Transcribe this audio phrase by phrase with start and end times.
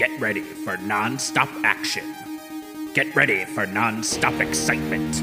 [0.00, 2.14] Get ready for non-stop action.
[2.94, 5.20] Get ready for non-stop excitement.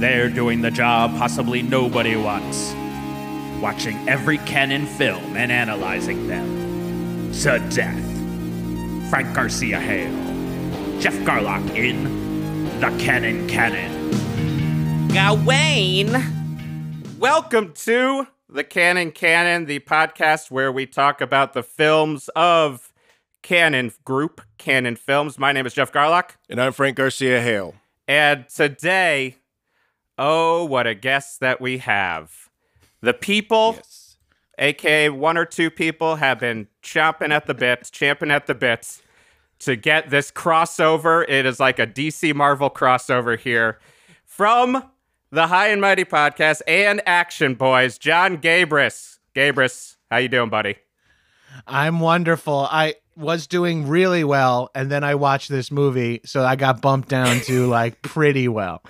[0.00, 2.74] They're doing the job possibly nobody wants.
[3.62, 7.30] Watching every Cannon film and analyzing them.
[7.34, 9.10] To death.
[9.10, 10.10] Frank Garcia Hale.
[11.00, 14.10] Jeff Garlock in The Cannon Canon.
[15.06, 16.16] Gawain.
[17.20, 22.90] Welcome to the Cannon Canon, the podcast where we talk about the films of
[23.44, 25.38] Cannon Group, Cannon Films.
[25.38, 26.30] My name is Jeff Garlock.
[26.48, 27.74] And I'm Frank Garcia Hale.
[28.08, 29.36] And today,
[30.16, 32.48] oh, what a guest that we have.
[33.02, 34.16] The people, Yes.
[34.58, 39.02] aka one or two people, have been chomping at the bits, champing at the bits
[39.58, 41.26] to get this crossover.
[41.28, 43.78] It is like a DC Marvel crossover here
[44.24, 44.84] from
[45.30, 49.18] the High and Mighty podcast and Action Boyz, Jon Gabrus.
[49.34, 50.76] Gabrus, how you doing, buddy?
[51.66, 52.66] I'm wonderful.
[52.70, 57.08] I was doing really well, and then I watched this movie, so I got bumped
[57.08, 58.82] down to like pretty well.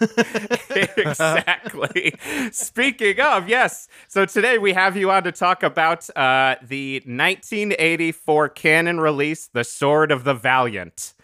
[0.70, 2.14] exactly.
[2.52, 3.88] Speaking of, yes.
[4.08, 9.64] So today we have you on to talk about uh, the 1984 Cannon release, The
[9.64, 11.14] Sword of the Valiant,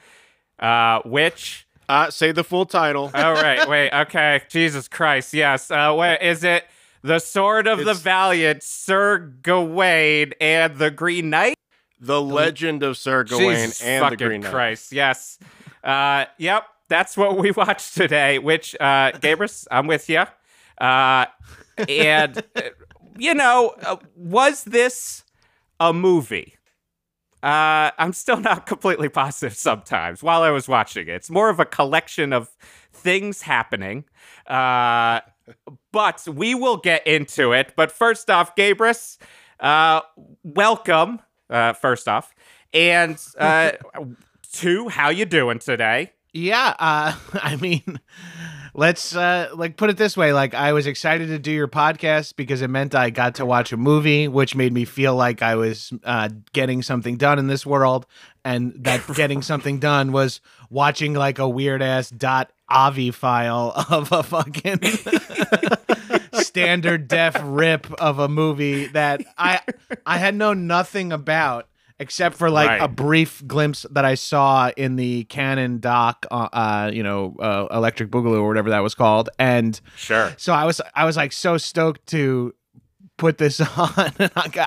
[0.58, 1.64] uh, which.
[1.88, 3.12] Uh, say the full title.
[3.14, 3.68] Oh, right.
[3.68, 3.92] Wait.
[3.92, 4.42] Okay.
[4.48, 5.32] Jesus Christ.
[5.32, 5.70] Yes.
[5.70, 6.18] Uh, wait.
[6.20, 6.64] Is it
[7.02, 11.54] The Sword of the Valiant, Sir Gawain, and the Green Knight?
[12.00, 14.50] The Legend of Sir Gawain Jesus and the Green Knight.
[14.50, 14.92] Christ.
[14.92, 15.38] Yes.
[15.82, 16.64] Uh, yep.
[16.88, 18.38] That's what we watched today.
[18.38, 20.24] Which, uh, Gabrus, I'm with you.
[20.78, 21.26] Uh,
[21.88, 22.62] and uh,
[23.18, 25.24] you know, uh, was this
[25.80, 26.54] a movie?
[27.42, 31.14] Uh, I'm still not completely positive sometimes while I was watching it.
[31.14, 32.50] It's more of a collection of
[32.92, 34.04] things happening.
[34.46, 35.20] Uh,
[35.92, 37.74] but we will get into it.
[37.76, 39.18] But first off, Gabrus,
[39.60, 40.00] uh,
[40.42, 41.20] welcome.
[41.48, 42.34] Uh, first off,
[42.72, 43.72] and uh,
[44.52, 46.12] two, how you doing today?
[46.32, 47.98] Yeah, uh, I mean,
[48.74, 52.36] let's uh, like put it this way: like I was excited to do your podcast
[52.36, 55.56] because it meant I got to watch a movie, which made me feel like I
[55.56, 58.06] was uh, getting something done in this world,
[58.44, 64.12] and that getting something done was watching like a weird ass dot avi file of
[64.12, 64.80] a fucking
[66.46, 69.60] standard def rip of a movie that I
[70.06, 71.68] I had known nothing about
[71.98, 72.82] except for like Right.
[72.82, 77.68] a brief glimpse that I saw in the Cannon doc, uh, uh you know, uh,
[77.70, 80.32] Electric Boogaloo or whatever that was called, and Sure.
[80.36, 82.54] so I was I was like so stoked to
[83.16, 84.12] put this on.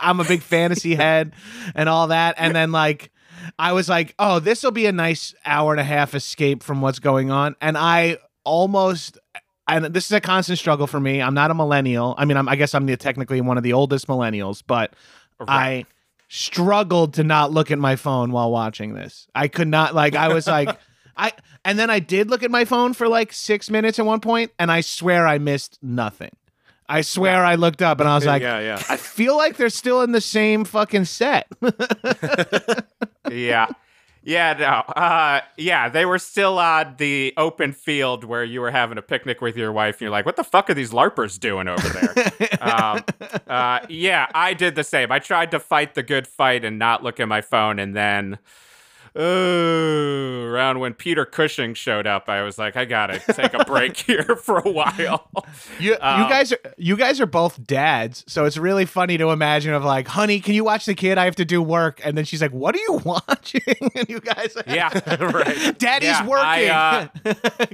[0.01, 1.33] I'm a big fantasy head
[1.75, 3.11] and all that, and then like.
[3.57, 6.81] I was like, oh, this will be a nice hour and a half escape from
[6.81, 7.55] what's going on.
[7.61, 9.17] And I almost,
[9.69, 11.21] and this is a constant struggle for me.
[11.21, 12.15] I'm not a millennial.
[12.17, 14.93] I mean, I'm, I guess I'm the, technically one of the oldest millennials, but
[15.47, 15.85] I
[16.27, 19.27] struggled to not look at my phone while watching this.
[19.33, 20.77] I could not, like, I was like,
[21.17, 21.33] I,
[21.65, 24.51] and then I did look at my phone for like six minutes at one point,
[24.57, 26.31] and I swear I missed nothing.
[26.87, 28.83] I swear I looked up and I was like, yeah, yeah.
[28.89, 31.47] I feel like they're still in the same fucking set.
[33.31, 33.67] yeah.
[34.21, 34.93] Yeah, no.
[35.01, 39.41] Uh, yeah, they were still on the open field where you were having a picnic
[39.41, 42.57] with your wife, and you're like, what the fuck are these LARPers doing over there?
[42.61, 43.03] um,
[43.47, 45.11] uh, yeah, I did the same.
[45.11, 48.39] I tried to fight the good fight and not look at my phone, and then.
[49.15, 53.97] Oh, around when Peter Cushing showed up, I was like, I gotta take a break
[54.05, 55.29] here for a while.
[55.79, 59.29] You, Um, you guys are you guys are both dads, so it's really funny to
[59.31, 61.17] imagine of like, honey, can you watch the kid?
[61.17, 63.61] I have to do work, and then she's like, what are you watching?
[63.95, 64.89] and you guys, Yeah,
[65.19, 65.77] right.
[65.79, 66.71] Daddy's Yeah, working.
[66.71, 67.09] I,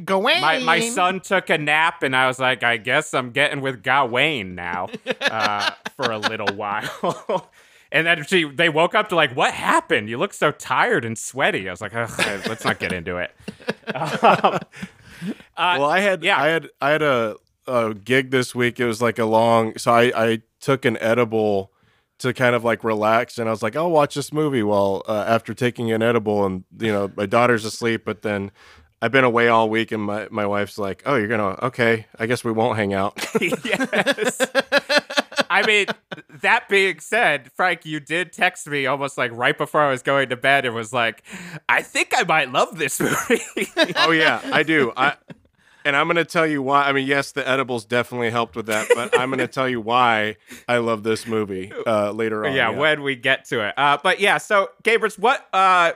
[0.04, 0.42] Gawain.
[0.42, 3.84] my, my son took a nap and I was like, I guess I'm getting with
[3.84, 4.88] Gawain now
[5.22, 7.50] uh, for a little while.
[7.92, 10.10] And then she, they woke up to like, what happened?
[10.10, 11.68] You look so tired and sweaty.
[11.68, 12.10] I was like, Ugh,
[12.48, 13.32] let's not get into it.
[15.58, 16.42] Um, uh, well, I had yeah.
[16.42, 17.38] I had I had a,
[17.68, 18.80] a gig this week.
[18.80, 21.72] It was like a long so I I took an edible
[22.20, 25.26] to kind of like relax and I was like, I'll watch this movie while uh,
[25.28, 28.52] after taking an edible and you know, my daughter's asleep, but then
[29.02, 32.26] I've been away all week and my, my wife's like, Oh, you're gonna okay, I
[32.26, 33.26] guess we won't hang out.
[33.42, 34.42] yes.
[35.50, 35.86] I mean,
[36.42, 40.30] that being said, Frank, you did text me almost like right before I was going
[40.30, 40.66] to bed.
[40.66, 41.24] and was like,
[41.70, 43.42] I think I might love this movie.
[43.98, 44.92] oh yeah, I do.
[44.96, 45.16] I
[45.84, 46.88] and I'm going to tell you why.
[46.88, 49.80] I mean, yes, the edibles definitely helped with that, but I'm going to tell you
[49.80, 50.38] why
[50.68, 52.54] I love this movie uh, later on.
[52.56, 53.74] yeah, when we get to it.
[53.78, 55.48] Uh, but yeah, so Gabrus, what?
[55.54, 55.92] Uh,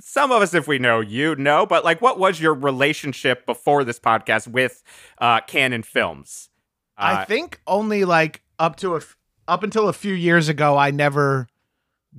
[0.00, 1.66] some of us, if we know you, know.
[1.66, 4.82] But like, what was your relationship before this podcast with
[5.18, 6.48] uh, Cannon Films?
[6.96, 9.16] I Uh, think only like up to a f-
[9.48, 11.48] up until a few years ago, I never,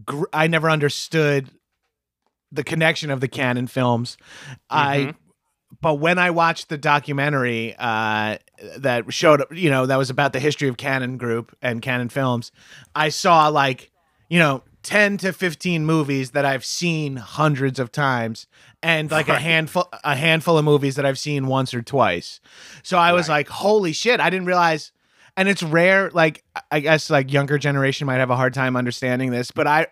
[0.04, 1.50] gr- I never understood
[2.52, 4.18] the connection of the Cannon films.
[4.70, 5.14] I
[5.80, 8.38] but when I watched the documentary uh,
[8.78, 12.52] that showed, you know, that was about the history of Cannon Group and Cannon Films,
[12.94, 13.92] I saw like,
[14.30, 18.48] you know, 10 to 15 movies that I've seen hundreds of times
[18.82, 22.42] and like a handful a handful of movies that I've seen once or twice.
[22.84, 24.92] So I was like, holy shit, I didn't realize
[25.42, 29.32] and it's rare like I guess like younger generation might have a hard time understanding
[29.32, 29.88] this, but I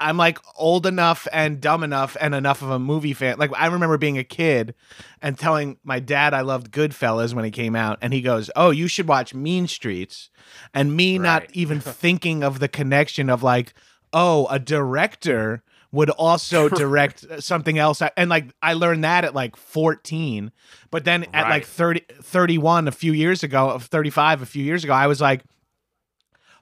[0.00, 3.36] I'm like old enough and dumb enough and enough of a movie fan.
[3.36, 4.74] Like I remember being a kid
[5.20, 8.70] and telling my dad I loved Goodfellas when he came out, and he goes, "Oh,
[8.70, 10.30] you should watch Mean Streets,"
[10.72, 13.74] and me not even thinking of the connection of like,
[14.14, 15.62] oh, a director
[15.94, 20.50] would also direct something else and like i learned that at like 14
[20.90, 21.66] but then at like Right.
[21.66, 25.42] 30 31 a few years ago of 35 a few years ago i was like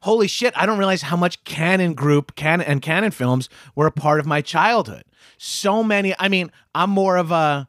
[0.02, 3.92] holy shit, I don't realize how much Cannon Group Cannon and Cannon films were a
[3.92, 5.04] part of my childhood.
[5.38, 6.12] So many.
[6.18, 7.68] I mean, I'm more of a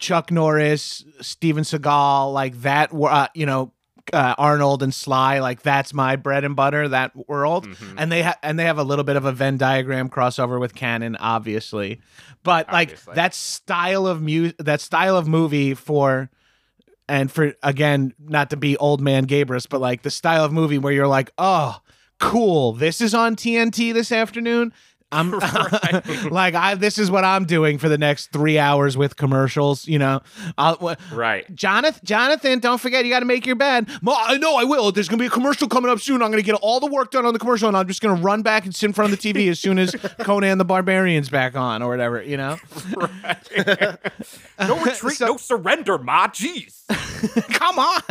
[0.00, 2.92] Chuck Norris, Steven Seagal, like that.
[2.92, 3.72] Uh, you know,
[4.12, 6.88] uh, Arnold and Sly, like that's my bread and butter.
[6.88, 10.08] That world, and they have and they have a little bit of a Venn diagram
[10.08, 12.00] crossover with Cannon, obviously,
[12.42, 13.06] but Obviously.
[13.10, 16.30] like that style of mu- that style of movie for
[17.08, 20.78] and for again not to be old man Gabrus, but like the style of movie
[20.78, 21.80] where you're like, oh,
[22.18, 24.72] cool, this is on TNT this afternoon.
[25.12, 25.30] I'm
[26.30, 29.88] like I this is what I'm doing for the next three hours with commercials.
[29.88, 30.20] You know,
[30.56, 31.52] I'll, Right.
[31.54, 33.88] Jonathan, Jonathan, don't forget you got to make your bed.
[34.02, 34.92] Ma, I know I will.
[34.92, 36.22] There's gonna be a commercial coming up soon.
[36.22, 38.42] I'm gonna get all the work done on the commercial, and I'm just gonna run
[38.42, 39.90] back and sit in front of the TV as soon as
[40.20, 42.22] Conan the Barbarian's back on or whatever.
[42.22, 42.56] You know,
[42.96, 43.98] Right.
[44.60, 46.28] No retreat, So- no surrender, ma.
[46.28, 46.84] Jeez.
[47.52, 48.02] come on.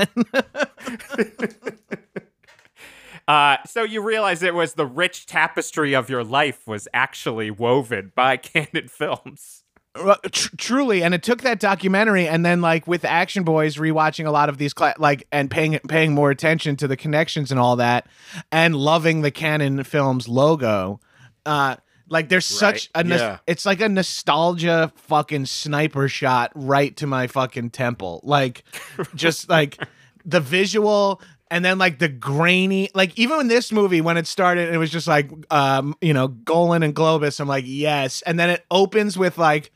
[3.29, 8.11] Uh, so you realize it was the rich tapestry of your life was actually woven
[8.15, 9.63] by Cannon Films.
[9.95, 14.25] Well, tr- truly and it took that documentary and then like with Action Boyz rewatching
[14.25, 17.59] a lot of these cla- like and paying paying more attention to the connections and
[17.59, 18.07] all that
[18.51, 20.99] and loving the Cannon films logo
[21.45, 21.75] uh
[22.07, 23.37] like there's such a nos- Yeah.
[23.47, 28.63] it's like a nostalgia fucking sniper shot right to my fucking temple like
[29.15, 29.77] just like
[30.23, 31.19] the visual
[31.51, 34.89] and then like the grainy like even in this movie when it started it was
[34.91, 37.39] just like um you know golan and globus.
[37.39, 38.21] I'm like yes.
[38.23, 39.71] And then it opens with like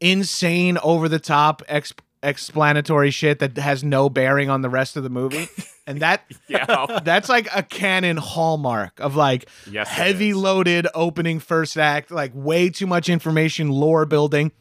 [0.00, 1.92] insane over the top ex-
[2.22, 5.48] explanatory shit that has no bearing on the rest of the movie.
[5.86, 7.00] And that Yeah.
[7.04, 12.70] that's like a Cannon hallmark of like Yes, heavy loaded opening first act like way
[12.70, 14.52] too much information lore building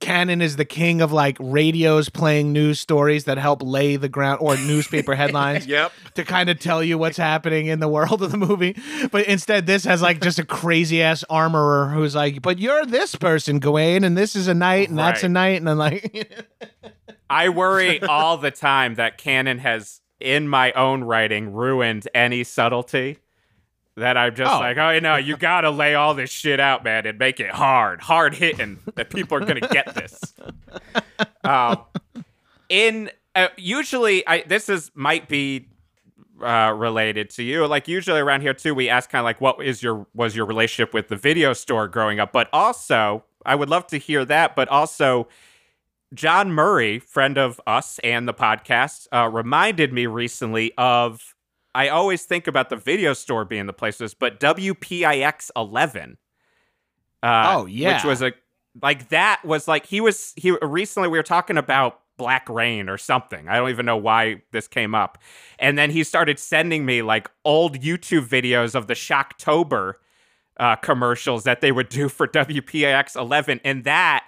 [0.00, 4.38] Cannon is the king of like radios playing news stories that help lay the ground
[4.42, 5.92] or newspaper headlines Yep.
[6.14, 8.76] to kind of tell you what's happening in the world of the movie.
[9.10, 13.14] But instead, this has like just a crazy ass armorer who's like, "But you're this
[13.14, 16.32] person, Gawain, and this is a knight, and that's a knight," and I'm like,
[17.28, 23.18] I worry all the time that Cannon has, in my own writing, ruined any subtlety.
[23.96, 24.58] That I'm just Oh.
[24.58, 28.00] like, oh, no, you gotta lay all this shit out, man, and make it hard,
[28.02, 30.34] hard hitting that people are gonna get this.
[31.44, 31.82] um,
[32.68, 35.68] in uh, usually, I this is might be
[36.42, 37.66] uh, related to you.
[37.66, 40.44] Like usually around here too, we ask kind of like, what is your was your
[40.46, 42.32] relationship with the video store growing up?
[42.32, 44.54] But also, I would love to hear that.
[44.56, 45.28] But also,
[46.12, 51.32] John Murray, friend of us and the podcast, uh, reminded me recently of.
[51.76, 56.16] I always think about the video store being the place places, but WPIX 11.
[57.22, 57.96] Uh, Oh, yeah.
[57.96, 58.32] which was a
[58.82, 62.98] like that was like he was he recently we were talking about Black Rain or
[62.98, 63.48] something.
[63.48, 65.18] I don't even know why this came up,
[65.58, 69.94] and then he started sending me like old YouTube videos of the Shocktober
[70.58, 74.24] uh, commercials that they would do for WPIX 11, and that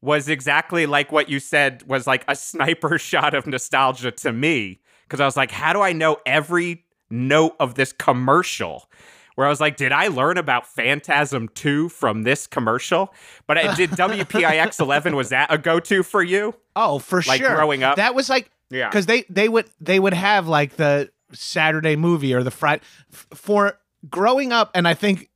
[0.00, 4.80] was exactly like what you said was like a sniper shot of nostalgia to me
[5.04, 8.88] because I was like, how do I know every note of this commercial?
[9.34, 13.12] Where I was like, did I learn about Phantasm 2 from this commercial?
[13.46, 16.54] But I did WPIX 11 was that a go-to for you?
[16.74, 17.96] "Oh, for Like sure." growing up?
[17.96, 18.88] that was like Yeah.
[18.88, 23.78] because they they would they would have like the Saturday movie or the Friday for
[24.08, 25.28] growing up, and I think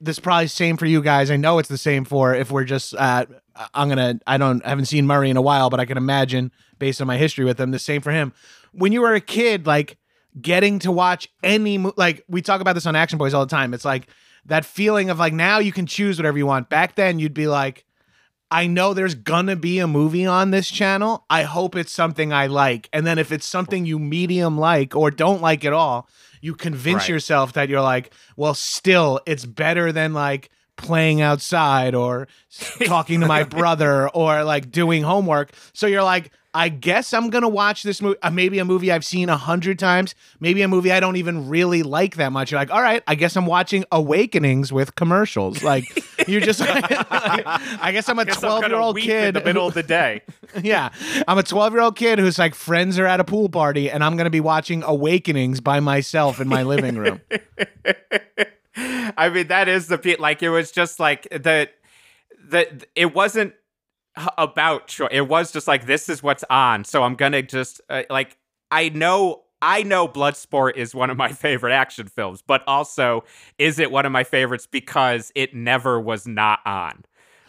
[0.00, 1.30] this probably same for you guys.
[1.30, 2.94] I know it's the same for if we're just.
[2.94, 3.26] Uh,
[3.74, 4.18] I'm gonna.
[4.26, 4.64] I don't.
[4.64, 7.44] I haven't seen Murray in a while, but I can imagine based on my history
[7.44, 8.32] with him, the same for him.
[8.72, 9.96] When you were a kid, like
[10.40, 13.50] getting to watch any mo- like we talk about this on Action Boyz all the
[13.50, 13.74] time.
[13.74, 14.06] It's like
[14.46, 16.68] that feeling of like now you can choose whatever you want.
[16.68, 17.84] Back then, you'd be like.
[18.50, 21.26] I know there's gonna be a movie on this channel.
[21.28, 22.88] I hope it's something I like.
[22.94, 26.08] And then if it's something you medium like or don't like at all,
[26.40, 27.08] you convince Right.
[27.10, 32.26] yourself that you're like, well, still, it's better than like playing outside or
[32.86, 35.52] talking to my brother or like doing homework.
[35.74, 38.18] So you're like, I guess I'm gonna watch this movie.
[38.20, 40.16] Uh, maybe a movie I've seen a hundred times.
[40.40, 42.50] Maybe a movie I don't even really like that much.
[42.50, 45.62] You're like, all right, I guess I'm watching Awakenings with commercials.
[45.62, 45.84] Like
[46.26, 49.74] you're just, like, I guess I'm a twelve year old kid in the middle of
[49.74, 50.22] the day.
[50.62, 50.90] yeah.
[51.28, 54.02] I'm a 12 year old kid who's like friends are at a pool party and
[54.02, 57.20] I'm going to be watching Awakenings by myself in my living room.
[58.76, 61.68] I mean, that is the like it was just like the
[62.48, 63.54] the it wasn't
[64.36, 65.08] about choice.
[65.12, 68.36] It was just like this is what's on, so I'm gonna just uh, like
[68.70, 73.24] I know I know Bloodsport is one of my favorite action films, but also
[73.58, 77.04] is it one of my favorites because it never was not on.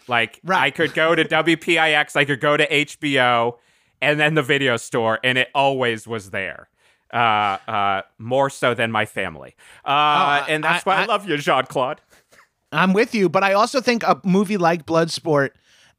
[0.07, 0.61] Like Right.
[0.63, 3.57] I could go to WPIX, I could go to HBO,
[4.01, 6.69] and then the video store, and it always was there.
[7.11, 9.55] Uh, uh, more so than my family.
[9.83, 12.01] Uh, Oh, and that's I- why I, I- love you, Jean Claude.
[12.71, 15.49] I'm with you, but I also think a movie like Bloodsport,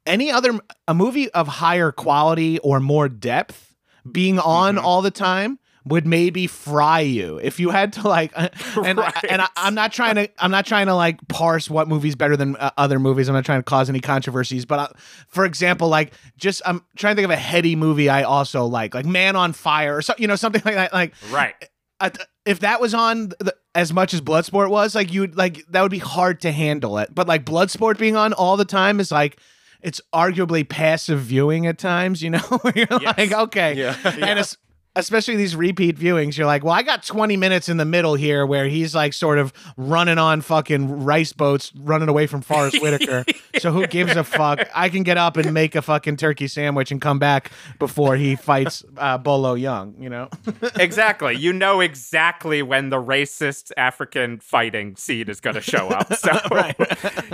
[0.06, 3.74] any other a movie of higher quality or more depth
[4.10, 8.98] being on all the time would maybe fry you if you had to like and
[8.98, 9.24] Right.
[9.30, 12.36] and I, I'm not trying to I'm not trying to like parse what movie's better
[12.36, 14.88] than uh, other movies I'm not trying to cause any controversies but uh,
[15.28, 18.94] for example like just I'm trying to think of a heady movie I also like
[18.94, 21.54] like Man on Fire or so, you know something like that like Right.
[22.44, 25.82] if that was on the, as much as Bloodsport was, like you would like that
[25.82, 27.14] would be hard to handle it.
[27.14, 29.38] But like Bloodsport being on all the time is like
[29.82, 32.22] it's arguably passive viewing at times.
[32.22, 33.18] You know, where you're Yes.
[33.18, 33.96] like, okay, Yeah.
[34.04, 34.38] and
[35.00, 38.46] especially these repeat viewings, you're like, well, I got 20 minutes in the middle here
[38.46, 43.24] where he's like sort of running on fucking rice boats, running away from Forest Whitaker.
[43.58, 44.60] so who gives a fuck?
[44.74, 48.36] I can get up and make a fucking turkey sandwich and come back before he
[48.36, 50.00] fights uh, Bolo Yeung.
[50.00, 50.28] You know.
[50.76, 51.36] exactly.
[51.36, 56.08] You know exactly when the racist African fighting scene is going to show up.
[56.20, 56.38] So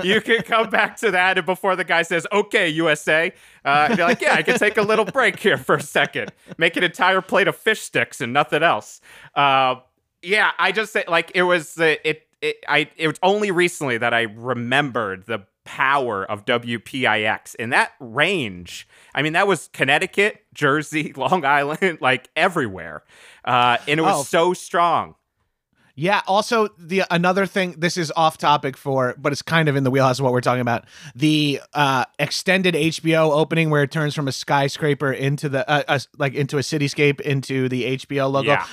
[0.04, 3.32] you can come back to that and before the guy says, okay, USA,
[3.66, 6.76] uh, you're like, yeah, I can take a little break here for a second, make
[6.76, 9.00] an entire plate of fish sticks and nothing else.
[9.34, 9.76] Uh,
[10.22, 13.98] yeah, I just say, like, it was, uh, it, it, I, it was only recently
[13.98, 18.86] that I remembered the power of WPIX in that range.
[19.14, 23.02] I mean, that was Connecticut, Jersey, Long Island, like everywhere.
[23.44, 24.22] Uh, and it was Oh.
[24.22, 25.16] so strong.
[25.96, 26.20] Yeah.
[26.26, 27.74] Also, the another thing.
[27.78, 30.42] This is off topic for, but it's kind of in the wheelhouse of what we're
[30.42, 30.84] talking about.
[31.14, 35.98] The uh, extended HBO opening where it turns from a skyscraper into the uh, uh,
[36.18, 38.50] like into a cityscape into the HBO logo.
[38.50, 38.66] Yeah.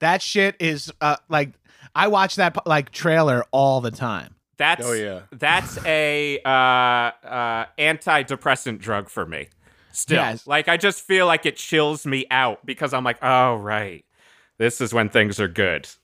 [0.00, 1.52] That shit is uh, like
[1.94, 4.34] I watch that like trailer all the time.
[4.56, 5.20] That's Oh, yeah.
[5.32, 9.48] that's a uh, uh, antidepressant drug for me.
[9.94, 10.46] Still, Yes.
[10.46, 14.04] like I just feel like it chills me out because I'm like, oh right,
[14.58, 15.88] this is when things are good.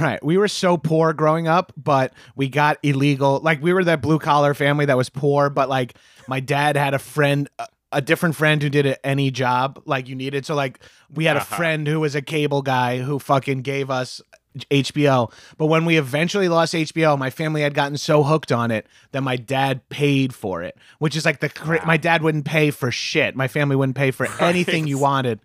[0.00, 0.24] Right.
[0.24, 3.40] We were so poor growing up, but we got illegal.
[3.40, 5.94] Like we were that blue collar family that was poor, but like
[6.26, 10.14] my dad had a friend, a, a different friend who did any job like you
[10.16, 10.46] needed.
[10.46, 10.80] So like
[11.14, 11.56] we had a Uh-huh.
[11.56, 14.22] friend who was a cable guy who fucking gave us
[14.70, 15.32] HBO.
[15.58, 19.22] But when we eventually lost HBO, my family had gotten so hooked on it that
[19.22, 22.90] my dad paid for it, which is like the cra- my dad wouldn't pay for
[22.90, 23.36] shit.
[23.36, 25.40] My family wouldn't pay for anything you wanted.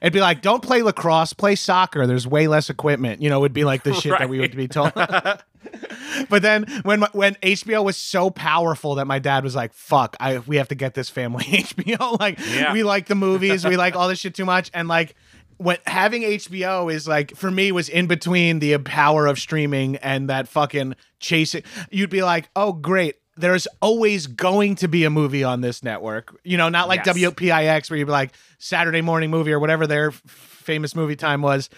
[0.00, 2.06] It'd be like, don't play lacrosse, play soccer.
[2.06, 3.20] There's way less equipment.
[3.20, 4.92] You know, it'd be like the shit that we would be told.
[6.28, 10.38] but then when when HBO was so powerful that my dad was like, "Fuck, I
[10.38, 12.72] we have to get this family HBO." Like Yeah.
[12.72, 15.16] we like the movies, we like all this shit too much, and like
[15.58, 20.28] when having HBO is like for me was in between the power of streaming and
[20.30, 21.62] that fucking chasing.
[21.90, 26.38] You'd be like, "Oh, great." There's always going to be a movie on this network.
[26.44, 27.16] You know, not like Yes.
[27.18, 31.42] WPIX where you'd be like Saturday morning movie or whatever their f- famous movie time
[31.42, 31.68] was.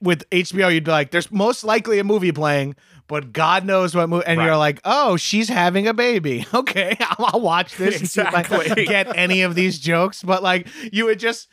[0.00, 2.76] With HBO, you'd be like, there's most likely a movie playing,
[3.08, 4.24] but God knows what movie.
[4.24, 4.44] And Right.
[4.46, 6.46] you're like, oh, she's having a baby.
[6.54, 10.22] Okay, I'll, I'll watch this and see if I get any of these jokes.
[10.22, 11.48] But like, you would just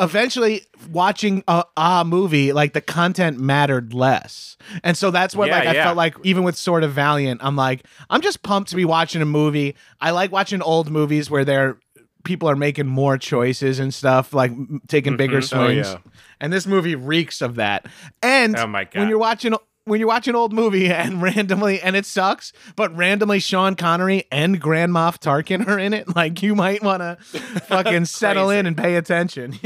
[0.00, 4.56] eventually watching a, a movie like the content mattered less.
[4.82, 5.84] And so that's what Yeah, like i yeah.
[5.84, 9.22] felt like even with Sword of Valiant i'm like i'm just pumped to be watching
[9.22, 9.76] a movie.
[10.00, 11.78] I like watching old movies where they're
[12.24, 14.52] people are making more choices and stuff like
[14.88, 15.58] taking bigger mm-hmm.
[15.58, 15.86] Oh, swings.
[15.88, 15.98] yeah.
[16.40, 17.86] and this movie reeks of that.
[18.22, 19.54] And Oh when you're watching
[19.90, 24.24] when you watch an old movie and randomly and it sucks, but randomly Sean Connery
[24.30, 27.16] and Grand Moff Tarkin are in it, like you might want to
[27.66, 29.58] fucking settle in and pay attention.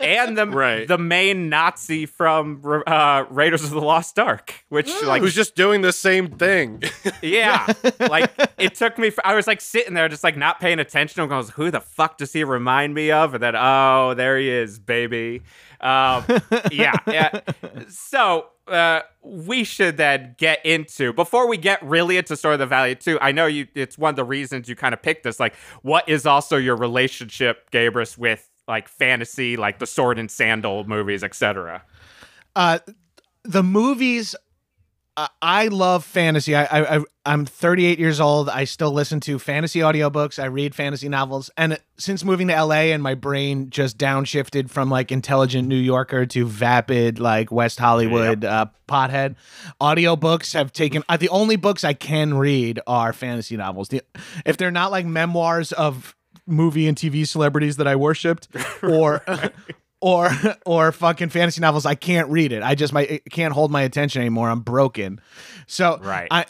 [0.00, 0.86] and the Right.
[0.88, 5.80] the main Nazi from uh, Raiders of the Lost Ark, which like Who's just doing
[5.82, 6.82] the same thing?
[7.22, 9.12] yeah, like it took me.
[9.24, 11.22] I was like sitting there, just like not paying attention.
[11.22, 13.34] I goes, who the fuck does he remind me of?
[13.34, 15.42] And then oh, there he is, baby.
[15.82, 16.24] Um,
[16.72, 17.40] yeah, yeah.
[17.88, 22.66] So uh, we should then get into before we get really into Sword of the
[22.66, 23.18] Valiant too.
[23.20, 23.66] I know you.
[23.74, 25.40] It's one of the reasons you kind of picked this.
[25.40, 30.84] Like, what is also your relationship, Gabrus, with like fantasy, like the Sword and Sandal
[30.84, 31.82] movies, etc.
[32.54, 32.78] Uh,
[33.44, 34.34] the movies.
[35.16, 36.54] I love fantasy.
[36.54, 38.48] I, I I'm 38 years old.
[38.48, 40.42] I still listen to fantasy audiobooks.
[40.42, 44.88] I read fantasy novels, and since moving to LA, and my brain just downshifted from
[44.88, 49.36] like intelligent New Yorker to vapid like West Hollywood uh, pothead.
[49.80, 51.04] Audiobooks have taken.
[51.08, 53.88] Uh, the only books I can read are fantasy novels.
[53.88, 54.02] The,
[54.46, 56.16] if they're not like memoirs of
[56.46, 58.48] movie and TV celebrities that I worshipped,
[58.82, 59.22] or
[60.02, 60.30] or
[60.66, 61.86] or fucking fantasy novels.
[61.86, 62.62] I can't read it.
[62.62, 64.50] I just my can't hold my attention anymore.
[64.50, 65.20] I'm broken.
[65.66, 66.28] So Right.
[66.30, 66.44] I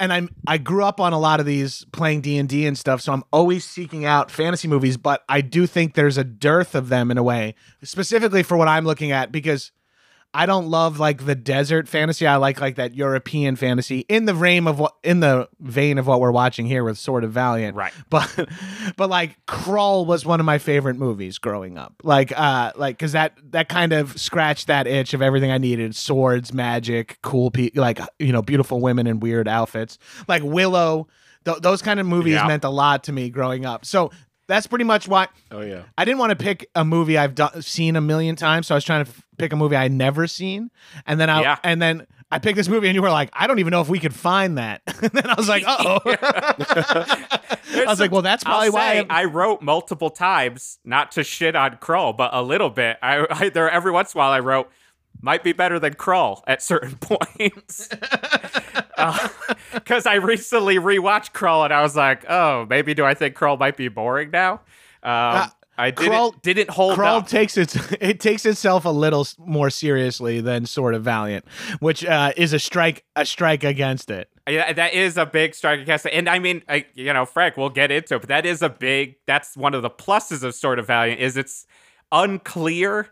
[0.00, 2.78] and I'm I grew up on a lot of these playing D and D and
[2.78, 3.02] stuff.
[3.02, 6.88] So I'm always seeking out fantasy movies, but I do think there's a dearth of
[6.88, 9.72] them in a way, specifically for what I'm looking at because.
[10.34, 12.26] I don't love like the desert fantasy.
[12.26, 16.06] I like like that European fantasy in the vein of what in the vein of
[16.06, 17.76] what we're watching here with Sword of Valiant.
[17.76, 17.92] Right.
[18.08, 18.48] But
[18.96, 21.94] but like Krull was one of my favorite movies growing up.
[22.02, 25.94] Like uh like cuz that that kind of scratched that itch of everything I needed.
[25.94, 29.98] Swords, magic, cool people like you know, beautiful women in weird outfits.
[30.28, 31.08] Like Willow,
[31.44, 32.46] th- those kind of movies Yeah.
[32.46, 33.84] meant a lot to me growing up.
[33.84, 34.10] So
[34.52, 35.82] that's pretty much why Oh yeah.
[35.98, 38.76] I didn't want to pick a movie I've done, seen a million times, so I
[38.76, 40.70] was trying to f- pick a movie I'd never seen,
[41.06, 41.58] and then I Yeah.
[41.64, 43.88] and then I picked this movie, and you were like, I don't even know if
[43.90, 44.80] we could find that.
[44.86, 49.06] and then I was like, oh, I was like, well, that's probably I'll why.
[49.10, 52.96] I wrote multiple times, not to shit on Krull, but a little bit.
[53.02, 54.70] I, I there every once in a while I wrote
[55.20, 57.88] might be better than Krull at certain points.
[59.74, 63.58] Because I recently rewatched Krull and I was like, oh, maybe do I think Krull
[63.58, 64.60] might be boring now?
[65.02, 67.26] Um, I didn't Krull- didn't hold Krull up.
[67.26, 71.44] takes its it takes itself a little more seriously than Sword of Valiant,
[71.80, 74.28] which uh, is a strike a strike against it.
[74.48, 76.10] Yeah, that is a big strike against it.
[76.10, 78.68] And I mean, I, you know, Frank, we'll get into it, but that is a
[78.68, 81.64] big, that's one of the pluses of Sword of Valiant is it's
[82.10, 83.08] unclear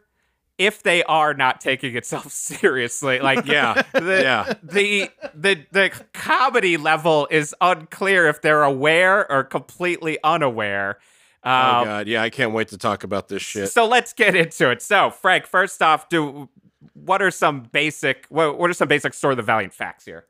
[0.60, 3.18] if they are not taking itself seriously.
[3.18, 3.82] Like, Yeah.
[3.94, 4.52] the, Yeah.
[4.62, 10.98] the, the, the comedy level is unclear if they're aware or completely unaware.
[11.42, 12.06] Oh Um, god.
[12.08, 13.70] Yeah, I can't wait to talk about this shit.
[13.70, 14.82] so let's get into it.
[14.82, 16.48] So, Frank, first off, do
[16.92, 20.26] what are some basic what, what are some basic Sword of the Valiant facts here?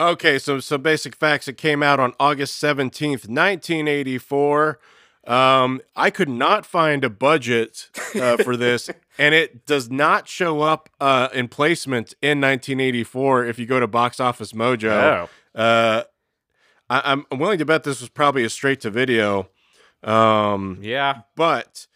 [0.00, 1.48] Okay, so some basic facts.
[1.48, 4.78] It came out on August 17th, 1984.
[5.26, 10.60] Um, I could not find a budget uh, for this, and it does not show
[10.60, 15.28] up uh, in placement in 1984 if you go to Box Office Mojo.
[15.54, 15.60] Oh.
[15.60, 16.04] Uh,
[16.88, 19.48] I, I'm I'm willing to bet this was probably a straight to video.
[20.02, 21.22] Um, Yeah.
[21.34, 21.86] but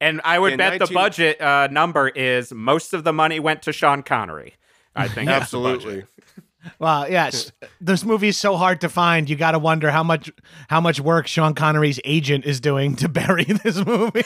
[0.00, 3.72] And I would bet the budget uh, number is most of the money went to
[3.72, 4.54] Sean Connery.
[4.96, 6.04] I think absolutely.
[6.78, 9.28] Well, yes, this movie is so hard to find.
[9.30, 10.30] You got to wonder how much
[10.68, 14.22] how much work Sean Connery's agent is doing to bury this movie.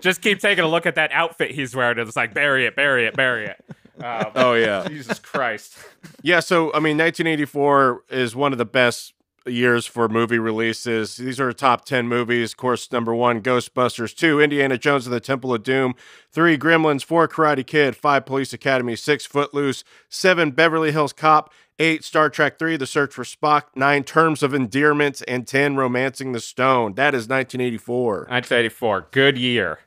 [0.00, 1.98] Just keep taking a look at that outfit he's wearing.
[1.98, 3.64] It's like bury it, bury it, bury it.
[4.02, 4.88] Um, Oh yeah.
[4.88, 5.76] Jesus Christ.
[6.22, 9.12] Yeah, so I mean, 1984 is one of the best
[9.46, 11.16] years for movie releases.
[11.16, 12.52] These are top 10 movies.
[12.52, 14.14] Of course, number one, Ghostbusters.
[14.14, 15.94] Two, Indiana Jones and the Temple of Doom.
[16.30, 17.04] Three, Gremlins.
[17.04, 17.96] Four, Karate Kid.
[17.96, 18.96] Five, Police Academy.
[18.96, 19.84] Six, Footloose.
[20.08, 21.52] Seven, Beverly Hills Cop.
[21.78, 23.62] Eight, Star Trek 3, The Search for Spock.
[23.74, 25.22] Nine, Terms of Endearment.
[25.26, 26.94] And 10, Romancing the Stone.
[26.94, 28.26] That is 1984.
[28.28, 29.08] 1984.
[29.10, 29.78] Good year.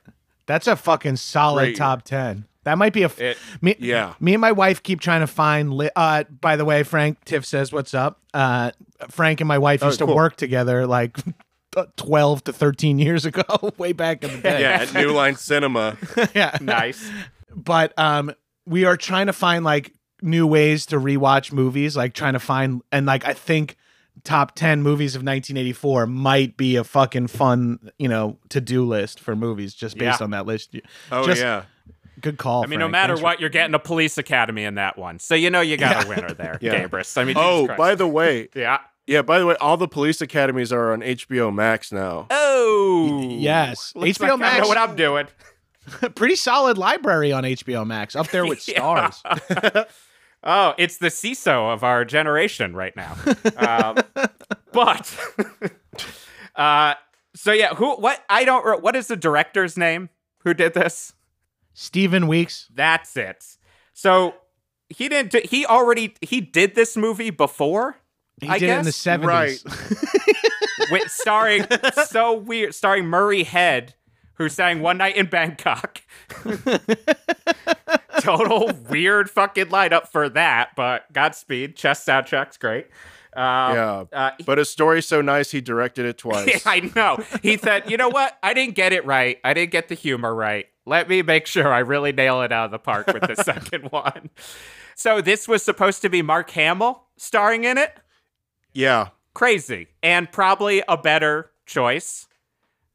[0.46, 1.76] That's a fucking solid Great.
[1.76, 2.44] top ten.
[2.66, 3.06] That might be a.
[3.06, 4.12] F- It- me, Yeah.
[4.20, 5.72] Me and my wife keep trying to find.
[5.72, 8.72] Li- uh, by the way, Frank Tiff says, "What's up?" Uh,
[9.08, 11.16] Frank and my wife used to Oh, work together like
[11.96, 13.44] twelve to thirteen years ago,
[13.78, 14.60] way back in the day.
[14.62, 15.96] Yeah, at New Line Cinema.
[16.34, 16.56] yeah.
[16.60, 17.10] Nice.
[17.54, 18.32] But um,
[18.66, 22.82] we are trying to find like new ways to rewatch movies, like trying to find
[22.90, 23.76] and like I think
[24.24, 29.36] top 10 movies of 1984 might be a fucking fun, you know, to-do list for
[29.36, 30.24] movies just based Yeah.
[30.24, 30.74] on that list.
[31.12, 31.62] Oh, Just- yeah.
[32.20, 32.62] Good call.
[32.64, 35.18] I mean, no matter Thanks for- what, you're getting a police academy in that one.
[35.18, 36.86] So you know you got a winner there, Yeah.
[36.86, 37.16] Gabrus.
[37.18, 37.78] I mean, Jesus Oh, Christ.
[37.78, 38.78] by the way, yeah.
[39.06, 42.26] yeah, by the way, all the police academies are on HBO Max now.
[42.30, 43.92] Oh, yes.
[43.94, 44.62] Looks HBO like I Max.
[44.62, 45.26] know what I'm doing.
[46.14, 49.22] pretty solid library on HBO Max, up there with stars.
[50.48, 53.16] Oh, it's the CISO of our generation right now.
[53.56, 53.96] um,
[54.72, 55.18] but,
[56.54, 56.94] uh,
[57.34, 57.96] so yeah, who?
[57.96, 58.22] What?
[58.28, 58.82] I don't.
[58.82, 60.08] What is the director's name?
[60.44, 61.12] Who did this?
[61.78, 62.68] Stephen Weeks.
[62.74, 63.44] That's it.
[63.92, 64.34] So
[64.88, 65.30] he didn't.
[65.30, 66.14] Do, he already.
[66.22, 67.98] He did this movie before.
[68.40, 69.24] He I did it in the 70s.
[69.26, 70.90] Right.
[70.90, 71.66] with starring
[72.06, 73.94] so weird, starring Murray Head,
[74.34, 76.02] who sang One Night in Bangkok.
[78.20, 81.76] Total weird fucking lineup for that, but Godspeed.
[81.76, 82.86] Chess soundtrack's great.
[83.34, 86.66] Um, yeah, uh, but his story's so nice he directed it twice.
[86.66, 87.18] I know.
[87.42, 88.38] He said, you know what?
[88.42, 89.38] I didn't get it right.
[89.44, 90.66] I didn't get the humor right.
[90.86, 93.90] Let me make sure I really nail it out of the park with the second
[93.90, 94.30] one.
[94.94, 97.94] So this was supposed to be Mark Hamill starring in it.
[98.72, 99.88] yeah, Crazy.
[100.02, 102.26] And probably a better choice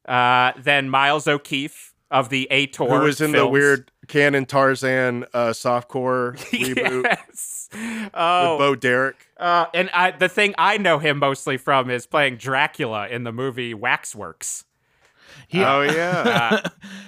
[0.07, 2.87] uh, than Miles O'Keeffe of the Ator.
[2.89, 7.69] who was in the weird Canon Tarzan uh, softcore reboot yes.
[8.13, 9.27] Oh, with Bo Derek.
[9.37, 13.31] uh, and I, the thing I know him mostly from is playing Dracula in the
[13.31, 14.65] movie Waxworks.
[15.47, 16.61] He- Oh yeah,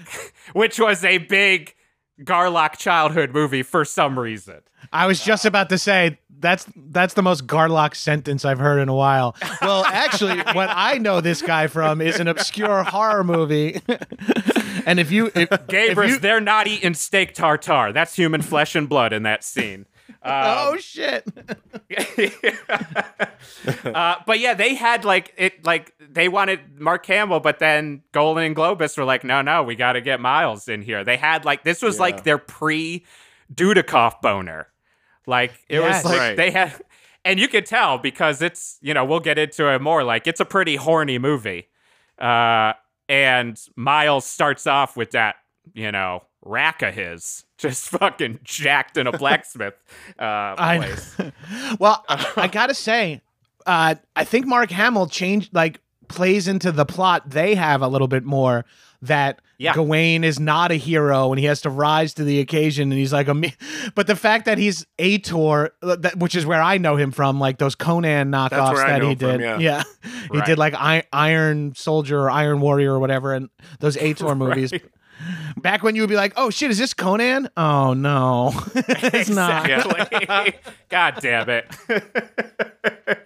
[0.53, 1.75] which was a big
[2.21, 4.61] Garlock childhood movie for some reason.
[4.91, 8.89] I was just about to say that's that's the most Garlock sentence I've heard in
[8.89, 9.35] a while.
[9.61, 13.81] Well, actually, what I know this guy from is an obscure horror movie.
[14.85, 17.93] and if you if, if Gabrus, you- they're not eating steak tartare.
[17.93, 19.85] That's human flesh and blood in that scene.
[20.23, 21.25] Oh shit.
[23.85, 28.45] Uh, but yeah, they had like it, like they wanted Mark Hamill, but then Golan
[28.45, 31.03] and Globus were like, no, no, we got to get Miles in here.
[31.03, 32.01] They had like this was Yeah.
[32.01, 33.05] like their pre
[33.53, 34.67] Dudikoff boner.
[35.27, 36.03] Like it Yes.
[36.03, 36.37] was like Right.
[36.37, 36.73] they had,
[37.25, 40.03] and you could tell because it's you know we'll get into it more.
[40.03, 41.67] Like it's a pretty horny movie,
[42.19, 42.73] uh,
[43.09, 45.35] and Miles starts off with that
[45.73, 49.75] you know rack of his just fucking jacked in a blacksmith
[50.19, 50.23] uh,
[50.57, 51.17] I- place.
[51.79, 53.21] Well, I gotta say,
[53.65, 58.07] uh, I think Mark Hamill changed like plays into the plot they have a little
[58.09, 58.65] bit more
[59.01, 59.73] that Yeah.
[59.73, 63.11] Gawain is not a hero and he has to rise to the occasion and he's
[63.13, 63.53] like a me-
[63.95, 67.57] but the fact that he's Ator that, which is where I know him from like
[67.57, 69.83] those Conan knockoffs that he him from, did yeah.
[70.31, 70.45] he Right.
[70.45, 74.71] did like I- Iron Soldier or Iron Warrior or whatever and those Ator movies
[75.57, 79.69] back when you would be like oh shit is this Conan oh no it's not
[79.69, 80.53] Exactly.
[80.89, 81.65] God damn it.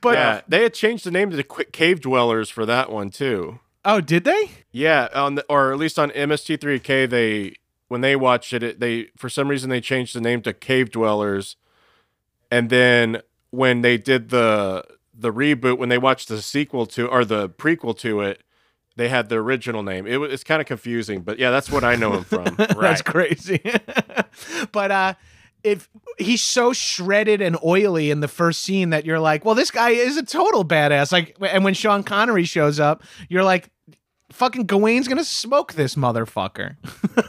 [0.00, 0.40] but yeah.
[0.48, 3.60] They had changed the name to the Qu- Cave Dwellers for that one too.
[3.84, 7.56] oh did they Yeah, on the, or at least on MST3K, they
[7.88, 10.90] when they watched it, it, they for some reason they changed the name to Cave
[10.90, 11.56] Dwellers,
[12.50, 17.24] and then when they did the the reboot, when they watched the sequel to or
[17.24, 18.42] the prequel to it,
[18.96, 20.06] they had the original name.
[20.06, 22.54] It was it's kind of confusing, but yeah, that's what I know him from.
[22.56, 23.60] That's crazy.
[24.72, 25.14] but uh
[25.64, 29.70] if he's so shredded and oily in the first scene that you're like, well, this
[29.70, 31.12] guy is a total badass.
[31.12, 33.70] Like, and when Sean Connery shows up, you're like,
[34.32, 36.76] fucking Gawain's gonna smoke this motherfucker.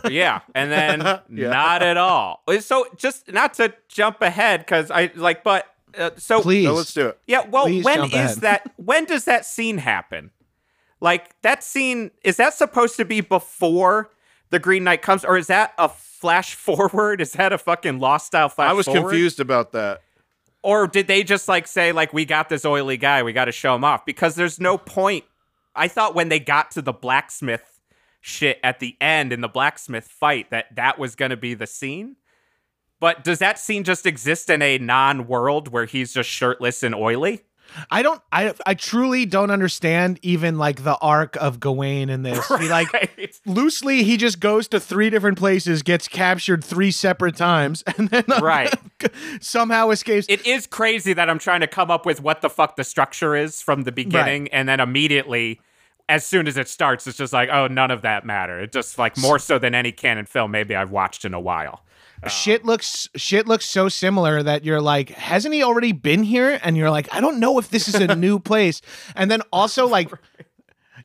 [0.10, 0.40] yeah.
[0.56, 1.00] And then
[1.30, 1.50] Yeah.
[1.50, 2.42] not at all.
[2.62, 6.94] So just not to jump ahead because I like, but uh, so Please, So let's
[6.94, 7.20] do it.
[7.28, 7.46] yeah.
[7.48, 8.38] Well, Please when jump is ahead.
[8.40, 8.72] that?
[8.78, 10.32] When does that scene happen?
[11.04, 14.10] Like that scene is that supposed to be before
[14.50, 17.22] the Green Knight comes, or is that a flash forward?
[17.22, 18.70] Is that a fucking lost style flash?
[18.72, 19.10] I was forward?
[19.12, 20.02] confused about that.
[20.64, 23.52] or did they just like say like we got this oily guy we got to
[23.52, 25.26] show him off because there's no point
[25.76, 27.82] i thought when they got to the blacksmith
[28.22, 31.68] shit at the end in the blacksmith fight that that was going to be the
[31.68, 32.16] scene
[33.02, 37.42] but does that scene just exist in a non-world where he's just shirtless and oily
[37.90, 38.22] I don't.
[38.32, 42.48] I I truly don't understand even like the arc of Gawain in this.
[42.60, 42.88] He like
[43.46, 48.26] loosely he just goes to three different places, gets captured three separate times, and then
[48.32, 48.74] uh, Right.
[49.42, 50.26] somehow escapes.
[50.30, 53.36] it is crazy that i'm trying to come up with what the fuck the structure
[53.36, 55.60] is from the beginning and then immediately
[56.08, 58.98] as soon as it starts it's just like oh none of that matter it just
[58.98, 61.84] like more so than any Cannon film maybe i've watched in a while
[62.24, 66.60] Um, shit looks shit looks so similar that you're like hasn't he already been here?
[66.64, 68.82] And you're like i don't know if this is a new place.
[69.16, 70.10] And then also like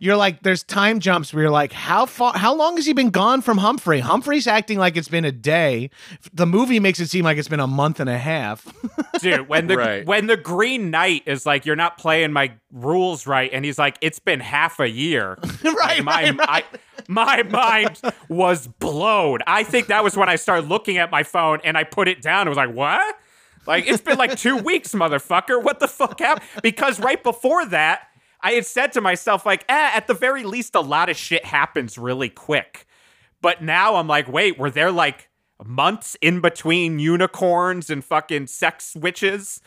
[0.01, 3.11] you're like there's time jumps where you're like how far how long has he been
[3.11, 3.99] gone from humphrey?
[3.99, 5.91] Humphrey's acting like it's been a day.
[6.33, 8.65] The movie makes it seem like it's been a month and a half.
[9.21, 10.07] Dude when the Right.
[10.07, 13.99] when the green knight is like you're not playing my rules right and he's like
[14.01, 15.37] it's been half a year.
[15.65, 16.49] Right, my, right, right.
[16.49, 16.65] I,
[17.09, 19.41] my mind was blown.
[19.47, 22.23] I think that was when i started looking at my phone and i put it
[22.23, 22.43] down.
[22.43, 23.19] And was like what?
[23.67, 25.63] Like it's been like two weeks motherfucker.
[25.63, 26.47] What the fuck happened?
[26.63, 28.03] Because right before that
[28.41, 31.45] i had said to myself like eh, at the very least a lot of shit
[31.45, 32.87] happens really quick.
[33.41, 35.29] But now i'm like wait were there like
[35.65, 39.61] months in between unicorns and fucking sex witches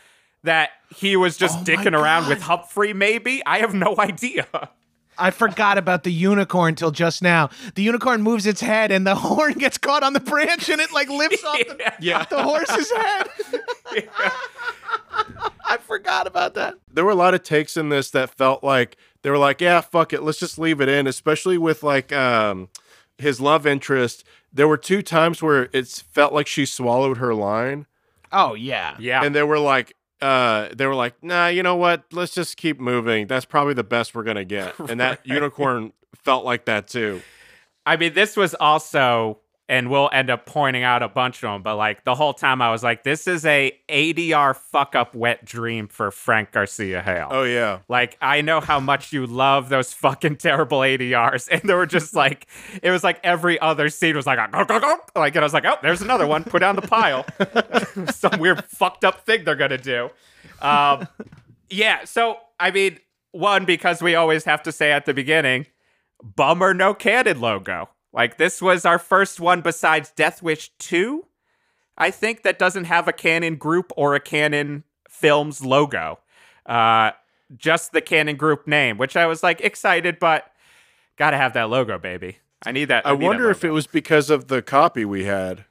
[0.43, 3.41] that he was just Oh dicking around with Humphrey, maybe?
[3.45, 4.47] I have no idea.
[5.17, 7.49] I forgot about the unicorn till just now.
[7.75, 10.91] The unicorn moves its head and the horn gets caught on the branch and it
[10.91, 12.25] like lifts off the, Yeah.
[12.25, 13.29] the horse's head.
[15.63, 16.75] I forgot forgot about that.
[16.91, 19.81] there were a lot of takes in this that felt like they were like, yeah,
[19.81, 21.05] fuck it, let's just leave it in.
[21.05, 22.69] Especially with like um,
[23.17, 24.23] his love interest.
[24.53, 27.85] There were two times where it felt like she swallowed her line,
[28.31, 28.95] Oh yeah.
[28.99, 29.23] Yeah.
[29.23, 32.05] and they were like, uh, they were like, nah, you know what?
[32.11, 33.27] Let's just keep moving.
[33.27, 34.75] That's probably the best we're gonna get.
[34.89, 37.21] And that unicorn felt like that too.
[37.85, 39.39] I mean, this was also,
[39.71, 42.61] and we'll end up pointing out a bunch of them, but like the whole time
[42.61, 47.29] I was like, this is a ADR fuck up wet dream for Frank Garcia Hale.
[47.31, 47.79] Oh yeah.
[47.87, 51.47] Like, I know how much you love those fucking terrible ADRs.
[51.49, 52.47] And they were just like,
[52.83, 54.97] it was like every other scene was like, a go, go, go.
[55.15, 56.43] like, and I was like, oh, there's another one.
[56.43, 57.25] Put down the pile.
[58.11, 60.09] Some weird fucked up thing they're going to do.
[60.61, 61.07] Um,
[61.69, 62.03] yeah.
[62.03, 62.99] So, I mean,
[63.31, 65.67] one, because we always have to say at the beginning,
[66.21, 67.87] bummer no Cannon logo.
[68.13, 71.25] Like, this was our first one besides Death Wish 2,
[71.97, 76.19] I think, that doesn't have a Cannon group or a Cannon films logo.
[76.65, 77.11] Uh,
[77.57, 80.51] just the Cannon group name, which I was like excited, but
[81.17, 82.37] gotta have that logo, baby.
[82.65, 83.05] I need that.
[83.05, 85.65] I need that wonder if it was because of the copy we had.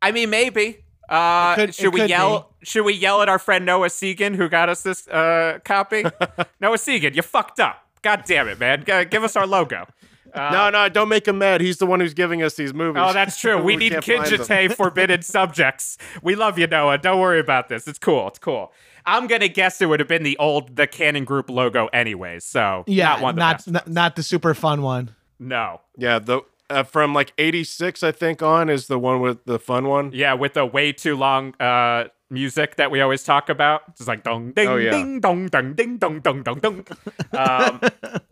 [0.00, 0.78] I mean, maybe.
[1.08, 2.54] Uh, could- should we could yell?
[2.62, 6.02] Should we yell at our friend Noah Segan who got us this uh, copy?
[6.60, 7.84] Noah Segan, you fucked up.
[8.02, 8.84] God damn it, man.
[8.84, 9.86] G- give us our logo.
[10.34, 11.60] No, no, don't make him mad.
[11.60, 13.02] He's the one who's giving us these movies.
[13.04, 13.62] Oh, that's true.
[13.62, 14.40] We, need can't find them.
[14.46, 15.98] Kinjite forbidden subjects.
[16.22, 16.98] We love you, Noah.
[16.98, 17.86] Don't worry about this.
[17.86, 18.28] It's cool.
[18.28, 18.72] It's cool.
[19.04, 22.44] I'm gonna guess it would have been the old the Cannon Group logo, anyways.
[22.44, 25.14] So Yeah, not one of the not best not, not the super fun one.
[25.38, 25.80] no.
[25.98, 29.88] Yeah, the uh, from like '86, I think, on is the one with the fun
[29.88, 30.12] one.
[30.14, 33.82] Yeah, with the way too long uh music that we always talk about.
[33.88, 34.90] It's like dong ding Oh, yeah.
[34.92, 36.86] ding dong dong ding dong dong dong dong.
[37.36, 37.80] Um,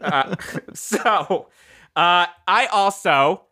[0.01, 0.37] uh,
[0.73, 1.49] so
[1.97, 3.47] uh, I also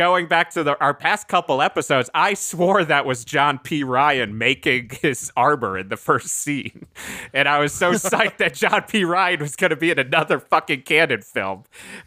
[0.00, 3.84] going back to the, our past couple episodes, I swore that was John P.
[3.84, 6.86] Ryan making his arbor in the first scene,
[7.34, 9.04] and I was so psyched that John P.
[9.04, 11.64] Ryan was going to be in another fucking Cannon film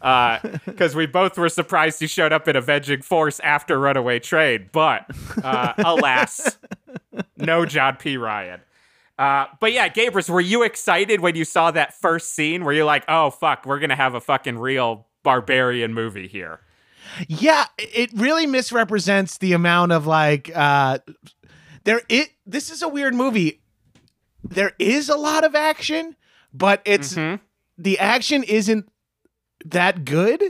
[0.66, 5.08] because we both were surprised he showed up in Avenging Force after Runaway Train, but
[5.44, 6.58] uh, alas,
[7.36, 8.16] no John P.
[8.16, 8.60] Ryan.
[9.16, 12.64] Uh, but yeah, Gabrus, were you excited when you saw that first scene?
[12.64, 16.60] Were you like, "Oh fuck, we're gonna have a fucking real barbarian movie here"?
[17.26, 20.98] Yeah, it really misrepresents the amount of like uh
[21.82, 23.60] there it this is a weird movie.
[24.44, 26.14] There is a lot of action,
[26.52, 27.14] but it's
[27.76, 28.88] the action isn't
[29.64, 30.42] that good.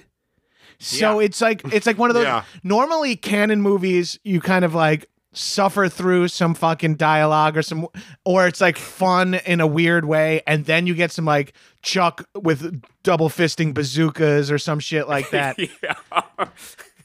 [0.80, 1.26] So Yeah.
[1.26, 2.44] it's like it's like one of those Yeah.
[2.62, 7.86] normally Cannon movies you kind of like suffer through some fucking dialogue or some
[8.24, 12.26] or it's like fun in a weird way and then you get some like chuck
[12.34, 16.46] with double fisting bazookas or some shit like that yeah.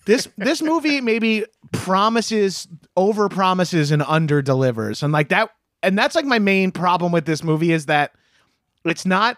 [0.06, 5.50] this this movie maybe promises over promises and under delivers and like that
[5.82, 8.12] and that's like my main problem with this movie is that
[8.86, 9.38] it's not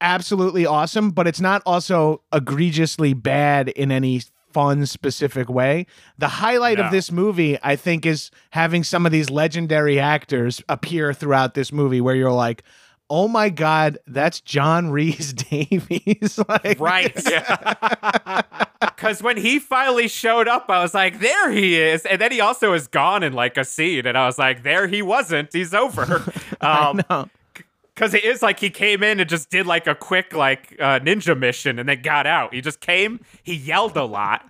[0.00, 4.20] absolutely awesome but it's not also egregiously bad in any
[4.52, 5.86] fun specific way
[6.18, 11.12] the highlight of this movie i think is having some of these legendary actors appear
[11.12, 12.62] throughout this movie where you're like
[13.08, 17.14] oh my god that's john reese davies like Right.
[18.80, 22.04] Because when he finally showed up, I was like, there he is.
[22.06, 24.06] And then he also is gone in like a scene.
[24.06, 25.52] And I was like, there he wasn't.
[25.52, 26.22] He's over.
[26.60, 27.00] Um.
[27.94, 31.00] Because it is like he came in and just did like a quick like uh,
[31.00, 32.54] ninja mission and then got out.
[32.54, 34.44] He just came, he yelled a lot.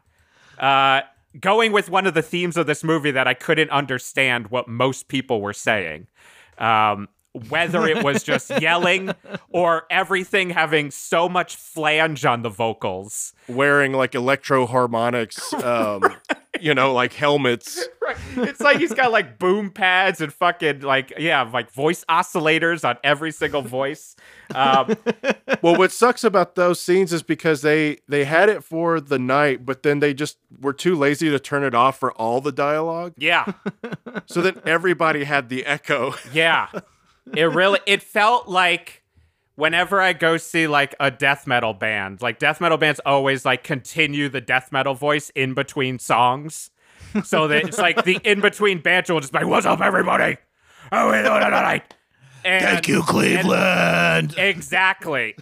[0.59, 1.03] Uh,
[1.39, 5.09] going with one of the themes of this movie that I couldn't understand what most
[5.09, 6.07] people were saying.
[6.59, 7.09] Um,
[7.49, 9.13] whether it was just yelling
[9.51, 13.33] or everything having so much flange on the vocals.
[13.49, 16.03] wearing like electro harmonics, um,
[16.61, 17.87] you know, like helmets.
[18.03, 18.17] Right.
[18.37, 22.99] It's like he's got like boom pads and fucking like yeah, like voice oscillators on
[23.05, 24.17] every single voice.
[24.55, 24.97] Um,
[25.63, 29.67] Well, what sucks about those scenes is because they they had it for the night,
[29.67, 33.13] but then they just were too lazy to turn it off for all the dialogue.
[33.19, 33.53] yeah,
[34.27, 36.15] So then everybody had the echo.
[36.33, 36.69] yeah.
[37.35, 39.03] It really it felt like
[39.57, 43.63] whenever I go see like a death metal band, like death metal bands always like
[43.63, 46.71] continue the death metal voice in between songs.
[47.25, 50.37] So that it's like the in between banter will just be like, What's up everybody?
[50.93, 51.95] How are we doing tonight?
[52.45, 55.37] And, you cleveland Exactly.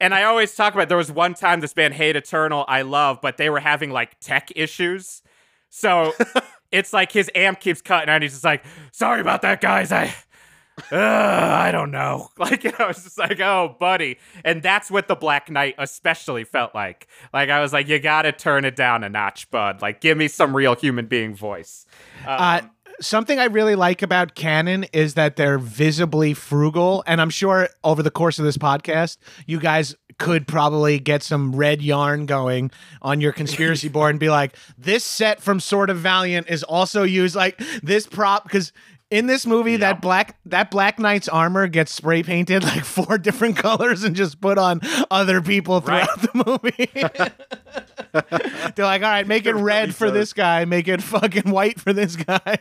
[0.00, 3.20] and I always talk about there was one time this band Hate Eternal I love,
[3.20, 5.22] but they were having like tech issues.
[5.68, 6.12] So
[6.70, 9.92] it's like his amp keeps cutting out and he's just like, sorry about that, guys.
[9.92, 10.14] I
[10.90, 12.28] I don't know.
[12.38, 14.18] Like I was just like, oh, buddy.
[14.44, 17.06] And that's what the Black Knight especially felt like.
[17.32, 19.80] Like I was like, you gotta turn it down a notch, bud.
[19.80, 21.86] Like give me some real human being voice.
[22.26, 22.62] Uh,
[23.00, 27.02] something I really like about Cannon is that they're visibly frugal.
[27.06, 31.54] And I'm sure over the course of this podcast, you guys could probably get some
[31.54, 32.70] red yarn going
[33.02, 37.02] on your conspiracy board and be like, this set from Sword of Valiant is also
[37.02, 38.72] used like this prop because
[39.14, 43.56] in this movie that black that black knight's armor gets spray painted like four different
[43.64, 46.90] colors and just put on other people throughout the movie.
[48.74, 51.92] They're like all right make it red for this guy make it fucking white for
[51.92, 52.58] this guy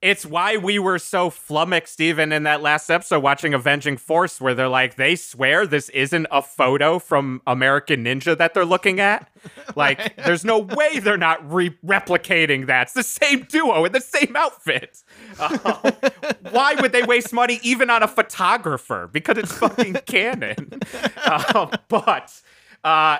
[0.00, 4.54] It's why we were so flummoxed even in that last episode watching Avenging Force, where
[4.54, 9.30] they're like, they swear this isn't a photo from American Ninja that they're looking at.
[9.76, 12.88] Like, there's no way they're not re- replicating that.
[12.88, 15.04] It's the same duo in the same outfit.
[15.38, 15.92] Uh,
[16.50, 19.08] why would they waste money even on a photographer?
[19.12, 20.80] Because it's fucking Cannon.
[21.24, 22.40] Uh, but
[22.82, 23.18] uh,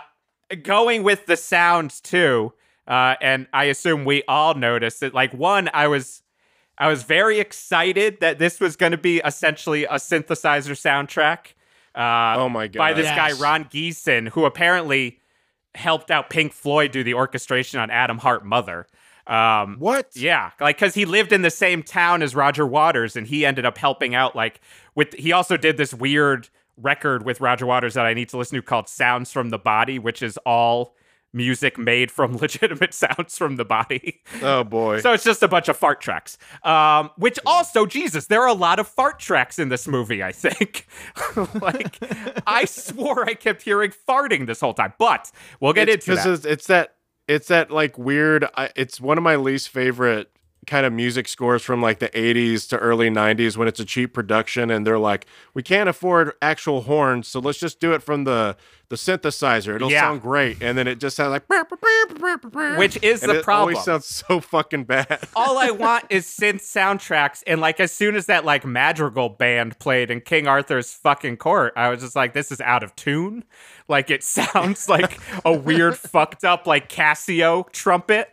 [0.62, 2.52] going with the sounds too,
[2.88, 5.14] uh, and I assume we all noticed it.
[5.14, 6.22] Like, one, I was.
[6.78, 11.54] I was very excited that this was going to be essentially a synthesizer soundtrack.
[11.94, 12.78] Uh, Oh my god!
[12.78, 13.16] By this Yes.
[13.16, 15.18] guy Ron Geesin, who apparently
[15.74, 18.86] helped out Pink Floyd do the orchestration on Atom Heart Mother.
[19.26, 20.10] Um, what?
[20.14, 23.66] yeah, like because he lived in the same town as Roger Waters, and he ended
[23.66, 24.34] up helping out.
[24.34, 24.60] Like
[24.94, 28.56] with, he also did this weird record with Roger Waters that I need to listen
[28.56, 30.94] to called "Sounds from the Body," which is all
[31.32, 34.20] music made from legitimate sounds from the body.
[34.42, 35.00] Oh boy!
[35.00, 36.38] So it's just a bunch of fart tracks.
[36.62, 40.32] Um, which also, Jesus, there are a lot of fart tracks in this movie, I
[40.32, 40.86] think.
[41.62, 41.98] like,
[42.46, 46.32] I swore I kept hearing farting this whole time, but we'll get it's, into that.
[46.32, 46.94] It's, it's that
[47.26, 48.46] it's that like weird.
[48.56, 50.30] I, it's one of my least favorite
[50.68, 54.14] kind of music scores from like the 80s to early 90s when it's a cheap
[54.14, 58.24] production and they're like we can't afford actual horns so let's just do it from
[58.24, 58.56] the
[58.90, 60.02] the synthesizer it'll Yeah.
[60.02, 61.42] sound great and then it just sounds like
[62.78, 63.74] Which is and the it problem.
[63.74, 68.16] always sounds so fucking bad All I want is synth soundtracks, and like as soon
[68.16, 72.32] as that like madrigal band played in King Arthur's fucking court, I was just like,
[72.32, 73.44] this is out of tune.
[73.88, 78.32] Like it sounds like a weird fucked up like Casio trumpet.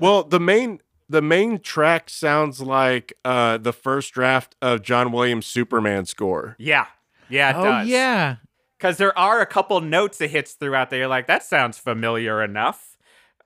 [0.00, 5.46] well the main the main track sounds like uh the first draft of John Williams
[5.46, 6.86] Superman score Yeah,
[7.28, 7.88] yeah, it oh does.
[7.88, 8.36] yeah
[8.78, 11.00] because there are a couple notes it hits throughout there.
[11.00, 12.96] You're like, that sounds familiar enough.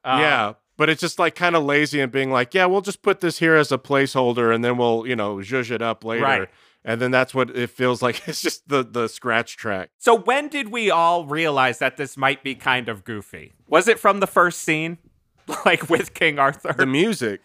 [0.05, 3.01] Uh, yeah, but it's just like kind of lazy and being like, yeah, we'll just
[3.03, 6.23] put this here as a placeholder and then we'll, you know, zhuzh it up later.
[6.25, 6.49] Right.
[6.85, 8.21] And then that's what it feels like.
[8.29, 9.89] It's just the the scratch track.
[9.99, 13.53] So when did we all realize that this might be kind of goofy?
[13.69, 14.99] Was it from the first scene,
[15.65, 16.75] like with King Arthur?
[16.77, 17.41] The music.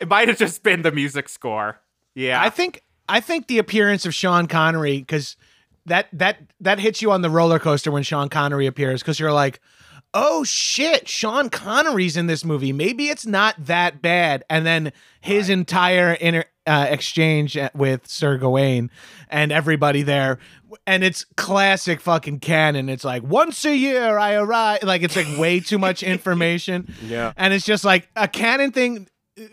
[0.00, 1.80] It might have just been the music score.
[2.14, 5.36] Yeah, I think I think the appearance of Sean Connery because
[5.86, 9.32] that that that hits you on the roller coaster when Sean Connery appears because you're
[9.32, 9.60] like,
[10.14, 12.72] oh shit, Sean Connery's in this movie.
[12.72, 14.44] Maybe it's not that bad.
[14.50, 18.90] And then his entire inter, uh, exchange with Sir Gawain
[19.28, 20.38] and everybody there,
[20.86, 22.88] and it's classic fucking Cannon.
[22.88, 24.82] It's like once a year I arrive.
[24.82, 26.94] Like it's like way too much information.
[27.02, 27.32] Yeah.
[27.36, 29.08] and it's just like a Cannon thing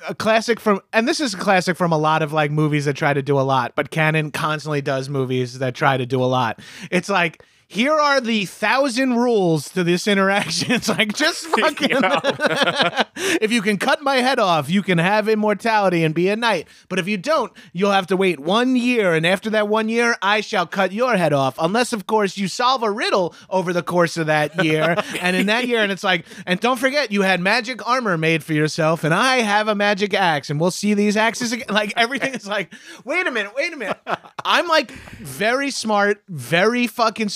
[0.08, 2.96] a classic from and this is a classic from a lot of like movies that
[2.96, 6.26] try to do a lot but Cannon constantly does movies that try to do a
[6.26, 6.60] lot.
[6.92, 10.72] It's like here are the thousand rules to this interaction.
[10.78, 11.90] It's like just fucking
[13.42, 16.68] if you can cut my head off you can have immortality and be a knight.
[16.88, 20.16] But if you don't you'll have to wait one year and after that one year
[20.22, 23.82] i shall cut your head off unless of course you solve a riddle over the
[23.82, 24.96] course of that year.
[25.20, 28.44] And in that year and it's like and don't forget you had magic armor made
[28.44, 31.68] for yourself and i have a magic axe and we'll see these axes again.
[31.70, 32.72] Like everything is like
[33.04, 34.00] wait a minute wait a minute.
[34.46, 37.30] I'm like very smart very fucking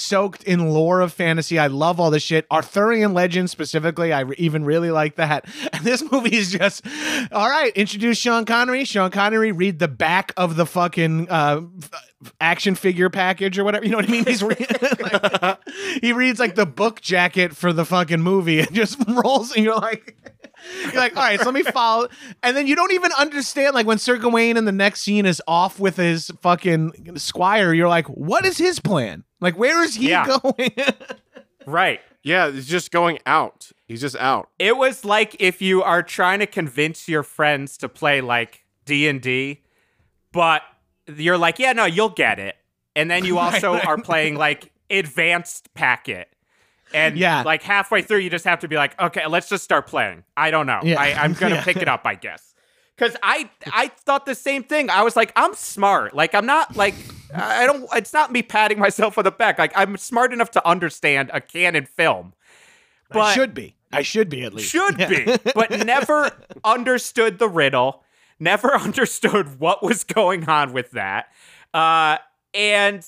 [0.46, 1.58] in lore of fantasy.
[1.60, 2.46] I love all this shit.
[2.52, 5.46] Arthurian legends specifically i re- even really like that.
[5.74, 6.86] And this movie is just
[7.32, 8.86] all right introduce sean connery.
[8.86, 11.62] Sean connery read the back of the fucking uh
[12.40, 14.56] action figure package or whatever you know what i mean he's re-
[15.42, 15.58] like,
[16.02, 19.76] he reads like the book jacket for the fucking movie and just rolls and you're
[19.76, 20.16] like
[20.84, 22.08] you're like, all right, so let me follow.
[22.44, 25.42] And then you don't even understand, like, when Sir Gawain in the next scene is
[25.48, 29.24] off with his fucking squire, you're like, what is his plan?
[29.40, 30.28] Like, where is he Yeah.
[30.44, 30.70] going?
[31.66, 32.00] right.
[32.22, 33.72] Yeah, he's just going out.
[33.88, 34.50] He's just out.
[34.60, 39.08] It was like if you are trying to convince your friends to play like D
[39.08, 39.64] and D,
[40.32, 40.62] but
[41.18, 42.56] you're like, yeah, no, you'll get it,
[42.96, 46.28] and then you also are playing like advanced packet.
[46.94, 47.44] And Yeah.
[47.44, 50.24] like halfway through, you just have to be like, okay, let's just start playing.
[50.36, 50.82] I don't know.
[50.84, 51.00] Yeah.
[51.00, 51.64] I, I'm gonna Yeah.
[51.64, 52.54] pick it up, I guess.
[52.98, 54.90] Cause I I thought the same thing.
[54.90, 56.14] I was like, I'm smart.
[56.14, 56.94] Like I'm not like
[57.34, 57.88] I don't.
[57.94, 59.58] It's not me patting myself on the back.
[59.58, 62.34] Like I'm smart enough to understand a Cannon film.
[63.10, 63.76] I should be.
[63.94, 64.70] I should be at least.
[64.70, 66.30] should be, but never
[66.64, 68.04] understood the riddle.
[68.42, 71.28] Never understood what was going on with that.
[71.74, 72.18] Uh,
[72.54, 73.06] and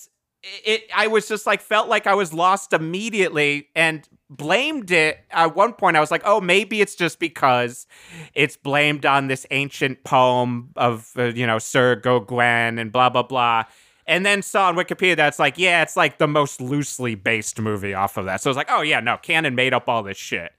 [0.63, 5.19] it, I was just like, felt like I was lost immediately and blamed it.
[5.31, 7.87] At one point, I was like, oh, maybe it's just because
[8.33, 13.23] it's blamed on this ancient poem of, uh, you know, Sir Gawain and blah, blah,
[13.23, 13.63] blah.
[14.05, 17.93] And then saw on Wikipedia that's like, yeah, it's like the most loosely based movie
[17.93, 18.41] off of that.
[18.41, 20.51] So I was like, oh, yeah, no, Cannon made up all this shit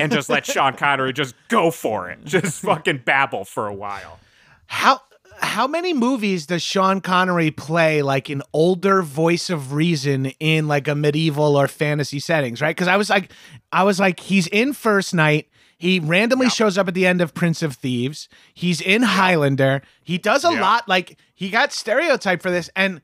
[0.00, 4.18] and just let Sean Connery just go for it, just fucking babble for a while.
[4.66, 5.00] How
[5.40, 10.88] how many movies does Sean Connery play like an older voice of reason in like
[10.88, 12.74] a medieval or fantasy settings, right?
[12.74, 13.30] Because I was like,
[13.70, 15.48] I was like, he's in First Knight.
[15.78, 16.52] He randomly Yep.
[16.54, 18.28] shows up at the end of Prince of Thieves.
[18.52, 19.82] He's in Highlander.
[20.02, 20.60] He does a Yep.
[20.60, 20.88] lot.
[20.88, 23.00] Like he got stereotyped for this, and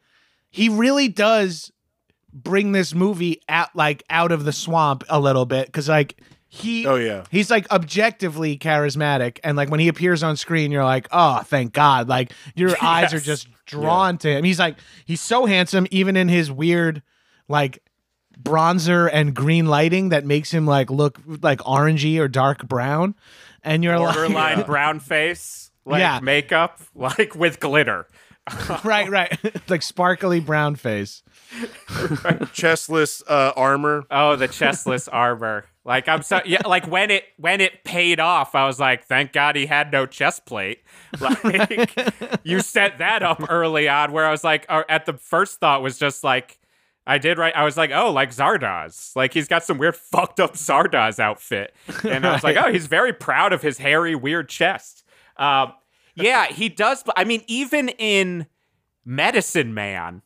[0.50, 1.70] he really does
[2.32, 6.20] bring this movie out like out of the swamp a little bit because like
[6.54, 7.24] he Oh yeah.
[7.30, 11.72] he's like objectively charismatic and like when he appears on screen you're like oh thank
[11.72, 12.08] god.
[12.08, 14.44] Like your eyes are just drawn to him.
[14.44, 17.02] He's like he's so handsome even in his weird
[17.48, 17.82] like
[18.40, 23.14] bronzer and green lighting that makes him like look like orangey or dark brown
[23.64, 26.20] and you're Borderline like brown face, like Yeah.
[26.22, 28.06] makeup, like with glitter.
[28.84, 29.36] right right.
[29.68, 31.23] Like sparkly brown face
[32.52, 34.04] Chestless uh, armor.
[34.10, 35.66] Oh, the chestless armor.
[35.84, 39.32] Like I'm so yeah, like when it when it paid off, I was like, thank
[39.32, 40.82] God he had no chest plate.
[41.20, 41.90] Like
[42.42, 45.82] you set that up early on, where I was like, or at the first thought
[45.82, 46.58] was just like,
[47.06, 47.54] I did right.
[47.54, 49.14] I was like, oh, like Zardoz.
[49.14, 52.86] Like he's got some weird fucked up Zardoz outfit, and I was like, oh, he's
[52.86, 55.04] very proud of his hairy weird chest.
[55.36, 55.74] Um,
[56.14, 57.02] yeah, he does.
[57.02, 58.46] But I mean, even in
[59.04, 60.22] Medicine Man,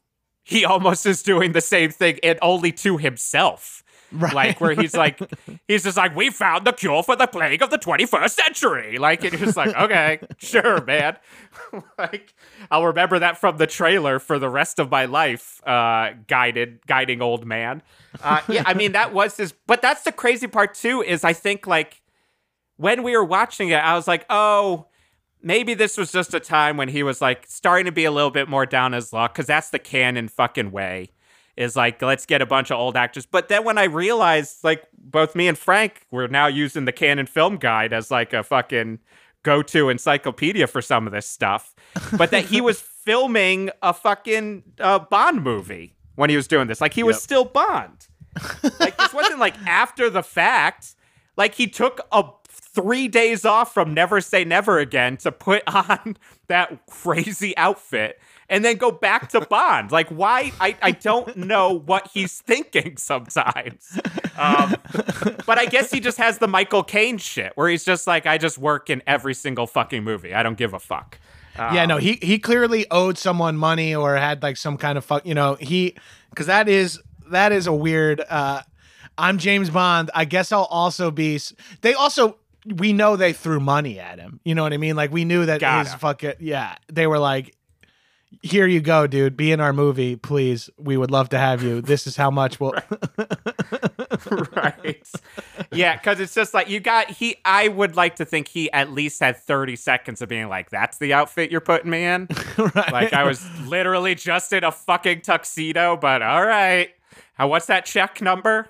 [0.49, 3.85] he almost is doing the same thing, and only to himself.
[4.11, 4.33] Right.
[4.33, 5.21] Like where he's like,
[5.69, 8.97] he's just like, we found the cure for the plague of the 21st century.
[8.97, 11.19] Like, and it's like, okay, sure, man.
[11.99, 12.33] like,
[12.71, 15.61] I'll remember that from the trailer for the rest of my life.
[15.67, 17.83] Uh, guided, guiding old man.
[18.23, 19.53] Uh, yeah, I mean that was his.
[19.67, 21.03] But that's the crazy part too.
[21.03, 22.01] Is I think like
[22.79, 24.87] when we were watching it, I was like, oh,
[25.43, 28.31] maybe this was just a time when he was like starting to be a little
[28.31, 31.11] bit more down his luck because that's the Cannon fucking way
[31.57, 33.27] is like let's get a bunch of old actors.
[33.27, 37.27] But then when i realized like both me and frank were now using the Cannon
[37.27, 38.99] film guide as like a fucking
[39.43, 41.75] go-to encyclopedia for some of this stuff
[42.17, 46.81] but that he was filming a fucking uh, bond movie when he was doing this.
[46.81, 48.09] Like he was still bond.
[48.79, 50.95] Like this wasn't like after the fact.
[51.37, 56.17] Like he took a three days off from Never Say Never Again to put on
[56.49, 59.93] that crazy outfit and then go back to Bond.
[59.93, 60.53] Like why?
[60.61, 63.99] I I don't know what he's thinking sometimes.
[64.39, 64.77] Um,
[65.47, 68.39] but I guess he just has the Michael Caine shit where he's just like, I
[68.39, 70.33] just work in every single fucking movie.
[70.35, 71.19] I don't give a fuck.
[71.59, 75.27] yeah, no, he he clearly owed someone money or had like some kind of fuck,
[75.27, 75.97] you know, he
[76.37, 78.63] cuz that is that is a weird uh
[79.19, 80.11] I'm James Bond.
[80.15, 81.41] I guess I'll also be
[81.83, 84.41] They also we know they threw money at him.
[84.45, 84.97] You know what I mean?
[84.97, 85.99] Like we knew that his Gotta.
[85.99, 87.55] fucking yeah, they were like
[88.43, 89.37] here you go, dude.
[89.37, 90.69] Be in our movie, please.
[90.79, 91.81] We would love to have you.
[91.81, 92.73] This is how much we'll
[94.55, 95.11] right.
[95.73, 97.37] Yeah, because it's just like you got he.
[97.45, 100.99] I would like to think he at least had thirty seconds of being like, "That's
[100.99, 102.93] the outfit you're putting me in." right.
[102.93, 106.91] Like I was literally just in a fucking tuxedo, but all right.
[107.35, 108.69] How what's that check number?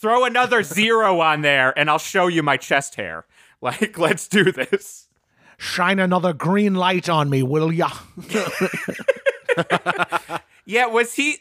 [0.00, 3.26] Throw another zero on there, and I'll show you my chest hair.
[3.62, 5.08] Like, let's do this.
[5.58, 7.90] shine another green light on me, will ya?
[10.64, 11.38] Yeah, was he?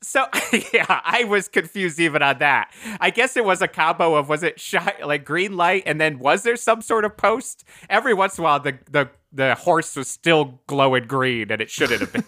[0.00, 0.24] So
[0.72, 2.72] yeah, I was confused even on that.
[3.00, 6.18] I guess it was a combo of was it shy, like green light, and then
[6.18, 7.62] was there some sort of post?
[7.88, 11.70] Every once in a while, the the the horse was still glowing green, and it
[11.70, 12.24] shouldn't have been.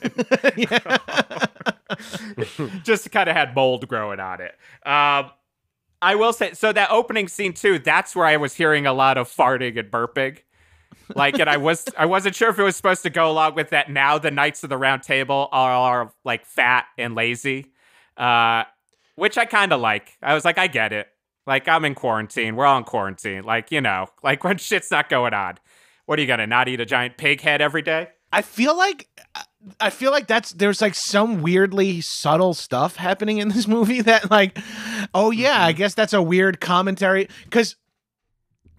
[2.84, 4.54] Just kind of had mold growing on it.
[4.86, 5.30] Um,
[6.04, 7.78] I will say, so that opening scene too.
[7.78, 10.38] That's where I was hearing a lot of farting and burping.
[11.14, 13.70] Like, and I was I wasn't sure if it was supposed to go along with
[13.70, 13.90] that.
[13.90, 17.72] Now the Knights of the Round Table are, are like fat and lazy,
[18.18, 18.64] uh,
[19.16, 20.12] which I kind of like.
[20.22, 21.08] I was like, I get it.
[21.46, 22.54] Like, I'm in quarantine.
[22.54, 23.44] We're all in quarantine.
[23.44, 25.56] Like, you know, like when shit's not going on.
[26.04, 28.08] What are you gonna not eat a giant pig head every day?
[28.30, 29.08] I feel like
[29.80, 34.30] I feel like that's there's like some weirdly subtle stuff happening in this movie that
[34.30, 34.58] like
[35.14, 37.76] oh yeah, I guess that's a weird commentary cuz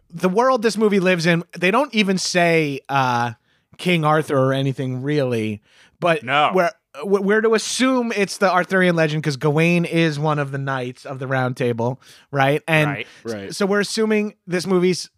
[0.09, 3.33] the world this movie lives in, they don't even say uh
[3.77, 5.61] King Arthur or anything really,
[5.99, 6.51] but No.
[6.53, 6.71] we're
[7.03, 11.19] we're to assume it's the Arthurian legend because Gawain is one of the knights of
[11.19, 11.99] the Round Table,
[12.31, 12.61] right?
[12.69, 13.07] And right.
[13.25, 13.53] Right.
[13.55, 15.09] so we're assuming this movie's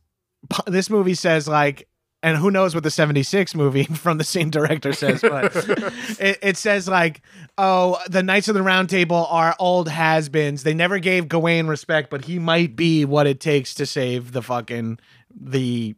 [0.66, 1.88] this movie says like
[2.24, 5.56] and who knows what the 76 movie from the same director says but
[6.20, 7.22] it, it says like
[7.58, 10.64] oh the knights of the round table are old has-beens.
[10.64, 14.42] They never gave gawain respect but he might be what it takes to save the
[14.42, 15.00] fucking
[15.30, 15.96] the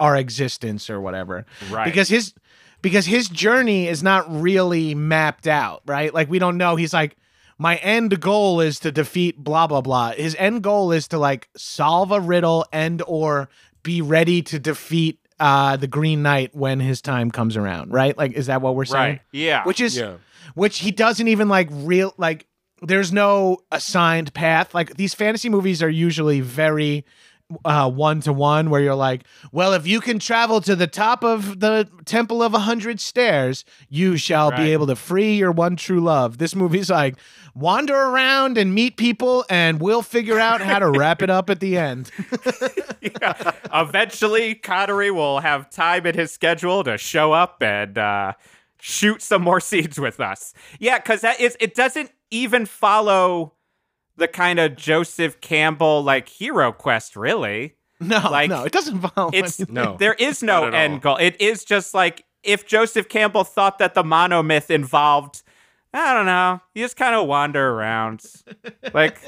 [0.00, 1.44] our existence or whatever.
[1.70, 1.84] Right.
[1.84, 2.34] because his
[2.82, 6.12] because his journey is not really mapped out right?
[6.12, 6.76] Like we don't know.
[6.76, 7.16] He's like
[7.58, 10.12] my end goal is to defeat blah blah blah.
[10.12, 13.48] His end goal is to like solve a riddle and or
[13.82, 18.32] be ready to defeat uh the green knight when his time comes around right like
[18.32, 19.20] is that what we're saying Right.
[19.32, 19.64] Yeah.
[19.64, 20.14] which is Yeah.
[20.54, 22.46] which he doesn't even like real like
[22.82, 27.04] there's no assigned path like these fantasy movies are usually very
[27.62, 29.22] one to one where you're like
[29.52, 33.64] well if you can travel to the top of the temple of a hundred stairs
[33.88, 34.64] you shall Right.
[34.64, 37.14] be able to free your one true love this movie's like
[37.54, 41.60] wander around and meet people and we'll figure out how to wrap it up at
[41.60, 42.10] the end
[43.00, 43.52] Yeah.
[43.72, 48.32] Eventually, Connery will have time in his schedule to show up and uh,
[48.80, 50.52] shoot some more scenes with us.
[50.80, 53.52] Yeah, because that is it doesn't even follow
[54.16, 57.74] the kind of Joseph Campbell like hero quest, really.
[58.00, 59.74] no Like, no it doesn't follow It's anything.
[59.74, 61.00] No, there is no end all.
[61.00, 61.16] goal.
[61.16, 65.42] It is just like if Joseph Campbell thought that the monomyth involved,
[65.92, 68.22] I don't know, you just kind of wander around.
[68.94, 69.18] like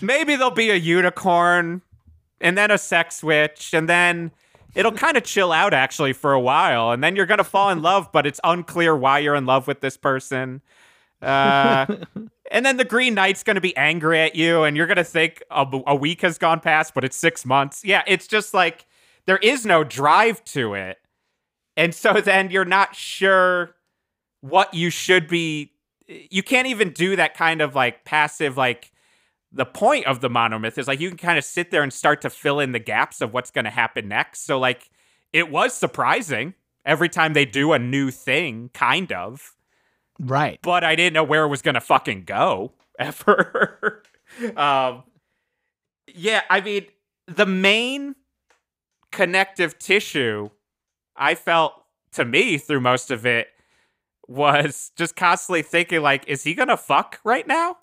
[0.00, 1.82] maybe there'll be a unicorn
[2.40, 4.30] and then a sex switch and then
[4.74, 7.70] it'll kind of chill out actually for a while and then you're going to fall
[7.70, 10.60] in love but it's unclear why you're in love with this person.
[11.24, 11.86] Uh
[12.50, 15.04] and then the Green Knight's going to be angry at you, and you're going to
[15.04, 17.84] think a, a week has gone past, but it's six months.
[17.84, 18.86] Yeah, it's just like
[19.26, 20.98] there is no drive to it.
[21.76, 23.74] And so then you're not sure
[24.40, 25.72] what you should be.
[26.06, 28.92] You can't even do that kind of like passive, like
[29.50, 32.20] the point of the monomyth is like you can kind of sit there and start
[32.22, 34.44] to fill in the gaps of what's going to happen next.
[34.44, 34.90] So, like,
[35.32, 36.54] it was surprising
[36.84, 39.54] every time they do a new thing, kind of
[40.20, 44.02] right but I didn't know where it was gonna fucking go ever.
[44.56, 45.02] um,
[46.14, 46.86] yeah, I mean,
[47.26, 48.14] the main
[49.10, 50.50] connective tissue
[51.16, 51.74] I felt
[52.12, 53.48] to me through most of it
[54.26, 57.78] was just constantly thinking, like, is he gonna fuck right now?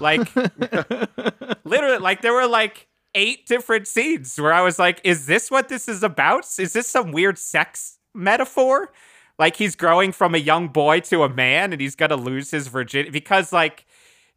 [0.00, 0.34] Like,
[1.64, 5.68] literally, like there were like eight different scenes where I was like, is this what
[5.68, 6.46] this is about?
[6.58, 8.92] Is this some weird sex metaphor?
[9.38, 12.68] Like he's growing from a young boy to a man and he's gonna lose his
[12.68, 13.84] virginity because like,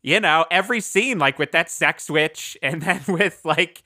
[0.01, 3.83] you know, every scene, like with that sex switch and then with like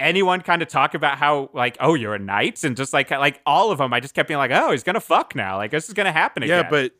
[0.00, 3.40] anyone kind of talk about how like, oh, you're a knight, and just like like
[3.44, 5.56] all of them, I just kept being like, oh, he's gonna fuck now.
[5.56, 6.64] Like this is gonna happen again.
[6.64, 6.92] Yeah, but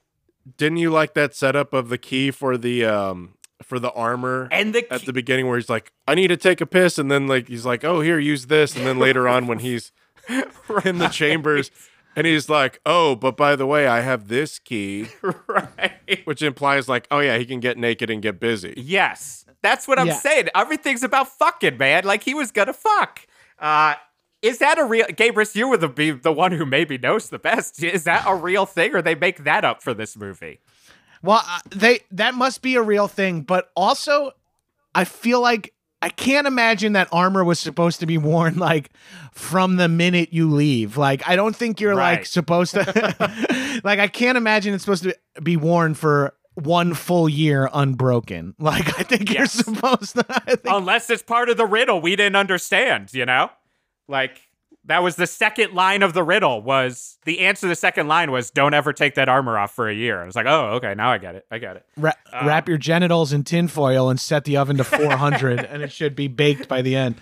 [0.58, 4.74] didn't you like that setup of the key for the um for the armor and
[4.74, 7.26] the at the beginning where he's like, I need to take a piss, and then
[7.26, 9.90] like he's like, Oh, here, use this, and then later on when he's
[10.84, 11.70] in the chambers
[12.16, 15.06] and he's like, Oh, but by the way, I have this key,
[15.46, 16.20] right.
[16.24, 18.74] which implies like, oh yeah, he can get naked and get busy.
[18.76, 20.14] Yes, that's what I'm Yeah.
[20.18, 20.48] saying.
[20.54, 22.04] Everything's about fucking, man.
[22.04, 23.20] Like he was gonna fuck.
[23.58, 23.94] Uh,
[24.42, 25.06] is that a real?
[25.06, 27.82] Gabrus, you were the be the one who maybe knows the best.
[27.82, 30.60] Is that a real thing, or they make that up for this movie?
[31.22, 34.32] Well, uh, they that must be a real thing, but also
[34.94, 35.72] I feel like
[36.04, 38.90] I can't imagine that armor was supposed to be worn like
[39.32, 40.98] from the minute you leave.
[40.98, 45.16] Like I don't think you're like supposed to like I can't imagine it's supposed to
[45.42, 48.54] be worn for one full year unbroken.
[48.60, 49.36] Like I think Yes.
[49.66, 53.14] you're supposed to I think Unless it's part of the riddle we didn't understand.
[53.14, 53.50] You know,
[54.06, 54.42] like
[54.86, 56.60] that was the second line of the riddle.
[56.62, 59.88] Was the answer to the second line was "Don't ever take that armor off for
[59.88, 61.46] a year." I was like, oh, okay, now I get it.
[61.50, 61.86] I get it.
[61.96, 62.12] Ra-
[62.44, 66.26] wrap your genitals in tinfoil and set the oven to 400 and it should be
[66.28, 67.14] baked by the end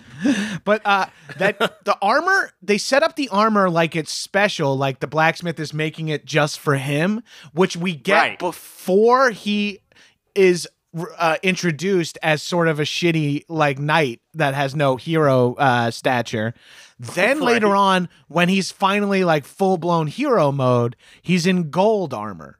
[0.65, 1.05] but uh
[1.37, 5.71] that the armor they set up the armor like it's special like the blacksmith is
[5.71, 7.21] making it just for him
[7.53, 8.39] which we get Right.
[8.39, 9.79] before he
[10.33, 10.67] is
[11.17, 16.53] uh, introduced as sort of a shitty like knight that has no hero uh stature.
[16.99, 22.59] Then later on when he's finally like full-blown hero mode he's in gold armor.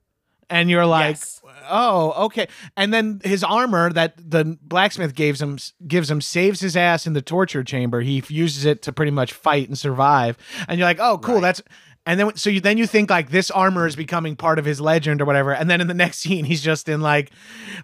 [0.50, 1.42] And you're like Yes.
[1.70, 2.48] oh okay.
[2.78, 5.58] And then his armor that the blacksmith gives him
[5.88, 8.02] gives him saves his ass in the torture chamber.
[8.02, 10.38] He uses it to pretty much fight and survive.
[10.68, 11.40] And you're like oh cool.
[11.42, 11.62] That's
[12.06, 14.82] and then so you then you think like this armor is becoming part of his
[14.82, 17.32] legend or whatever and then in the next scene he's just in like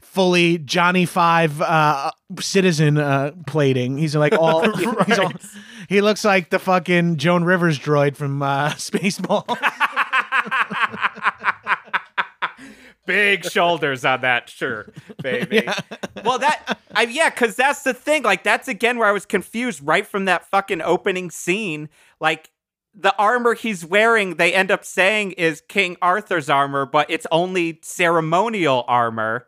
[0.01, 4.69] fully johnny five uh citizen uh plating he's like all
[5.05, 5.31] he's all
[5.87, 9.45] he looks like the fucking joan rivers droid from uh spaceball
[13.09, 14.93] big shoulders on that shirt,
[15.23, 15.67] baby.
[16.23, 18.21] Well, that I, yeah, because that's the thing.
[18.21, 21.89] Like that's again where I was confused right from that fucking opening scene.
[22.19, 22.51] Like
[22.93, 27.79] the armor he's wearing, they end up saying is King Arthur's armor, but it's only
[27.81, 29.47] ceremonial armor.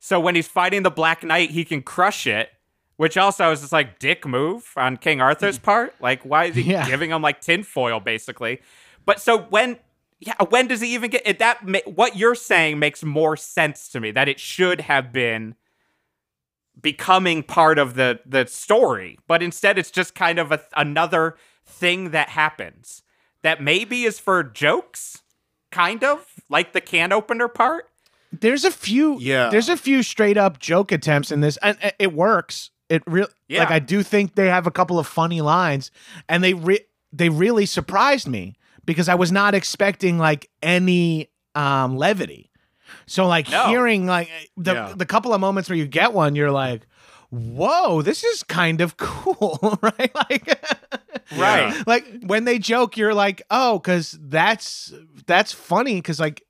[0.00, 2.50] So when he's fighting the Black Knight, he can crush it.
[2.96, 5.94] Which also is just like dick move on King Arthur's part.
[6.00, 6.84] Like, why is he Yeah.
[6.84, 8.60] giving him like tinfoil, basically?
[9.06, 9.78] But so when,
[10.18, 11.38] yeah, when does he even get it?
[11.38, 14.10] That what you're saying makes more sense to me.
[14.10, 15.54] That it should have been
[16.80, 21.36] becoming part of the the story, but instead it's just kind of a, another
[21.68, 23.02] thing that happens
[23.42, 25.22] that maybe is for jokes,
[25.70, 27.84] kind of like the can opener part.
[28.32, 29.18] There's a few.
[29.20, 29.48] Yeah.
[29.50, 32.70] There's a few straight up joke attempts in this, and it works.
[32.88, 33.60] It really, Yeah.
[33.60, 35.90] like I do think they have a couple of funny lines,
[36.28, 41.96] and they re- they really surprised me because I was not expecting like any um
[41.96, 42.50] levity.
[43.06, 43.68] So like No.
[43.68, 44.92] hearing like the Yeah.
[44.96, 46.86] the couple of moments where you get one, you're like,
[47.30, 50.14] whoa, this is kind of cool, right?
[50.14, 50.64] Like.
[51.36, 51.86] Right.
[51.86, 54.94] like when they joke you're like oh because that's
[55.26, 56.42] that's funny because like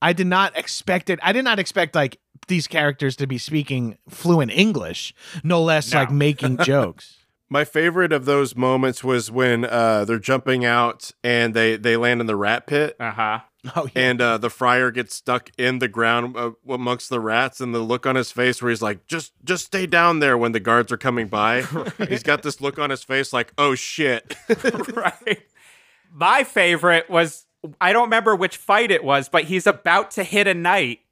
[0.00, 2.18] i did not expect it i did not expect like
[2.48, 5.12] these characters to be speaking fluent english
[5.42, 5.98] no less No.
[6.00, 7.18] like making jokes
[7.54, 12.20] My favorite of those moments was when uh, they're jumping out and they they land
[12.20, 13.38] in the rat pit, Uh huh.
[13.76, 17.60] oh yeah and uh, the friar gets stuck in the ground uh, amongst the rats,
[17.60, 20.50] and the look on his face where he's like, "Just just stay down there." When
[20.50, 21.62] the guards are coming by,
[22.08, 24.34] he's got this look on his face like, "Oh shit."
[24.92, 25.44] right.
[26.12, 27.46] My favorite was
[27.80, 31.02] I don't remember which fight it was, but he's about to hit a knight,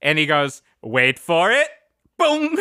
[0.00, 1.68] and he goes, "Wait for it."
[2.16, 2.56] Boom.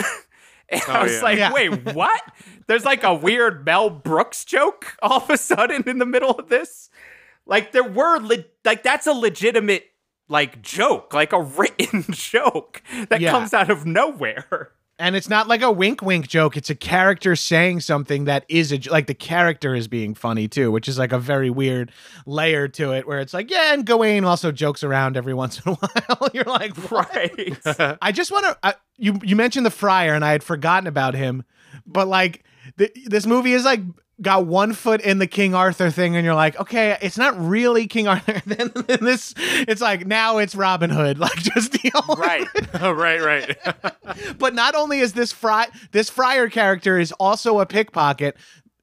[0.72, 1.22] And oh, I Oh, was yeah.
[1.22, 1.54] like, Yeah.
[1.54, 2.22] wait, what?
[2.68, 6.50] There's like a weird Mel Brooks joke all of a sudden in the middle of
[6.50, 6.90] this.
[7.46, 9.86] Like there were le- like that's a legitimate
[10.28, 13.32] like joke, like a written joke that Yeah.
[13.32, 14.72] comes out of nowhere.
[15.00, 18.72] And it's not like a wink wink joke it's a character saying something that is
[18.72, 21.92] a like the character is being funny too which is like a very weird
[22.26, 25.72] layer to it where it's like yeah and gawain also jokes around every once in
[25.72, 27.10] a while you're like what?
[27.16, 27.98] Right.
[28.02, 28.76] I just want to.
[28.98, 31.44] You you mentioned the friar, and I had forgotten about him.
[31.86, 32.44] But like,
[32.78, 33.82] th- this movie is like
[34.22, 37.88] got one foot in the King Arthur thing, and you're like, okay, it's not really
[37.88, 38.42] King Arthur.
[38.46, 41.20] then, then this, it's like now it's Robin Hood.
[41.30, 41.92] Like, just deal.
[42.08, 42.48] with right.
[42.82, 43.58] oh, right, right.
[44.38, 48.38] but not only is this fry this friar character is also a pickpocket,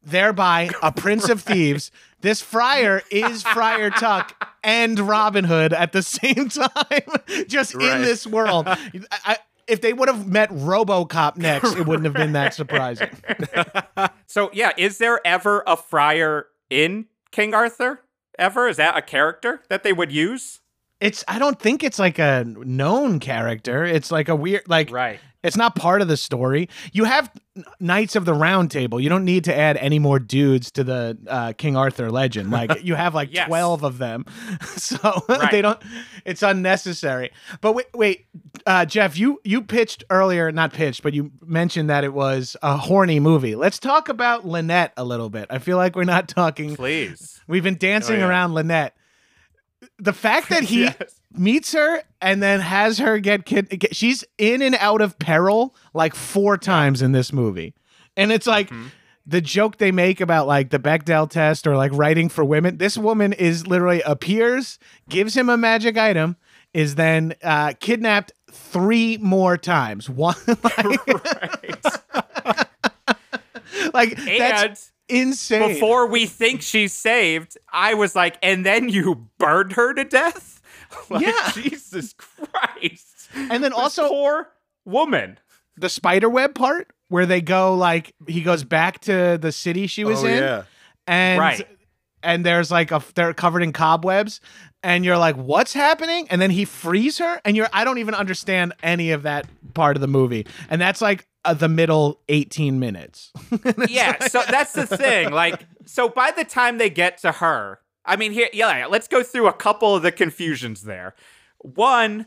[0.04, 1.90] thereby a prince of thieves.
[2.20, 8.26] This friar is Friar Tuck and Robin Hood at the same time, just in this
[8.26, 8.66] world.
[8.68, 13.10] I- if they would have met RoboCop next, it wouldn't have been that surprising.
[14.28, 18.00] So yeah, is there ever a friar in King Arthur?
[18.38, 18.68] Ever?
[18.68, 20.60] Is that a character that they would use?
[21.00, 23.84] It's I don't think it's like a known character.
[23.84, 25.20] It's like a weird like Right.
[25.46, 26.68] It's not part of the story.
[26.92, 27.30] You have
[27.80, 29.00] Knights of the Round Table.
[29.00, 32.50] You don't need to add any more dudes to the uh, King Arthur legend.
[32.50, 33.46] Like you have like Yes.
[33.48, 34.24] twelve of them,
[34.76, 35.50] so Right.
[35.50, 35.78] they don't.
[36.24, 37.30] It's unnecessary.
[37.60, 38.26] But wait, wait,
[38.66, 42.76] uh, Jeff, you you pitched earlier, not pitched, but you mentioned that it was a
[42.76, 43.54] horny movie.
[43.54, 45.46] Let's talk about Lynette a little bit.
[45.50, 46.76] I feel like we're not talking.
[46.76, 47.40] Please.
[47.48, 48.28] We've been dancing Oh, yeah.
[48.28, 48.96] around Lynette.
[49.98, 51.20] The fact that he Yes.
[51.32, 55.74] meets her and then has her get kid, get, she's in and out of peril
[55.94, 57.74] like four times in this movie,
[58.16, 58.70] and it's like.
[59.28, 62.96] The joke they make about like the Bechdel test or like writing for women, this
[62.96, 64.78] woman is literally appears,
[65.08, 66.36] gives him a magic item,
[66.72, 70.08] is then uh, kidnapped three more times.
[70.08, 71.76] One, like, Right.
[73.92, 74.78] like that's and
[75.08, 75.74] insane.
[75.74, 80.60] before we think she's saved, I was like, and then you burned her to death?
[81.10, 81.50] like, Yeah.
[81.52, 83.28] Jesus Christ.
[83.34, 84.48] and then This also poor
[84.84, 85.38] woman.
[85.76, 90.04] the spider web part where they go like he goes back to the city she
[90.04, 90.62] was oh, in yeah.
[91.06, 91.68] and Right.
[92.22, 94.40] and there's like a they're covered in cobwebs
[94.86, 98.14] and you're like what's happening and then he frees her and you're I don't even
[98.14, 102.78] understand any of that part of the movie and that's like uh, the middle 18
[102.78, 103.32] minutes
[103.88, 105.30] yeah, so that's the thing.
[105.30, 109.22] Like, so by the time they get to her, I mean, here, yeah, let's go
[109.22, 111.14] through a couple of the confusions there.
[111.58, 112.26] One,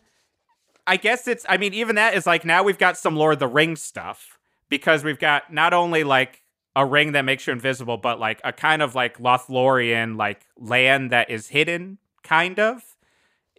[0.85, 3.39] I guess it's, I mean, even that is like now we've got some Lord of
[3.39, 4.39] the Rings stuff
[4.69, 6.41] because we've got not only like
[6.75, 11.11] a ring that makes you invisible, but like a kind of like Lothlorien, like land
[11.11, 11.97] that is hidden,
[12.29, 12.83] kind of,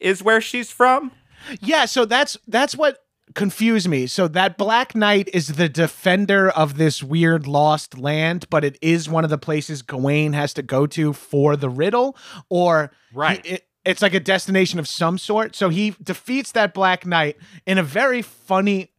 [0.00, 1.10] is where she's from.
[1.60, 2.98] yeah so that's that's what
[3.34, 8.64] confused me so that black knight is the defender of this weird lost land but
[8.64, 12.16] it is one of the places gawain has to go to for the riddle
[12.48, 13.44] or Right.
[13.46, 17.36] he- it, it's like a destination of some sort so he defeats that black knight
[17.66, 18.90] in a very funny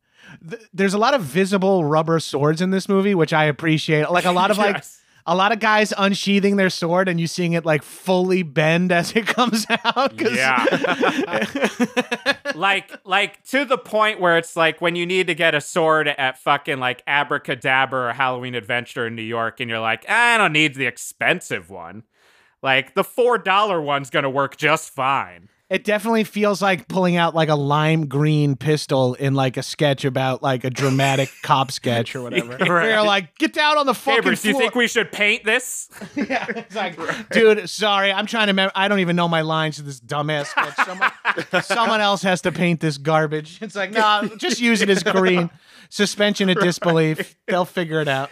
[0.50, 4.26] th- there's a lot of visible rubber swords in this movie which i appreciate like
[4.26, 5.01] a lot of like Yes.
[5.26, 9.12] A lot of guys unsheathing their sword and you seeing it like fully bend as
[9.16, 10.18] it comes out.
[10.18, 10.32] 'cause-
[12.56, 16.08] like like to the point where it's like when you need to get a sword
[16.08, 20.54] at fucking like abracadabra or halloween adventure in new york and you're like i don't
[20.54, 22.04] need the expensive one
[22.62, 27.34] like the four dollar one's gonna work just fine It definitely feels like pulling out
[27.34, 32.14] like a lime green pistol in like a sketch about like a dramatic cop sketch
[32.14, 32.58] or whatever.
[32.60, 35.46] Where you're like, get down on the fucking Gabrus, do you think we should paint
[35.46, 37.00] this yeah, it's like,
[37.30, 38.54] dude, sorry, I'm trying to.
[38.54, 40.76] Mem- I don't even know my lines to this dumbass sketch.
[40.86, 43.62] Someone, someone else has to paint this garbage.
[43.62, 45.50] It's like, nah, just use it as green.
[45.90, 47.38] Suspension of disbelief.
[47.48, 48.30] They'll figure it out.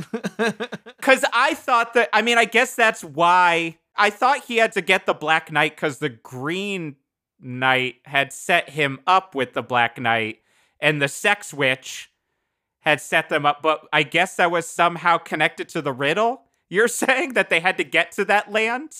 [0.97, 4.81] because i thought that i mean i guess that's why i thought he had to
[4.81, 6.95] get the black knight because the green
[7.41, 10.39] knight had set him up with the black knight
[10.79, 12.11] and the sex witch
[12.81, 16.43] had set them up but i guess that was somehow connected to the riddle?
[16.69, 18.91] You're saying that they had to get to that land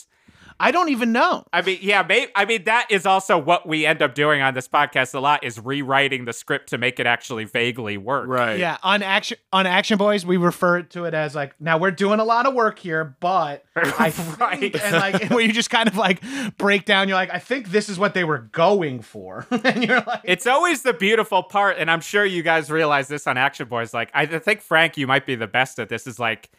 [0.60, 1.44] I don't even know.
[1.54, 4.54] i mean yeah may- i mean that is also what we end up doing on
[4.54, 8.60] this podcast a lot is rewriting the script to make it actually vaguely work Right.
[8.60, 12.20] Yeah, on action on Action Boyz, we refer to it as like, now we're doing
[12.20, 14.60] a lot of work here, but I Right.
[14.60, 16.22] think, and like where you just kind of like
[16.58, 17.08] break down.
[17.08, 20.46] You're like, I think this is what they were going for, and you're like, It's
[20.46, 23.94] always the beautiful part, and I'm sure you guys realize this on Action Boyz.
[23.94, 26.06] Like, I think Frank, you might be the best at this.
[26.06, 26.50] Is like,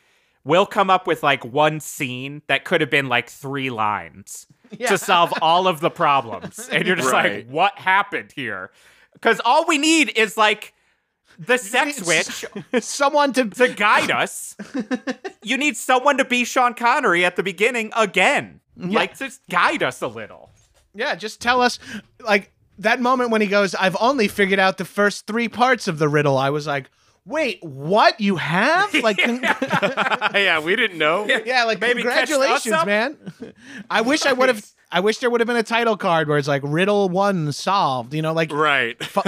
[0.45, 4.47] we'll come up with like one scene that could have been like three lines
[4.87, 7.47] to solve all of the problems, and you're just Right.
[7.47, 8.71] like, what happened here?
[9.13, 10.73] Because all we need is like
[11.39, 12.45] the sex witch
[12.85, 14.57] someone to to guide us.
[15.43, 20.01] you need someone to be Sean Connery at the beginning again, like to guide us
[20.03, 20.51] a little.
[20.95, 21.79] Yeah, just tell us
[22.21, 25.99] like that moment when he goes, I've only figured out the first three parts of
[25.99, 26.37] the riddle.
[26.39, 26.91] I was like,
[27.31, 28.21] wait, what?
[28.21, 28.93] You have?
[29.03, 29.19] Like
[30.35, 31.27] yeah, we didn't know.
[31.27, 33.17] yeah, like Maybe congratulations, man.
[33.89, 36.37] I wish I would have I wish there would have been a title card where
[36.37, 39.03] it's like riddle one solved, you know, like Right.
[39.05, 39.21] fu-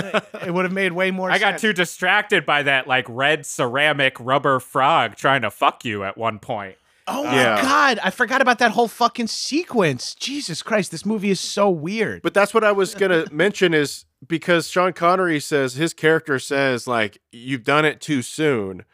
[0.44, 1.62] it would have made way more I got sense.
[1.62, 6.38] too distracted by that like red ceramic rubber frog trying to fuck you at one
[6.40, 6.76] point.
[7.06, 7.60] Oh my Yeah.
[7.62, 10.14] god, I forgot about that whole fucking sequence.
[10.14, 12.22] Jesus Christ, this movie is so weird.
[12.22, 16.86] But that's what I was gonna mention is because Sean Connery says his character says
[16.86, 18.84] like you've done it too soon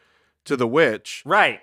[0.47, 1.61] to the witch Right.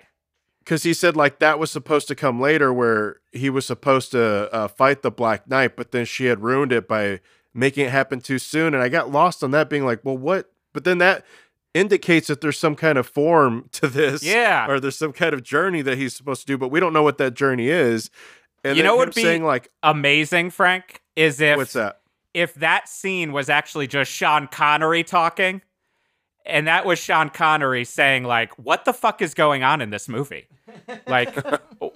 [0.60, 4.48] because he said like that was supposed to come later where he was supposed to
[4.54, 7.20] uh, fight the Black Knight, but then she had ruined it by
[7.52, 10.50] making it happen too soon, and I got lost on that being like, well, what?
[10.72, 11.24] But then that
[11.76, 14.66] indicates that there's some kind of form to this, Yeah.
[14.68, 17.02] or there's some kind of journey that he's supposed to do, but we don't know
[17.02, 18.10] what that journey is.
[18.64, 22.00] And You know what him would be- saying like, Amazing, Frank, is if what's that?
[22.34, 25.62] if that scene was actually just Sean Connery talking,
[26.44, 30.08] and that was Sean Connery saying like, "What the fuck is going on in this
[30.08, 30.46] movie?"
[31.08, 31.34] Like,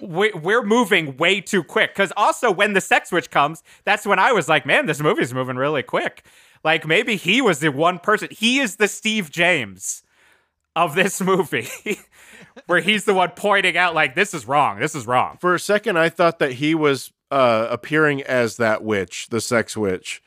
[0.01, 1.93] we, we're moving way too quick.
[1.93, 5.33] Because also, when the sex switch comes, that's when I was like, "Man, this movie's
[5.33, 6.25] moving really quick."
[6.63, 8.29] Like, maybe he was the one person.
[8.31, 10.03] He is the Steve James
[10.75, 11.67] of this movie,
[12.67, 14.79] where he's the one pointing out like, "This is wrong.
[14.79, 18.83] This is wrong." For a second, I thought that he was uh, appearing as that
[18.83, 20.21] witch, the sex witch.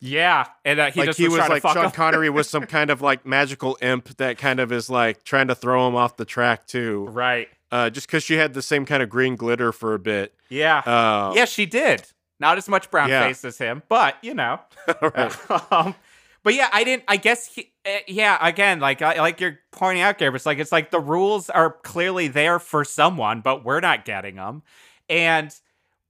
[0.00, 1.90] Yeah, and uh, he like just he was, was like Sean.
[1.90, 5.54] Connery was some kind of like magical imp that kind of is like trying to
[5.54, 7.06] throw him off the track too.
[7.10, 7.48] right.
[7.72, 10.32] Uh, just because she had the same kind of green glitter for a bit.
[10.48, 10.78] Yeah.
[10.78, 12.06] Uh, Yeah, she did.
[12.38, 13.26] Not as much brown Yeah.
[13.26, 14.60] face as him, but you know.
[15.02, 15.50] right.
[15.72, 15.94] um,
[16.42, 17.04] but yeah, I didn't.
[17.08, 17.46] I guess.
[17.54, 18.38] He, uh, yeah.
[18.40, 20.36] Again, like I, like you're pointing out, Gabriel.
[20.36, 24.36] It's like it's like the rules are clearly there for someone, but we're not getting
[24.36, 24.62] them.
[25.08, 25.54] And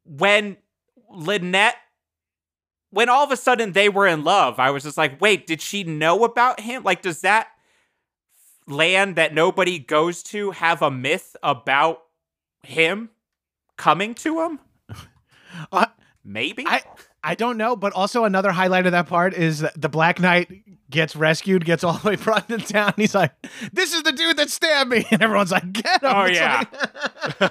[0.05, 0.57] when
[1.11, 1.77] Lynette,
[2.91, 5.63] when all of a sudden they were in love, I was just like, wait, did
[5.63, 6.83] she know about him?
[6.83, 7.49] Like, does that
[8.67, 12.03] land that nobody goes to have a myth about
[12.63, 13.11] him
[13.77, 14.59] coming to him?
[15.73, 15.87] Uh,
[16.29, 16.65] Maybe.
[16.67, 16.83] I
[17.23, 20.51] I don't know, but also another highlight of that part is that the Black Knight
[20.91, 22.95] gets rescued, gets all the way brought to town.
[22.97, 23.33] He's like,
[23.73, 26.65] "This is the dude that stabbed me," and everyone's like, "Get him!" Oh, It's yeah.
[26.73, 27.51] like-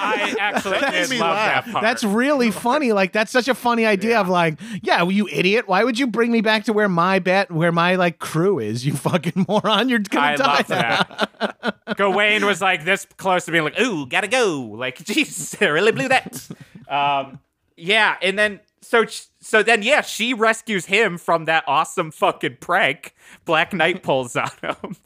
[0.00, 1.64] I actually That did love laugh.
[1.64, 1.82] that part.
[1.82, 2.92] That's really funny.
[2.92, 5.66] Like that's such a funny idea of like, yeah, well, you idiot.
[5.68, 8.84] Why would you bring me back to where my bet, where my like crew is?
[8.86, 9.88] You fucking moron.
[9.88, 10.56] You're gonna I die.
[10.56, 11.96] love that.
[11.96, 15.92] Gawain was like this close to being like, "Ooh, gotta go!" Like, jeez, I really
[15.92, 16.48] blew that.
[16.88, 17.38] Um,
[17.76, 19.04] yeah, and then so
[19.40, 23.14] so then yeah, she rescues him from that awesome fucking prank
[23.44, 24.96] Black Knight pulls on him,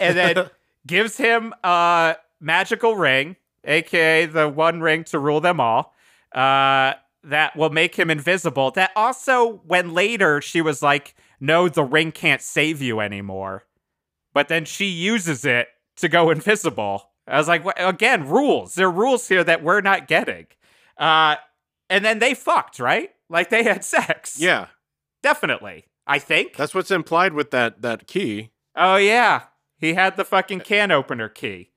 [0.00, 0.50] and then
[0.86, 5.94] gives him a magical ring, aka the one ring to rule them all.
[6.34, 8.70] Uh, that will make him invisible.
[8.72, 13.64] That also, when later she was like, "No, the ring can't save you anymore."
[14.32, 18.74] but then she uses it to go invisible I was like, "What- again, rules.
[18.74, 20.46] There are rules here that we're not getting.
[20.98, 21.36] Uh,
[21.90, 23.10] and then they fucked, right?
[23.28, 24.38] Like they had sex.
[24.38, 24.68] Yeah,
[25.22, 25.86] definitely.
[26.06, 26.56] I think.
[26.56, 28.50] that's what's implied with that that key.
[28.76, 29.44] oh yeah,
[29.78, 31.70] he had the fucking can opener key.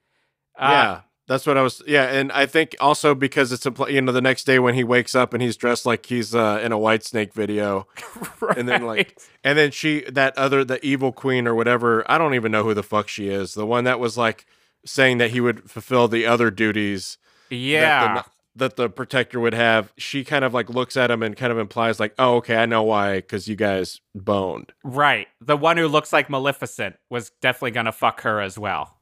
[0.58, 1.82] Uh, yeah, that's what I was.
[1.88, 4.84] Yeah, and I think also because it's impl- you know the next day when he
[4.84, 7.88] wakes up and he's dressed like he's uh, in a Whitesnake video,
[8.42, 8.58] right.
[8.58, 12.34] and then like and then she that other the evil queen or whatever I don't
[12.34, 13.54] even know who the fuck she is.
[13.54, 14.46] The one that was like
[14.86, 17.18] saying that he would fulfill the other duties.
[17.50, 18.24] yeah.
[18.24, 18.26] the,
[18.58, 19.94] that the protector would have.
[19.98, 22.66] She kind of like looks at him and kind of implies like, "Oh, okay, I
[22.66, 25.28] know why, because you guys boned." Right.
[25.42, 28.98] The one who looks like Maleficent was definitely going to fuck her as well.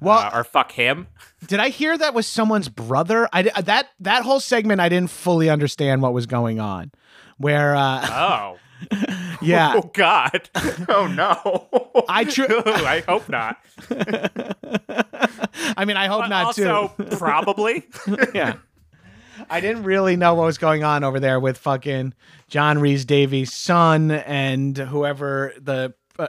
[0.00, 1.06] Well, Uh, or fuck him.
[1.46, 3.28] did I hear that was someone's brother?
[3.32, 6.90] I that that whole segment I didn't fully understand what was going on.
[7.38, 8.58] Where uh Oh.
[9.42, 10.48] yeah, Oh, God.
[10.88, 12.04] Oh, no.
[12.08, 13.56] I tr- I hope not.
[15.76, 17.16] I mean I hope But not also, too.
[17.16, 17.86] probably.
[18.34, 18.54] yeah.
[19.50, 22.14] I didn't really know what was going on over there with fucking
[22.48, 26.28] John Rhys-Davies' son and whoever the uh,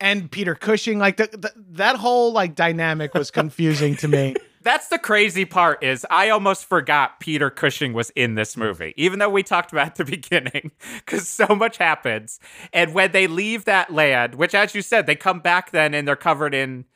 [0.00, 0.98] and Peter Cushing.
[0.98, 4.36] Like the, the, that whole like dynamic was confusing to me.
[4.62, 9.18] That's the crazy part is I almost forgot Peter Cushing was in this movie, even
[9.18, 12.40] though we talked about it at the beginning, because so much happens.
[12.72, 16.08] And when they leave that land, which as you said, they come back then and
[16.08, 16.86] they're covered in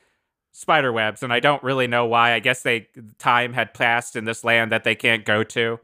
[0.51, 2.33] spider webs, and I don't really know why.
[2.33, 2.87] I guess they
[3.17, 5.79] time had passed in this land that they can't go to.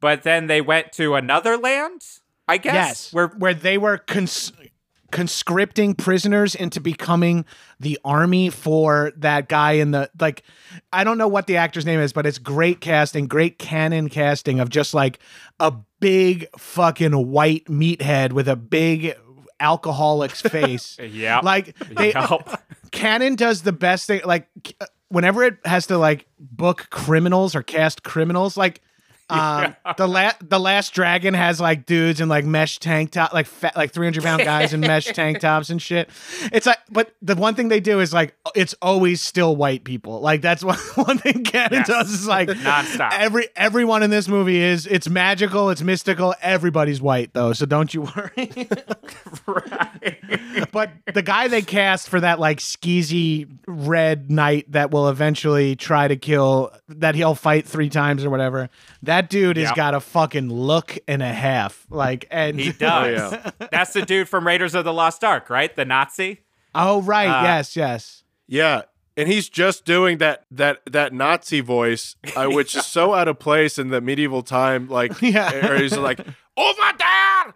[0.00, 2.02] But then they went to another land,
[2.46, 2.74] I guess.
[2.74, 4.52] Yes, Where where they were cons-
[5.10, 7.44] conscripting prisoners into becoming
[7.78, 10.42] the army for that guy in the like.
[10.92, 14.60] I don't know what the actor's name is, but it's great casting, great Cannon casting
[14.60, 15.20] of just like
[15.60, 19.14] a big fucking white meathead with a big
[19.64, 20.98] alcoholic's face.
[21.00, 21.40] yeah.
[21.42, 22.48] Like they, Help.
[22.90, 24.20] Cannon does the best thing.
[24.24, 24.48] Like
[25.08, 28.82] whenever it has to like book criminals or cast criminals, like
[29.30, 33.46] um, the last the last dragon has like dudes in like mesh tank top, like
[33.46, 36.10] fat, like three hundred pound guys in mesh tank tops and shit.
[36.52, 40.20] It's like, but the one thing they do is like it's always still white people.
[40.20, 41.86] Like that's one one thing Cannon Yes.
[41.86, 43.12] does is like Nonstop.
[43.12, 46.34] Every everyone in this movie is it's magical, it's mystical.
[46.42, 48.68] Everybody's white though, so don't you worry.
[49.46, 50.70] right.
[50.72, 56.08] But the guy they cast for that like skeezy red knight that will eventually try
[56.08, 58.68] to kill that he'll fight three times or whatever.
[59.02, 61.86] That dude has got a fucking look and a half.
[61.90, 63.32] Like and He does.
[63.32, 63.50] yeah.
[63.70, 65.74] That's the dude from Raiders of the Lost Ark, right?
[65.74, 66.40] The Nazi.
[66.74, 68.22] oh right, Uh, yes, yes.
[68.46, 68.82] Yeah,
[69.16, 73.38] and he's just doing that that that Nazi voice, uh, which is so out of
[73.38, 74.88] place in the medieval time.
[74.88, 75.70] Like, Yeah.
[75.70, 76.20] or he's like
[76.56, 77.54] over there.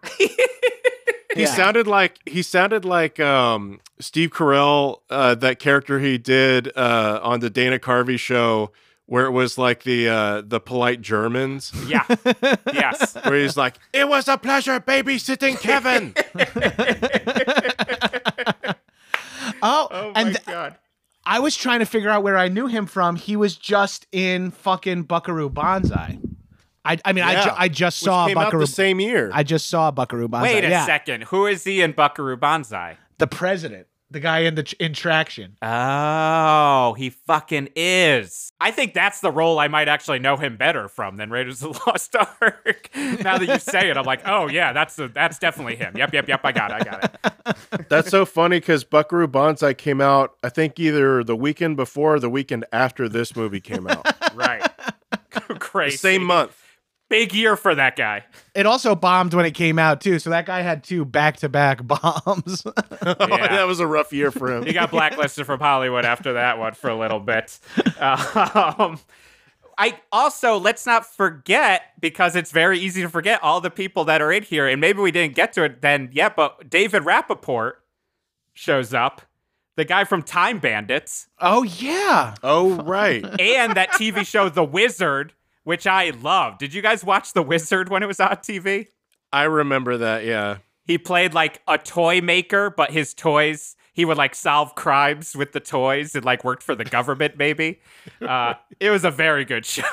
[1.35, 1.47] He Yeah.
[1.55, 7.41] sounded like he sounded like um, Steve Carell, uh, that character he did uh, on
[7.41, 8.73] the Dana Carvey show,
[9.09, 12.05] where it was like the uh, the polite Germans, Yeah.
[12.73, 13.15] yes.
[13.25, 16.15] where he's like, "It was a pleasure babysitting Kevin."
[19.61, 20.77] Oh, Oh and my th- god.
[21.25, 23.17] I was trying to figure out where I knew him from.
[23.17, 26.19] He was just in fucking Buckaroo Banzai.
[26.85, 28.61] I, I mean, I, ju- I just Which saw came out Buckaroo.
[28.61, 29.31] the same year.
[29.35, 30.55] I just saw Buckaroo Banzai.
[30.55, 30.87] Wait a yeah.
[30.87, 31.25] second.
[31.25, 32.99] Who is he in Buckaroo Banzai?
[33.19, 35.57] The president, the guy in the ch- in traction.
[35.63, 38.53] Oh, he fucking is.
[38.61, 41.75] I think that's the role I might actually know him better from than Raiders of
[41.75, 42.91] the Lost Ark.
[42.97, 45.97] now that you say it, I'm like, oh yeah, that's the that's definitely him.
[45.97, 46.41] Yep, yep, yep.
[46.45, 46.75] I got it.
[46.75, 47.57] I got it.
[47.89, 52.21] That's so funny because Buckaroo Banzai came out, I think either the weekend before or
[52.21, 54.07] the weekend after this movie came out.
[54.35, 54.63] Right.
[55.33, 55.97] the Crazy.
[55.97, 56.57] same month.
[57.09, 58.25] Big year for that guy.
[58.55, 60.19] It also bombed when it came out too.
[60.19, 62.65] So that guy had two back-to-back bombs.
[63.01, 63.49] Oh, Yeah.
[63.49, 64.67] that was a rough year for him.
[64.67, 67.59] He got blacklisted from Hollywood after that one for a little bit.
[67.99, 68.99] Um,
[69.79, 74.21] I also let's not forget because it's very easy to forget all the people that
[74.21, 76.35] are in here, and maybe we didn't get to it then yet.
[76.37, 77.75] But David Rappaport
[78.55, 79.23] shows up,
[79.77, 82.35] the guy from Time Bandits, oh yeah.
[82.43, 83.25] oh, right.
[83.41, 85.33] and that TV show The Wizard,
[85.69, 86.57] which I love.
[86.57, 88.87] Did you guys watch The Wizard when it was on TV?
[89.31, 90.57] I remember that, yeah.
[90.87, 95.53] he played like a toy maker, but his toys he would like solve crimes with
[95.53, 97.81] the toys and like worked for the government maybe.
[98.23, 99.85] Uh, it was a very good show.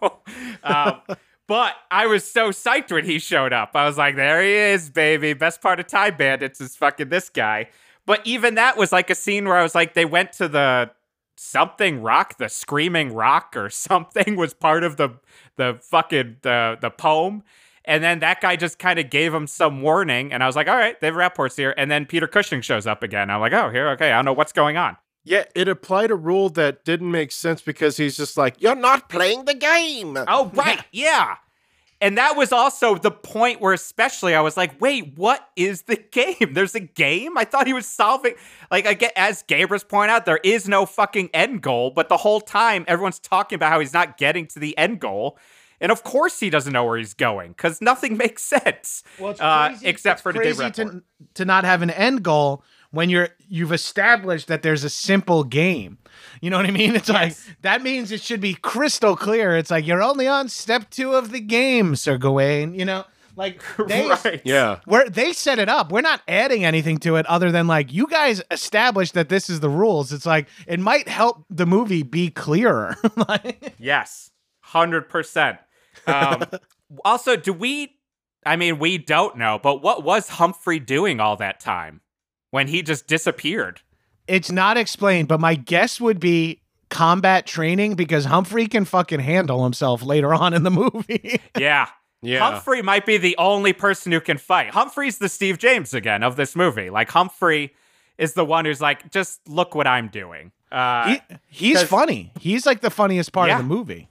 [0.62, 1.02] um,
[1.46, 3.72] but I was so psyched when he showed up.
[3.74, 5.34] I was like, there he is, baby.
[5.34, 7.68] Best part of Time Bandits is fucking this guy.
[8.06, 10.90] But even that was like a scene where I was like, they went to the
[11.38, 15.10] something rock, the screaming rock or something was part of the
[15.56, 17.42] the fucking the the poem.
[17.84, 20.68] And then that guy just kind of gave him some warning, and I was like,
[20.68, 23.30] "All right, they've Rapport's here." And then Peter Cushing shows up again.
[23.30, 26.14] I'm like, "Oh, here, okay, I don't know what's going on." Yeah, it applied a
[26.14, 30.50] rule that didn't make sense because he's just like, "You're not playing the game." Oh,
[30.54, 30.82] right.
[30.92, 31.36] Yeah.
[32.00, 35.96] And that was also the point where, especially, I was like, wait, what is the
[36.12, 36.52] game?
[36.52, 37.36] There's a game?
[37.36, 38.34] I thought he was solving.
[38.70, 42.40] Like, again, as Gabrus point out, there is no fucking end goal, but the whole
[42.40, 45.38] time, everyone's talking about how he's not getting to the end goal.
[45.80, 49.02] And of course, he doesn't know where he's going because nothing makes sense.
[49.18, 51.02] Well, it's uh, except it's for crazy to,
[51.34, 55.98] to not have an end goal when you're you've established that there's a simple game.
[56.40, 56.94] You know what I mean?
[56.96, 59.56] It's like that means it should be crystal clear.
[59.56, 62.74] It's like you're only on step two of the game, Sir Gawain.
[62.74, 63.04] You know,
[63.36, 64.40] like they right.
[64.44, 64.80] Yeah.
[64.84, 65.92] where they set it up.
[65.92, 69.60] We're not adding anything to it other than like you guys established that this is
[69.60, 70.12] the rules.
[70.12, 72.96] It's like it might help the movie be clearer.
[73.28, 74.30] like, Yes,
[74.60, 75.58] hundred percent.
[76.06, 76.44] Um,
[77.04, 77.94] also, do we?
[78.46, 82.00] I mean, we don't know, but what was Humphrey doing all that time
[82.50, 83.80] when he just disappeared?
[84.26, 89.64] it's not explained, but my guess would be combat training because Humphrey can fucking handle
[89.64, 91.40] himself later on in the movie.
[91.58, 91.86] Yeah.
[92.20, 92.40] Yeah.
[92.40, 94.70] Humphrey might be the only person who can fight.
[94.72, 96.90] Humphrey's the Steve James again of this movie.
[96.90, 97.72] Like Humphrey
[98.18, 100.52] is the one who's like, just look what I'm doing.
[100.70, 102.30] Uh, he, he's 'cause- funny.
[102.38, 103.54] He's like the funniest part Yeah.
[103.60, 104.10] of the movie.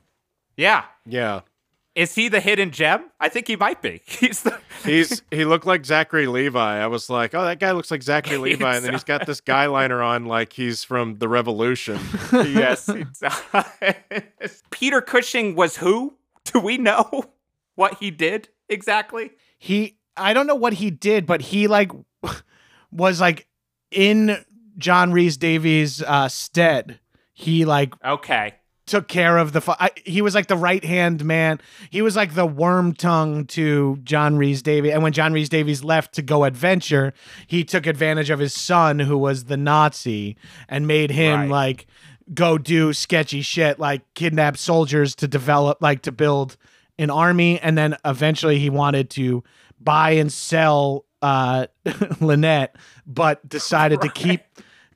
[0.56, 0.86] yeah.
[1.06, 1.42] Yeah.
[1.98, 3.10] Is he the hidden gem?
[3.20, 4.04] I think he might be.
[4.06, 6.60] He's the He's he looked like Zachary Levi.
[6.80, 9.42] I was like, oh, that guy looks like Zachary Levi, and then he's got this
[9.42, 12.00] guy liner on like he's from the Revolution.
[12.32, 12.86] yes.
[12.86, 14.64] he does.
[14.70, 16.16] Peter Cushing was who?
[16.44, 17.24] Do we know
[17.74, 19.32] what he did exactly?
[19.58, 21.92] He I don't know what he did, but he like
[22.92, 23.48] was like
[23.90, 24.38] in
[24.78, 27.00] John Rhys-Davies' uh, stead.
[27.34, 28.54] He like Okay.
[28.88, 29.62] Took care of the.
[29.62, 31.60] Fu- I, he was like the right hand man.
[31.90, 34.92] He was like the worm tongue to John Rhys-Davies.
[34.94, 37.14] And when John Rhys-Davies left to go adventure,
[37.48, 40.38] he took advantage of his son, who was the Nazi,
[40.70, 41.50] and made him Right.
[41.50, 41.88] like
[42.34, 46.58] go do sketchy shit, like kidnap soldiers to develop, like to build
[46.98, 47.60] an army.
[47.60, 49.44] And then eventually he wanted to
[49.80, 51.68] buy and sell uh,
[52.22, 52.76] Lynette,
[53.06, 54.42] but decided to keep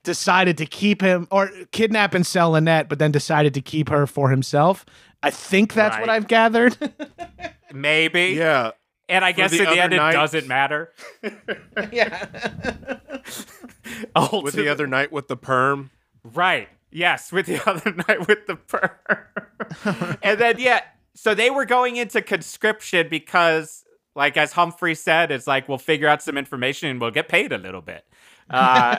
[0.03, 4.07] decided to keep him or kidnap and sell Lynette, but then decided to keep her
[4.07, 4.85] for himself.
[5.23, 6.77] I think that's what I've gathered.
[7.73, 8.33] Maybe.
[8.37, 8.71] Yeah.
[9.07, 10.91] And I guess the in the end, night- it doesn't matter.
[11.91, 12.27] yeah.
[14.31, 15.91] With the other night with the perm.
[16.23, 16.69] Right.
[16.91, 20.17] Yes, with the other night with the perm.
[20.21, 20.81] and then yeah,
[21.13, 23.83] so they were going into conscription because
[24.15, 27.51] like as Humphrey said, it's like we'll figure out some information and we'll get paid
[27.51, 28.05] a little bit.
[28.49, 28.97] Uh,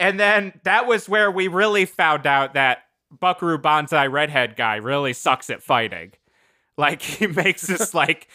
[0.00, 5.12] and then that was where we really found out that Buckaroo Banzai redhead guy really
[5.12, 6.12] sucks at fighting.
[6.76, 8.28] Like he makes this like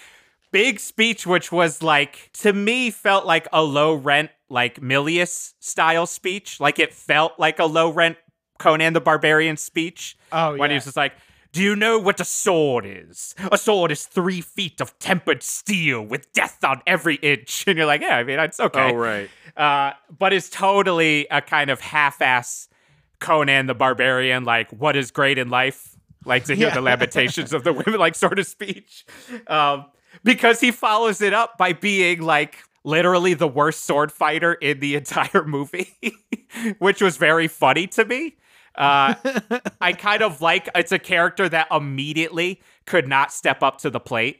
[0.52, 6.06] big speech, which was like to me felt like a low rent like Milius style
[6.06, 6.60] speech.
[6.60, 8.18] Like it felt like a low rent
[8.60, 10.18] Conan the Barbarian speech.
[10.32, 10.78] Oh, when yeah.
[10.78, 11.14] was just like.
[11.54, 13.36] Do you know what a sword is?
[13.52, 17.64] A sword is three feet of tempered steel with death on every inch.
[17.68, 19.30] And you're like, yeah, I mean, it's okay Oh right.
[19.56, 22.68] uh, but it's totally a kind of half-ass
[23.20, 25.96] Conan the Barbarian, like what is great in life,
[26.26, 26.74] like to hear Yeah.
[26.74, 29.06] the lamentations of the women, like sort of speech,
[29.48, 29.86] um,
[30.24, 34.96] because he follows it up by being like literally the worst sword fighter in the
[35.02, 35.96] entire movie,
[36.80, 38.36] which was very funny to me.
[38.76, 39.14] Uh,
[39.82, 44.00] I kind of like it's a character that immediately could not step up to the
[44.00, 44.40] plate.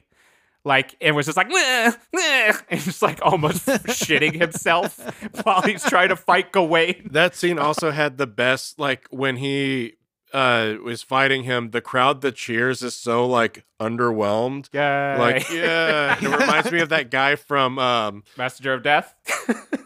[0.66, 4.98] Like it was just like, "Meh, meh," and just like almost shitting himself
[5.44, 7.10] while he's trying to fight Gawain.
[7.12, 9.96] That scene also had the best like when he
[10.34, 14.70] uh was fighting him, the crowd that cheers is so like underwhelmed.
[14.72, 16.18] Yeah, Like, yeah.
[16.18, 19.14] It reminds me of that guy from um messenger of death.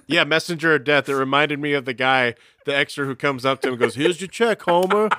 [0.07, 1.09] yeah, Messenger of Death.
[1.09, 2.35] It reminded me of the guy,
[2.68, 5.09] the extra who comes up to him and goes, Here's your check, Homer.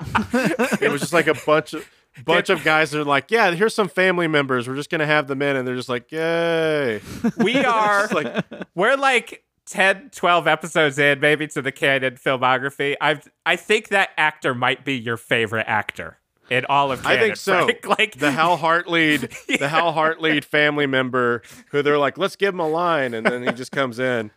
[0.79, 1.85] it was just like a bunch of
[2.25, 4.67] bunch of guys that are like, Yeah, here's some family members.
[4.67, 7.01] We're just gonna have them in, and they're just like, Yay.
[7.37, 8.45] we are like
[8.75, 14.09] we're like 10 12 episodes in maybe to the Cannon filmography i i think that
[14.17, 16.17] actor might be your favorite actor
[16.49, 17.65] in all of I think so.
[17.65, 17.85] Frank.
[17.99, 22.59] like the Hal Hartlead, the Hal Hartlead family member who they're like, let's give him
[22.59, 24.31] a line, and then he just comes in.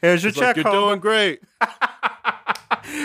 [0.00, 1.40] here's your He's like, check You're Homer." doing great.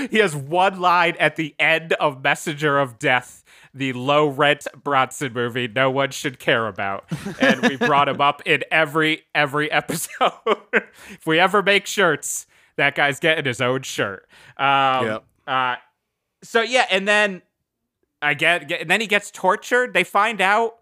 [0.09, 3.43] He has one line at the end of Messenger of Death,
[3.73, 7.05] the low rent Bronson movie no one should care about.
[7.39, 10.31] And we brought him up in every every episode.
[10.73, 12.45] if we ever make shirts,
[12.77, 14.27] that guy's getting his own shirt.
[14.57, 15.23] Um, Yep.
[15.47, 15.75] uh,
[16.43, 17.41] so yeah, and then
[18.21, 19.93] I get, get and then he gets tortured.
[19.93, 20.77] They find out.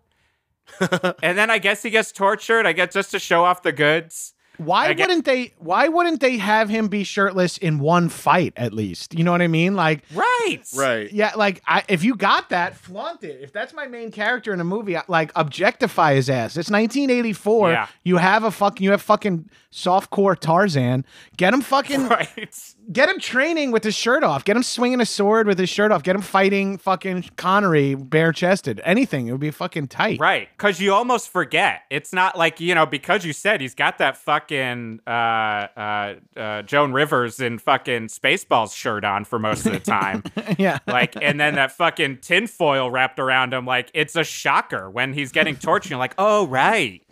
[1.22, 4.34] and then I guess he gets tortured, I guess just to show off the goods.
[4.58, 5.54] Why I get- wouldn't they?
[5.58, 9.18] Why wouldn't they have him be shirtless in one fight at least?
[9.18, 9.76] You know what I mean?
[9.76, 10.60] Like, Right.
[10.76, 11.12] Right.
[11.12, 13.40] yeah, like I, if you got that, flaunt it.
[13.42, 16.56] If that's my main character in a movie, like objectify his ass.
[16.56, 17.72] It's 1984.
[17.72, 17.88] Yeah.
[18.04, 21.06] You have a fucking, you have fucking softcore Tarzan.
[21.38, 22.74] Get him fucking, Right.
[22.92, 24.44] Get him training with his shirt off.
[24.46, 26.04] Get him swinging a sword with his shirt off.
[26.04, 28.82] Get him fighting fucking Connery bare chested.
[28.84, 29.28] Anything.
[29.28, 30.20] It would be fucking tight.
[30.20, 31.82] Right, because you almost forget.
[31.90, 36.62] It's not like you know because you said he's got that fucking uh, uh, uh,
[36.64, 40.24] Joan Rivers in fucking Spaceballs shirt on for most of the time.
[40.58, 40.80] yeah.
[40.88, 43.66] like, and then that fucking tinfoil wrapped around him.
[43.66, 45.92] Like, it's a shocker when he's getting tortured.
[45.92, 47.03] You're like, oh right,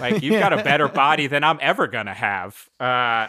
[0.00, 2.68] like you've got a better body than I'm ever gonna have.
[2.78, 3.28] Uh,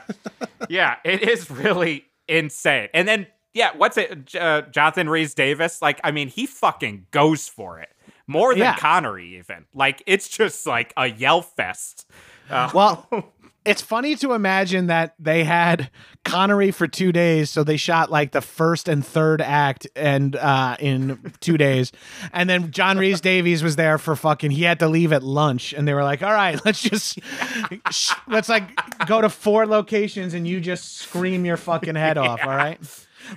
[0.70, 2.90] yeah, it is really insane.
[2.94, 4.34] And then yeah, what's it?
[4.36, 5.82] Uh, Jonathan Rhys-Davies.
[5.82, 7.90] Like, I mean, he fucking goes for it
[8.26, 8.78] more than Yeah.
[8.78, 9.38] Connery.
[9.38, 12.10] Even like, it's just like a yell fest.
[12.50, 13.08] Uh, Well,
[13.64, 15.92] it's funny to imagine that they had
[16.26, 20.78] Connery for two days, so they shot like the first and third act and uh,
[20.80, 21.92] in two days,
[22.34, 24.52] and then John Rhys Davies was there for fucking.
[24.52, 27.20] He had to leave at lunch, and they were like, "All right, let's just
[27.92, 28.64] sh- let's like
[29.06, 32.80] go to four locations, and you just scream your fucking head off." All right,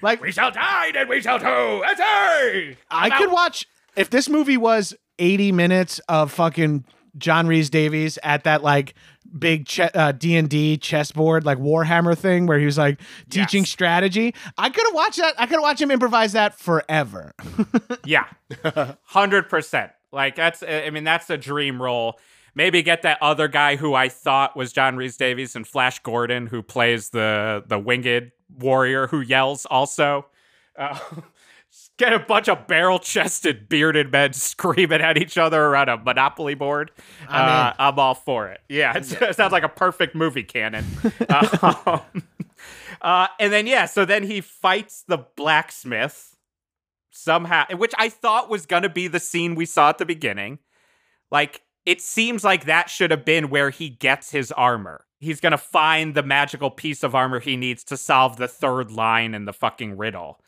[0.00, 1.82] like we shall die, and we shall do.
[1.86, 2.00] That's!
[2.90, 3.66] I could watch
[3.96, 6.84] if this movie was 80 minutes of fucking
[7.16, 8.94] John Rhys-Davies at that like
[9.38, 13.70] big che- uh, D&D chessboard like Warhammer thing where he was like teaching Yes.
[13.70, 14.34] strategy.
[14.58, 15.34] I could have watched that.
[15.38, 17.32] I could have watched him improvise that forever.
[18.04, 18.26] Yeah,
[19.04, 19.90] hundred percent.
[20.12, 22.18] Like that's, I mean, that's a dream role.
[22.54, 26.62] Maybe get that other guy who I thought was John Rhys-Davies and Flash Gordon, who
[26.62, 29.66] plays the the winged warrior who yells.
[29.66, 30.26] Also,
[30.78, 30.96] uh,
[31.98, 36.54] get a bunch of barrel chested, bearded men screaming at each other around a Monopoly
[36.54, 36.90] board.
[37.28, 37.72] I'm uh.
[37.78, 38.60] I'm all for it.
[38.68, 40.84] Yeah, it sounds like a perfect movie canon.
[41.28, 42.00] um,
[43.00, 46.36] uh, and then yeah, so then he fights the blacksmith
[47.10, 50.58] somehow, which I thought was gonna be the scene we saw at the beginning.
[51.30, 55.04] Like it seems like that should have been where he gets his armor.
[55.20, 59.34] He's gonna find the magical piece of armor he needs to solve the third line
[59.34, 60.40] in the fucking riddle.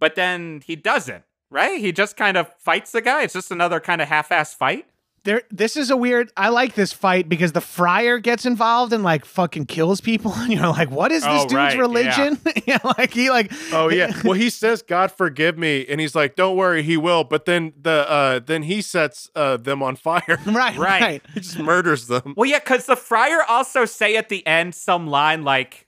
[0.00, 1.78] But then he doesn't, right?
[1.80, 3.22] He just kind of fights the guy.
[3.22, 4.86] It's just another kind of half-ass fight.
[5.24, 9.04] There this is a weird I like this fight because the friar gets involved and
[9.04, 11.78] like fucking kills people and you're like what is this Oh, dude's right, yeah.
[11.78, 12.38] religion?
[12.66, 14.18] yeah, like he like Oh yeah.
[14.24, 17.74] Well, he says, "God forgive me," and he's like, "Don't worry, he will." But then
[17.78, 20.22] the uh, then he sets uh, them on fire.
[20.46, 20.78] right, Right.
[20.78, 21.22] right.
[21.34, 22.32] he just murders them.
[22.34, 25.86] Well, yeah, because the friar also say at the end some line like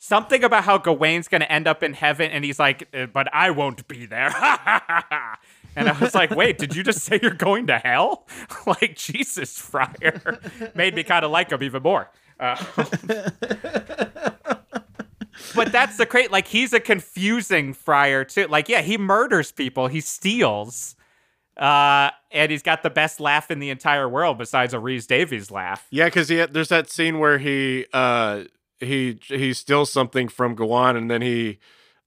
[0.00, 3.32] something about how Gawain's going to end up in heaven, and he's like, "Uh, "But
[3.32, 4.34] I won't be there."
[5.76, 8.26] and I was like, "Wait, did you just say you're going to hell?"
[8.66, 10.40] like Jesus, friar
[10.74, 12.10] made me kind of like him even more.
[12.40, 12.56] Uh,
[15.54, 16.32] but that's the great.
[16.32, 18.46] Like he's a confusing friar too.
[18.48, 19.86] Like yeah, he murders people.
[19.86, 20.96] He steals.
[21.56, 25.86] Uh, and he's got the best laugh in the entire world besides a Rhys-Davies laugh.
[25.90, 28.44] Yeah, because he there's that scene where he uh
[28.80, 31.58] he he steals something from Gawain and then he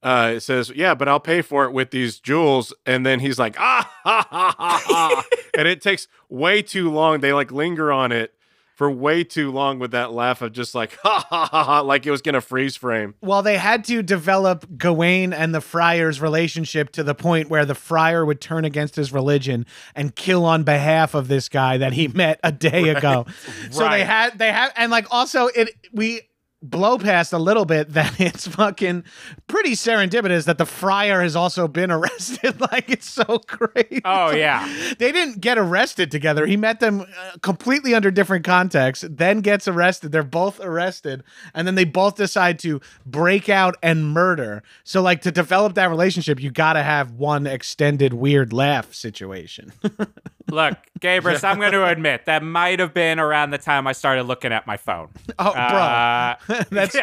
[0.01, 3.55] uh says, "Yeah, but I'll pay for it with these jewels." And then he's like,
[3.59, 5.23] "Ah ha ha ha!" ha.
[5.57, 7.21] and it takes way too long.
[7.21, 8.33] They like linger on it
[8.75, 12.05] for way too long with that laugh of just like ha ha ha ha, like
[12.05, 13.15] it was gonna freeze frame.
[13.21, 17.75] Well, they had to develop Gawain and the friar's relationship to the point where the
[17.75, 19.65] friar would turn against his religion
[19.95, 23.25] and kill on behalf of this guy that he met a day ago.
[23.71, 26.21] So they had they have and like also it we
[26.63, 29.03] blow past a little bit that it's fucking
[29.47, 32.59] pretty serendipitous that the friar has also been arrested.
[32.71, 34.01] like it's so crazy.
[34.05, 34.67] Oh yeah.
[34.97, 36.45] They didn't get arrested together.
[36.45, 37.05] He met them uh,
[37.41, 40.11] completely under different contexts, then gets arrested.
[40.11, 41.23] They're both arrested,
[41.53, 44.63] and then they both decide to break out and murder.
[44.83, 49.73] So, like, to develop that relationship, you got to have one extended weird laugh situation.
[50.49, 54.23] Look, Gabrus, I'm going to admit that might have been around the time I started
[54.23, 55.09] looking at my phone.
[55.39, 56.59] oh, Uh, bro.
[56.69, 56.95] That's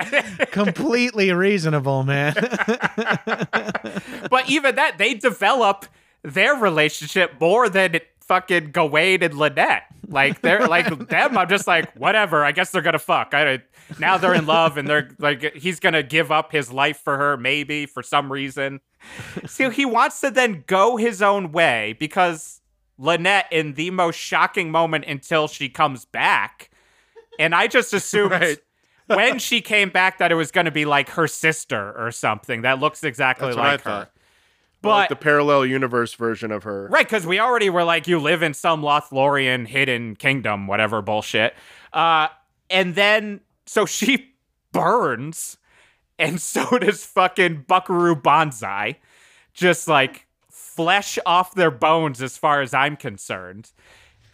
[0.50, 2.34] completely reasonable, man.
[4.30, 5.86] but even that, they develop
[6.22, 9.84] their relationship more than fucking Gawain and Lynette.
[10.06, 11.38] Like they're like them.
[11.38, 12.44] I'm just like whatever.
[12.44, 13.32] I guess they're gonna fuck.
[13.32, 13.62] I
[14.00, 17.36] now they're in love and they're like he's gonna give up his life for her
[17.36, 18.80] maybe for some reason.
[19.46, 22.59] So he wants to then go his own way because
[23.00, 26.70] Lynette in the most shocking moment until she comes back,
[27.38, 28.32] and I just assumed.
[28.32, 28.58] Right.
[29.06, 32.62] when she came back, that it was going to be like her sister or something
[32.62, 34.08] that looks exactly That's what I like her.
[34.82, 36.86] But like the parallel universe version of her.
[36.88, 41.54] Right, because we already were like, you live in some Lothlorien hidden kingdom, whatever bullshit.
[41.92, 42.28] Uh,
[42.70, 44.34] and then so she
[44.72, 45.58] burns,
[46.18, 48.98] and so does fucking Buckaroo Banzai.
[49.52, 50.26] Just like
[50.74, 53.72] flesh off their bones, as far as I'm concerned.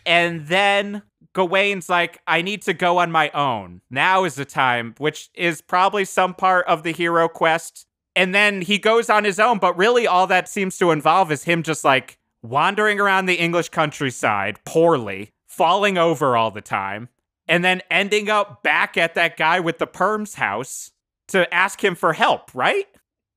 [0.04, 1.02] And then
[1.32, 3.82] Gawain's like, I need to go on my own.
[3.90, 7.86] Now is the time, which is probably some part of the hero quest.
[8.14, 11.44] And then he goes on his own, but really all that seems to involve is
[11.44, 17.08] him just like wandering around the English countryside poorly, falling over all the time,
[17.48, 20.92] and then ending up back at that guy with the perm's house
[21.28, 22.86] to ask him for help, right?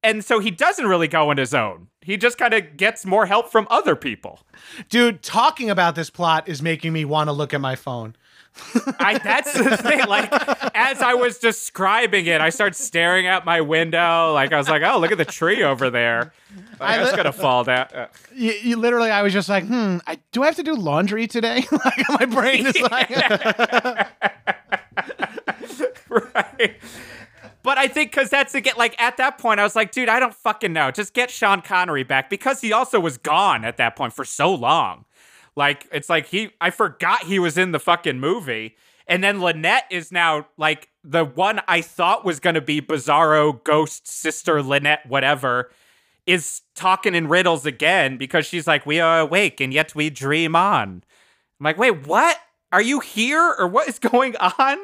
[0.04, 1.88] And so he doesn't really go on his own.
[2.02, 4.40] He just kind of gets more help from other people.
[4.90, 8.16] Dude, talking about this plot is making me want to look at my phone.
[9.00, 10.06] I that's the thing.
[10.08, 10.30] Like
[10.76, 14.34] as I was describing it, I started staring out my window.
[14.34, 16.34] Like I was like, "Oh, look at the tree over there.
[16.80, 19.66] Like, I was li- gonna fall down." Uh, You, you literally, I was just like,
[19.68, 21.64] hmm, I, do I have to do laundry today?
[21.72, 23.10] like my brain is like,
[26.10, 26.76] right.
[27.61, 30.19] But I think because that's again, like at that point, I was like, dude, I
[30.19, 30.91] don't fucking know.
[30.91, 34.53] Just get Sean Connery back because he also was gone at that point for so
[34.53, 35.06] long.
[35.56, 38.77] Like, it's like he, I forgot he was in the fucking movie.
[39.07, 43.61] And then Lynette is now like the one I thought was going to be Bizarro
[43.64, 45.72] Ghost Sister Lynette, whatever,
[46.26, 50.56] is talking in riddles again because she's like, we are awake and yet we dream
[50.56, 51.03] on.
[51.60, 52.38] I'm like, wait, what?
[52.72, 54.77] Are you here or what is going on?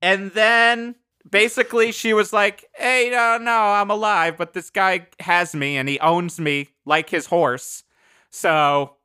[0.00, 0.96] And then
[1.28, 5.88] basically she was like, hey, no, no, I'm alive, but this guy has me and
[5.88, 7.84] he owns me like his horse.
[8.30, 8.96] So,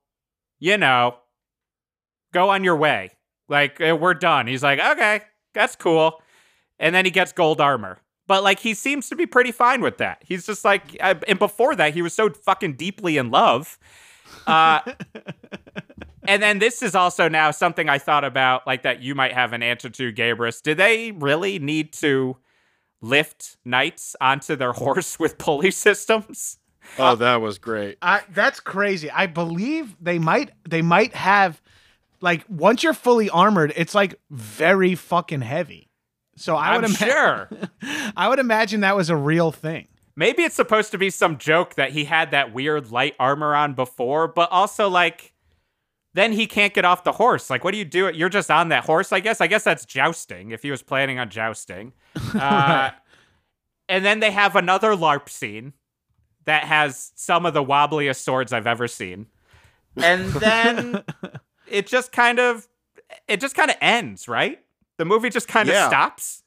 [0.60, 1.16] you know,
[2.34, 3.12] go on your way.
[3.50, 4.48] Like, eh, we're done.
[4.48, 5.22] He's like, okay,
[5.54, 6.22] that's cool.
[6.80, 8.00] And then he gets gold armor.
[8.28, 10.24] But like, he seems to be pretty fine with that.
[10.26, 13.78] He's just like, uh, and before that, he was so fucking deeply in love.
[14.48, 14.80] Uh,
[16.28, 19.54] and then this is also now something I thought about, like that you might have
[19.54, 20.62] an answer to, Gabrus.
[20.62, 22.38] Do they really need to
[23.02, 26.58] lift knights onto their horse with pulley systems?
[26.98, 27.98] Oh, uh, that was great.
[28.02, 29.10] I, that's crazy.
[29.10, 31.62] I believe they might, they might have,
[32.22, 35.90] like, once you're fully armored, it's like very fucking heavy.
[36.38, 37.50] So I would I'm ima- sure.
[38.18, 39.88] I would imagine that was a real thing.
[40.16, 43.74] Maybe it's supposed to be some joke that he had that weird light armor on
[43.74, 45.31] before, but also like
[46.14, 47.50] then he can't get off the horse.
[47.50, 48.10] Like, what do you do?
[48.14, 49.40] You're just on that horse, I guess.
[49.42, 51.94] I guess that's jousting if he was planning on jousting.
[52.34, 52.92] Uh,
[53.90, 55.74] and then they have another LARP scene
[56.46, 59.26] that has some of the wobbliest swords I've ever seen.
[59.98, 61.04] And then
[61.68, 62.68] it just kind of
[63.28, 64.60] it just kind of ends, right?
[64.98, 65.88] The movie just kind of Yeah.
[65.88, 66.44] stops.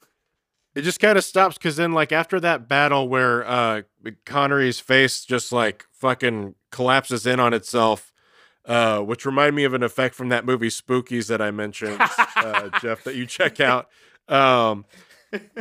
[0.75, 3.83] It just kind of stops because then, like after that battle where uh
[4.25, 8.11] Connery's face just like fucking collapses in on itself,
[8.67, 11.99] uh, which remind me of an effect from that movie Spookies that I mentioned,
[12.37, 13.89] uh, Jeff, that you check out.
[14.29, 14.85] Um,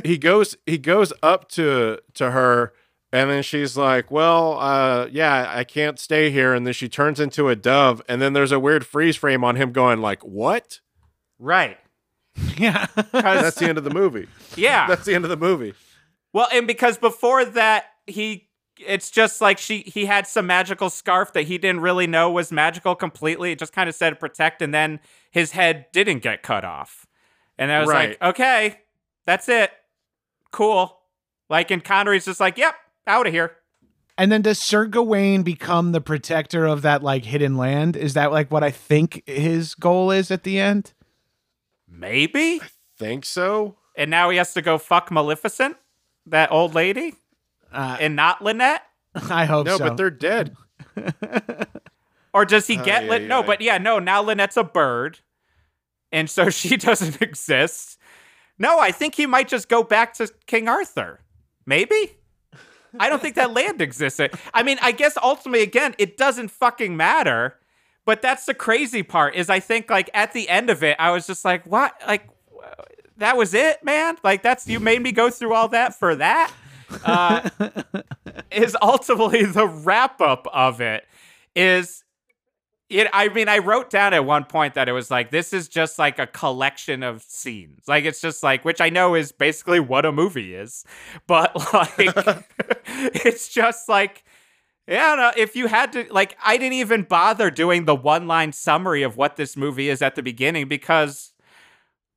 [0.04, 2.74] he goes he goes up to to her,
[3.12, 7.20] and then she's like, "Well, uh, yeah, I can't stay here," and then she turns
[7.20, 10.80] into a dove, and then there's a weird freeze frame on him going like, "What?"
[11.40, 11.78] Right.
[12.58, 12.86] Yeah.
[13.12, 14.28] That's the end of the movie.
[14.56, 14.88] yeah.
[14.88, 15.74] That's the end of the movie.
[16.32, 18.48] Well, and because before that, he
[18.80, 22.52] it's just like she he had some magical scarf that he didn't really know was
[22.52, 23.52] magical completely.
[23.52, 25.00] It just kind of said protect, and then
[25.32, 27.06] his head didn't get cut off.
[27.58, 28.10] And I was Right.
[28.20, 28.80] like, okay,
[29.26, 29.72] that's it.
[30.52, 31.00] Cool.
[31.50, 32.76] Like, and Connery's just like, yep,
[33.06, 33.58] out of here.
[34.18, 37.95] And then does Sir Gawain become the protector of that like hidden land?
[37.95, 40.94] Is that like what I think his goal is at the end?
[41.88, 42.60] Maybe.
[42.62, 42.68] I
[42.98, 43.78] think so?
[43.95, 45.78] And now he has to go fuck Maleficent,
[46.26, 47.16] that old lady,
[47.74, 48.84] Uh, and not Lynette.
[49.30, 49.88] I hope No, so.
[49.90, 50.56] but they're dead.
[52.36, 53.45] Or does he get Ay, Lyn- ay, No, ay.
[53.45, 55.20] but yeah, no, now Lynette's a bird.
[56.12, 58.00] And so she doesn't exist.
[58.58, 61.20] No, I think he might just go back to King Arthur.
[61.68, 62.18] Maybe?
[63.00, 64.20] I don't think that land exists.
[64.54, 67.56] I mean, I guess ultimately again, it doesn't fucking matter.
[68.06, 71.12] But that's the crazy part is I think like at the end of it, I
[71.12, 71.94] was just like, what?
[72.08, 72.28] Like
[73.18, 74.18] that was it, man?
[74.24, 76.52] Like that's you made me go through all that for that?
[77.03, 77.49] Uh,
[78.52, 81.06] is ultimately the wrap up of it
[81.56, 82.03] is
[82.90, 85.68] it I mean I wrote down at one point that it was like this is
[85.68, 87.84] just like a collection of scenes.
[87.88, 90.86] Like it's just like which I know is basically what a movie is.
[91.28, 91.95] But like
[92.88, 94.24] it's just like
[94.88, 99.02] yeah, no, if you had to like I didn't even bother doing the one-line summary
[99.02, 101.34] of what this movie is at the beginning because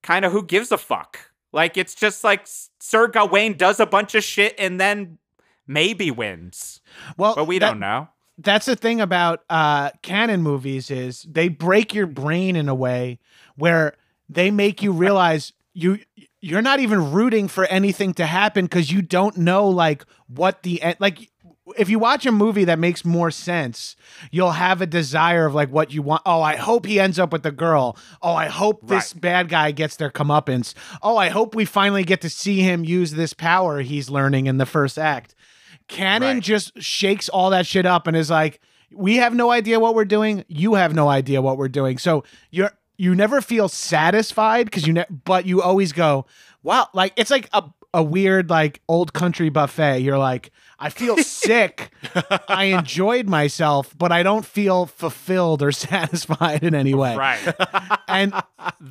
[0.02, 1.30] kind of who gives a fuck?
[1.56, 2.46] Like it's just like
[2.80, 5.18] Sir Gawain does a bunch of shit and then
[5.66, 6.80] maybe wins.
[7.16, 8.08] well, But we that- don't know.
[8.38, 13.18] that's the thing about uh Cannon movies is they break your brain in a way
[13.56, 13.94] where
[14.28, 15.98] they make you realize you
[16.42, 20.80] you're not even rooting for anything to happen because you don't know like what the
[20.82, 21.30] end like
[21.76, 23.96] if you watch a movie that makes more sense,
[24.30, 26.22] you'll have a desire of like what you want.
[26.24, 27.96] Oh, I hope he ends up with the girl.
[28.22, 29.20] Oh, I hope this Right.
[29.20, 30.74] bad guy gets their comeuppance.
[31.02, 34.58] Oh, I hope we finally get to see him use this power he's learning in
[34.58, 35.34] the first act.
[35.88, 36.42] Cannon Right.
[36.42, 38.60] just shakes all that shit up and is like,
[38.92, 40.44] we have no idea what we're doing.
[40.48, 41.98] You have no idea what we're doing.
[41.98, 46.24] So you're you never feel satisfied because you ne- but you always go,
[46.62, 47.62] wow, like it's like a
[47.96, 50.00] a weird like old country buffet.
[50.00, 51.90] You're like, I feel sick.
[52.46, 57.54] I enjoyed myself, but I don't feel fulfilled or satisfied in any way Right.
[58.08, 58.34] and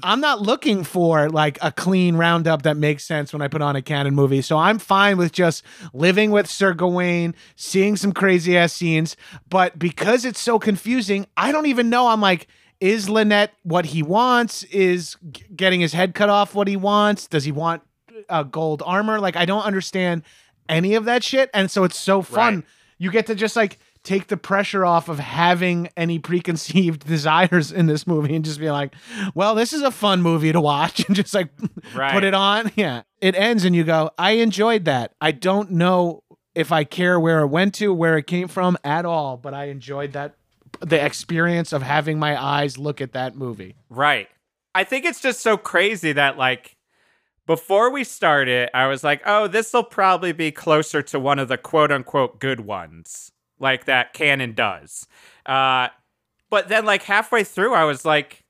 [0.02, 3.76] I'm not looking for like a clean roundup that makes sense when I put on
[3.76, 4.42] a Cannon movie.
[4.42, 5.64] So I'm fine with just
[5.94, 9.16] living with Sir Gawain, seeing some crazy ass scenes.
[9.48, 12.08] But because it's so confusing, I don't even know.
[12.08, 12.48] I'm like,
[12.80, 14.64] is Lynette what he wants?
[14.64, 15.16] Is
[15.56, 17.28] getting his head cut off what he wants?
[17.28, 17.84] Does he want
[18.30, 19.20] uh, gold armor?
[19.20, 20.24] Like, I don't understand
[20.70, 21.50] any of that shit.
[21.54, 22.56] And so it's so fun.
[22.56, 22.64] Right.
[22.98, 27.88] You get to just like take the pressure off of having any preconceived desires in
[27.88, 28.94] this movie and just be like,
[29.34, 31.50] well, this is a fun movie to watch and just like
[31.94, 32.12] Right.
[32.14, 32.72] put it on.
[32.76, 33.02] Yeah.
[33.22, 35.14] It ends and you go, I enjoyed that.
[35.20, 36.24] I don't know
[36.54, 39.66] if I care where it went to, where it came from at all, but I
[39.66, 40.36] enjoyed that
[40.80, 43.76] the experience of having my eyes look at that movie.
[43.90, 44.30] Right.
[44.74, 46.75] I think it's just so crazy that like
[47.46, 51.48] before we started, I was like, "Oh, this will probably be closer to one of
[51.48, 55.08] the quote unquote good ones, like that Cannon does."
[55.46, 55.90] Uh,
[56.50, 58.44] but then like halfway through, I was like,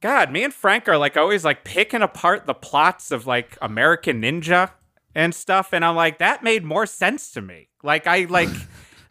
[0.00, 4.22] "God, me and Frank are like always like picking apart the plots of like American
[4.22, 4.70] Ninja
[5.14, 7.68] and stuff," and I'm like, that made more sense to me.
[7.82, 8.50] Like I like,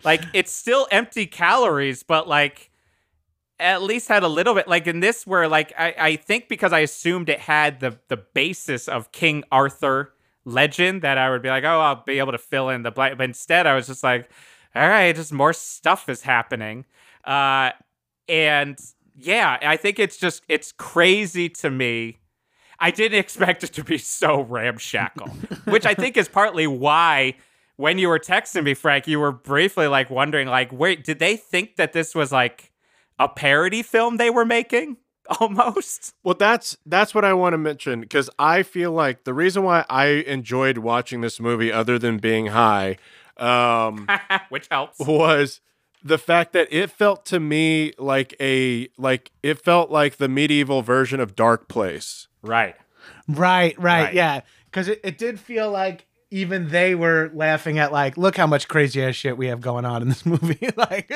[0.03, 2.69] like it's still empty calories, but like
[3.63, 6.73] at least had a little bit like in this where like I, I think because
[6.73, 10.13] I assumed it had the the basis of King Arthur
[10.45, 13.17] legend that I would be like, oh, I'll be able to fill in the blank.
[13.17, 14.29] But instead I was just like,
[14.75, 16.85] all right, just more stuff is happening.
[17.23, 17.71] Uh
[18.27, 18.77] and
[19.15, 22.17] yeah, I think it's just it's crazy to me.
[22.79, 25.27] I didn't expect it to be so ramshackle,
[25.65, 27.35] which I think is partly why
[27.77, 31.37] when you were texting me, Frank, you were briefly like wondering, like, wait, did they
[31.37, 32.72] think that this was like
[33.19, 34.97] a parody film they were making
[35.39, 36.13] almost?
[36.23, 39.85] Well, that's that's what I want to mention because I feel like the reason why
[39.89, 42.97] I enjoyed watching this movie, other than being high,
[43.37, 44.07] um,
[44.49, 44.99] which helps.
[44.99, 45.61] was
[46.03, 50.81] the fact that it felt to me like a like it felt like the medieval
[50.81, 52.27] version of Darkplace.
[52.41, 52.75] Right.
[53.27, 54.13] Right, right, Right.
[54.13, 54.41] yeah.
[54.65, 58.67] Because it, it did feel like even they were laughing at like, look how much
[58.67, 60.69] crazy ass shit we have going on in this movie.
[60.75, 61.11] like,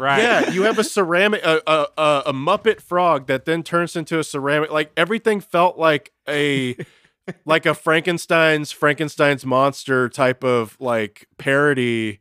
[0.00, 0.22] Right.
[0.22, 4.18] Yeah, you have a ceramic, a, a a a Muppet frog that then turns into
[4.18, 4.70] a ceramic.
[4.70, 6.76] Like everything felt like a
[7.44, 12.20] like a Frankenstein's Frankenstein's monster type of like parody,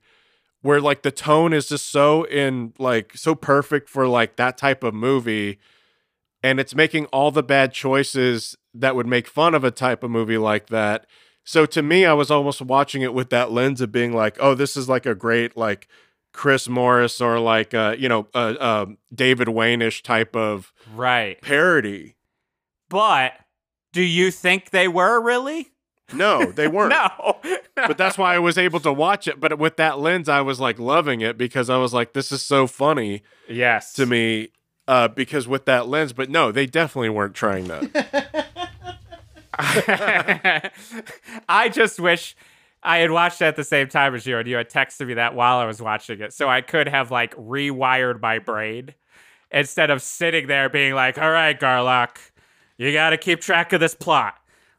[0.61, 4.83] where like the tone is just so in like so perfect for like that type
[4.83, 5.59] of movie,
[6.41, 10.11] and it's making all the bad choices that would make fun of a type of
[10.11, 11.05] movie like that.
[11.45, 14.55] So to me, I was almost watching it with that lens of being like, oh,
[14.55, 15.87] this is like a great like
[16.33, 21.39] Chris Morris or like uh, you know uh, uh, David Wain-ish type of Right.
[21.41, 22.15] parody.
[22.89, 23.33] But
[23.93, 25.71] do you think they were really?
[26.13, 26.89] No, they weren't.
[26.91, 27.37] No.
[27.75, 29.39] But that's why I was able to watch it.
[29.39, 32.41] But with that lens, I was like loving it because I was like, this is
[32.41, 33.93] so funny yes.
[33.93, 34.49] to me.
[34.87, 38.49] Uh, because with that lens, but no, they definitely weren't trying that.
[41.49, 42.35] I just wish
[42.83, 45.15] I had watched it at the same time as you and you had texted me
[45.15, 46.33] that while I was watching it.
[46.33, 48.93] So I could have like rewired my brain
[49.51, 52.17] instead of sitting there being like, all right, Garlock,
[52.77, 54.35] you got to keep track of this plot.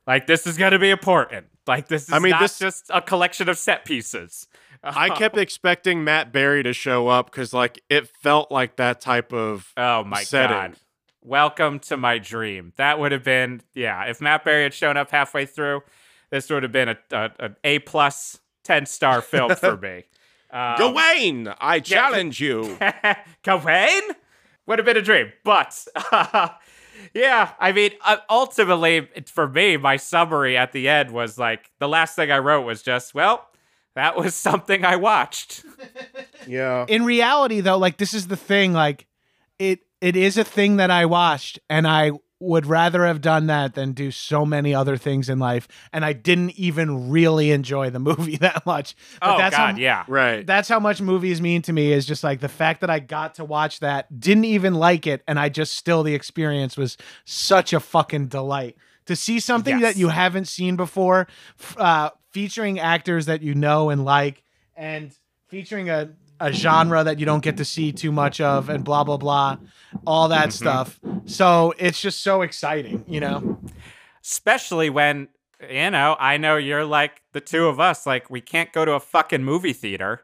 [0.07, 1.47] Like, this is going to be important.
[1.67, 4.47] Like, this is I mean, not this- just a collection of set pieces.
[4.85, 9.33] I kept expecting Matt Berry to show up because like it felt like that type
[9.33, 10.57] of Oh my setting.
[10.57, 10.77] god.
[11.27, 12.73] Welcome to my dream.
[12.77, 14.05] That would have been yeah.
[14.05, 15.83] If Matt Berry had shown up halfway through,
[16.31, 20.05] this would have been a, a an A plus ten star film for me.
[20.53, 21.53] Um, Gawain.
[21.61, 22.79] I challenge you.
[23.43, 24.03] Gawain
[24.67, 25.85] would have been a dream, but
[27.13, 31.89] yeah, I mean, uh, ultimately for me, my summary at the end was like the
[31.89, 33.49] last thing I wrote was just well.
[33.97, 35.65] That was something I watched.
[36.47, 36.87] Yeah.
[36.89, 39.09] in reality though like this is the thing like
[39.59, 43.75] it it is a thing that i watched and i would rather have done that
[43.75, 47.99] than do so many other things in life and i didn't even really enjoy the
[48.11, 50.05] movie that much but oh that's God, how, yeah.
[50.07, 50.47] Right.
[50.47, 53.37] that's how much movies mean to me is just like the fact that i got
[53.37, 57.73] to watch that didn't even like it and i just still the experience was such
[57.73, 61.27] a fucking delight to see something that you haven't seen before,
[61.77, 64.43] uh, featuring actors that you know and like,
[64.77, 65.17] and
[65.49, 66.11] featuring a,
[66.41, 69.57] a genre that you don't get to see too much of, and blah blah blah,
[70.07, 70.51] all that mm-hmm.
[70.51, 71.01] stuff.
[71.27, 73.59] So it's just so exciting, you know.
[74.27, 75.29] especially when
[75.71, 78.93] you know i know you're like the two of us like we can't go to
[78.93, 80.23] a fucking movie theater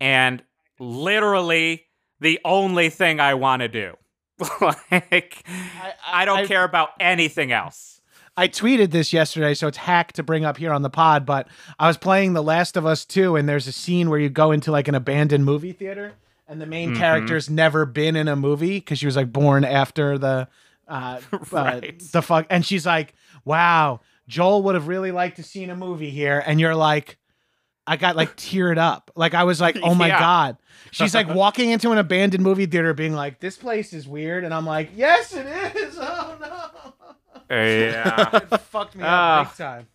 [0.00, 0.42] and
[0.78, 1.84] literally
[2.20, 3.94] the only thing i want to do
[4.60, 5.44] like
[6.06, 7.93] I, don't I- care about anything else
[8.36, 11.24] I tweeted this yesterday, so it's hack to bring up here on the pod.
[11.24, 11.46] But
[11.78, 14.50] I was playing The Last of Us 2, and there's a scene where you go
[14.50, 16.14] into like an abandoned movie theater,
[16.48, 20.18] and the main character's never been in a movie because she was like born after
[20.18, 20.48] the
[20.88, 21.20] uh,
[21.52, 21.94] Right.
[22.00, 25.76] uh the fuck, and she's like, "Wow, Joel would have really liked to seen a
[25.76, 27.18] movie here," and you're like.
[27.86, 29.10] I got like teared up.
[29.14, 30.18] Like I was like, "Oh my Yeah.
[30.18, 30.56] god."
[30.90, 34.54] She's like walking into an abandoned movie theater being like, "This place is weird." And
[34.54, 35.44] I'm like, "Yes, it
[35.76, 36.83] is." Oh no.
[37.50, 39.40] Yeah It fucked me Ah.
[39.42, 39.86] up big time.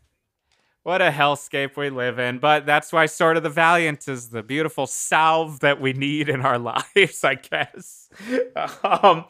[0.83, 4.41] what a hellscape we live in but that's why sword of the valiant is the
[4.43, 8.09] beautiful salve that we need in our lives i guess
[8.83, 9.25] um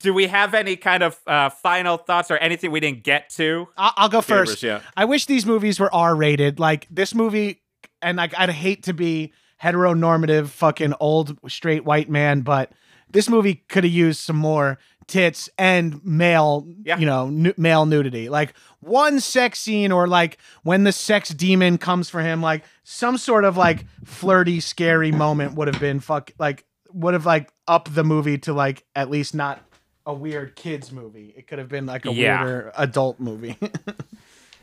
[0.00, 3.66] do we have any kind of uh, final thoughts or anything we didn't get to
[3.76, 4.62] I'll, I'll go Gabrus, first.
[4.62, 4.80] yeah.
[4.96, 6.60] I wish these movies were R rated.
[6.60, 7.62] Like this movie,
[8.00, 12.70] and like I'd hate to be heteronormative, fucking old straight white man, but
[13.10, 14.78] this movie could have used some more
[15.08, 16.98] tits and male, Yeah.
[16.98, 18.28] you know, nu- male nudity.
[18.28, 23.18] Like one sex scene, or like when the sex demon comes for him, like some
[23.18, 27.94] sort of like flirty, scary moment would have been fuck like would have like upped
[27.94, 29.60] the movie to like at least not
[30.06, 31.34] a weird kids movie.
[31.36, 32.42] It could have been like a Yeah.
[32.44, 33.56] weirder adult movie.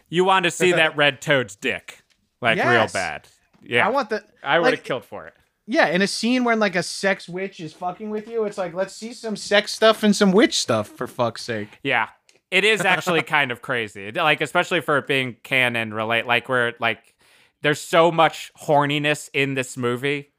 [0.08, 2.04] You want to see that red toad's dick,
[2.40, 3.28] like real bad.
[3.64, 5.34] Yeah, I want the I would have like- killed for it.
[5.68, 8.44] Yeah in a scene where like a sex witch is fucking with you.
[8.46, 11.80] It's like let's see some sex stuff and some witch stuff for fuck's sake.
[11.84, 12.10] Yeah,
[12.52, 14.12] it is actually kind of crazy.
[14.12, 17.16] Like especially for it being Cannon relate, like where like
[17.62, 20.32] there's so much horniness in this movie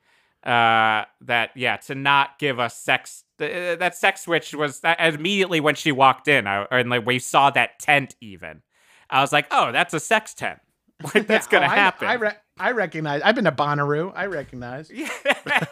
[0.45, 3.25] uh, that yeah to not give us sex.
[3.39, 7.19] th- that sex witch was that immediately when she walked in, I, and like we
[7.19, 8.63] saw that tent even.
[9.11, 10.61] I was like, oh, that's a sex tent.
[11.15, 12.09] Like that's Yeah, gonna oh, I- happen.
[12.09, 13.21] I, re- I recognize.
[13.23, 14.13] I've been to Bonnaroo.
[14.17, 14.91] I recognize.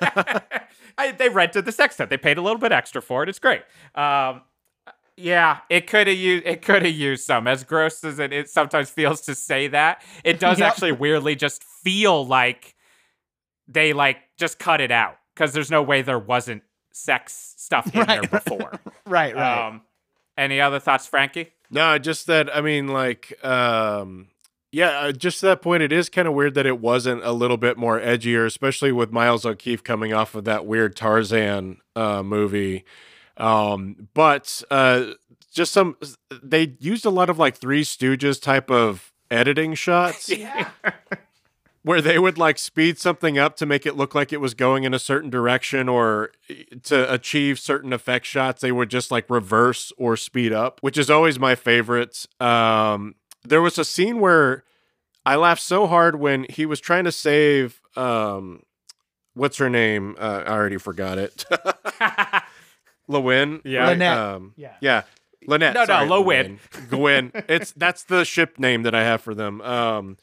[0.99, 2.11] I, they rented the sex tent.
[2.11, 3.29] They paid a little bit extra for it.
[3.29, 3.63] It's great.
[3.95, 4.43] Um,
[5.17, 7.47] yeah, it could have used it could have used some.
[7.47, 10.69] As gross as it, it sometimes feels to say that, it does Yep.
[10.73, 12.75] actually weirdly just feel like
[13.69, 18.07] they like just cut it out because there's no way there wasn't sex stuff in
[18.07, 18.73] there before.
[19.07, 19.69] Right, right.
[19.69, 19.83] Um,
[20.37, 21.53] any other thoughts, Frankie?
[21.71, 22.55] No, just that.
[22.55, 24.29] I mean, like, um,
[24.75, 27.31] yeah, uh, just to that point, it is kind of weird that it wasn't a
[27.31, 32.25] little bit more edgier, especially with Miles O'Keeffe coming off of that weird Tarzan uh,
[32.25, 32.85] movie.
[33.37, 35.13] Um, but uh,
[35.53, 35.97] just some,
[36.43, 40.71] they used a lot of like Three Stooges type of editing shots yeah.
[41.85, 44.83] where they would like speed something up to make it look like it was going
[44.83, 46.33] in a certain direction or
[46.83, 51.11] to achieve certain effect shots they would just like reverse or speed up which is
[51.11, 53.15] always my favorite um
[53.47, 54.65] there was a scene where
[55.27, 58.63] i laughed so hard when he was trying to save um
[59.35, 61.45] what's her name uh, i already forgot it
[63.07, 63.81] Lewin, Yeah.
[63.81, 63.89] right?
[63.91, 64.17] Lynette.
[64.19, 64.73] Um, Yeah.
[64.81, 65.03] yeah.
[65.47, 65.75] Lynette.
[65.75, 66.59] No, no, sorry, Lewin.
[66.89, 67.33] Gwyn.
[67.49, 69.61] It's that's the ship name that I have for them.
[69.61, 70.17] Um,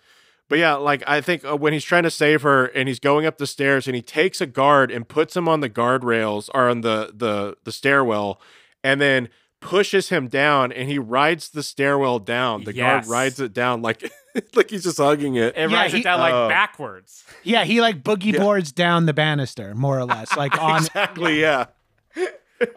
[0.50, 3.28] but yeah, like I think uh, when he's trying to save her and he's going
[3.28, 6.70] up the stairs and he takes a guard and puts him on the guardrails or
[6.70, 8.42] on the the the stairwell,
[8.84, 9.30] and then
[9.62, 12.64] pushes him down and he rides the stairwell down.
[12.66, 13.06] The Yes.
[13.06, 14.12] guard rides it down like
[14.56, 15.56] like he's just hugging it.
[15.56, 16.50] It Yeah, rides he- it down like Oh.
[16.50, 17.24] backwards.
[17.44, 20.36] Yeah, he like boogie boards down the banister, more or less.
[20.36, 21.66] Like on exactly yeah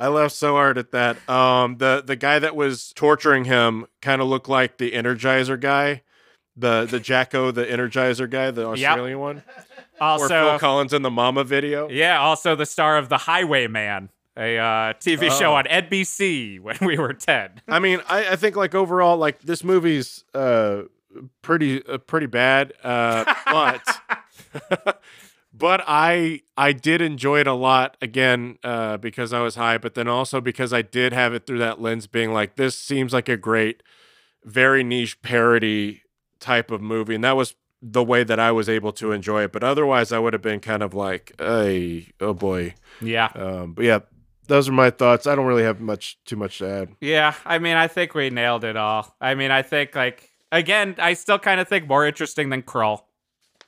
[0.01, 4.23] i laughed so hard at that um the the guy that was torturing him kind
[4.23, 6.01] of looked like the energizer guy
[6.57, 9.43] the the jacko the energizer guy the australian one
[10.01, 14.59] or phil collins in the mama video Yeah, also the star of The Highwayman, a
[14.59, 15.55] uh, TV show Oh.
[15.57, 17.63] on NBC when we were 10.
[17.69, 20.83] i mean I, I think like overall like this movie's uh
[21.43, 24.01] pretty uh, pretty bad uh but
[25.53, 29.95] but I I did enjoy it a lot again uh, because I was high, but
[29.95, 33.29] then also because I did have it through that lens, being like, this seems like
[33.29, 33.83] a great,
[34.45, 36.03] very niche parody
[36.41, 39.53] type of movie, and that was the way that I was able to enjoy it.
[39.53, 42.75] But otherwise, I would have been kind of like, hey, oh boy.
[43.01, 43.27] Yeah.
[43.35, 43.99] Um, but yeah,
[44.47, 45.27] those are my thoughts.
[45.27, 46.89] I don't really have much too much to add.
[47.01, 49.15] Yeah, I mean, I think we nailed it all.
[49.21, 53.03] I mean, I think, like, again, I still kind of think more interesting than Krull.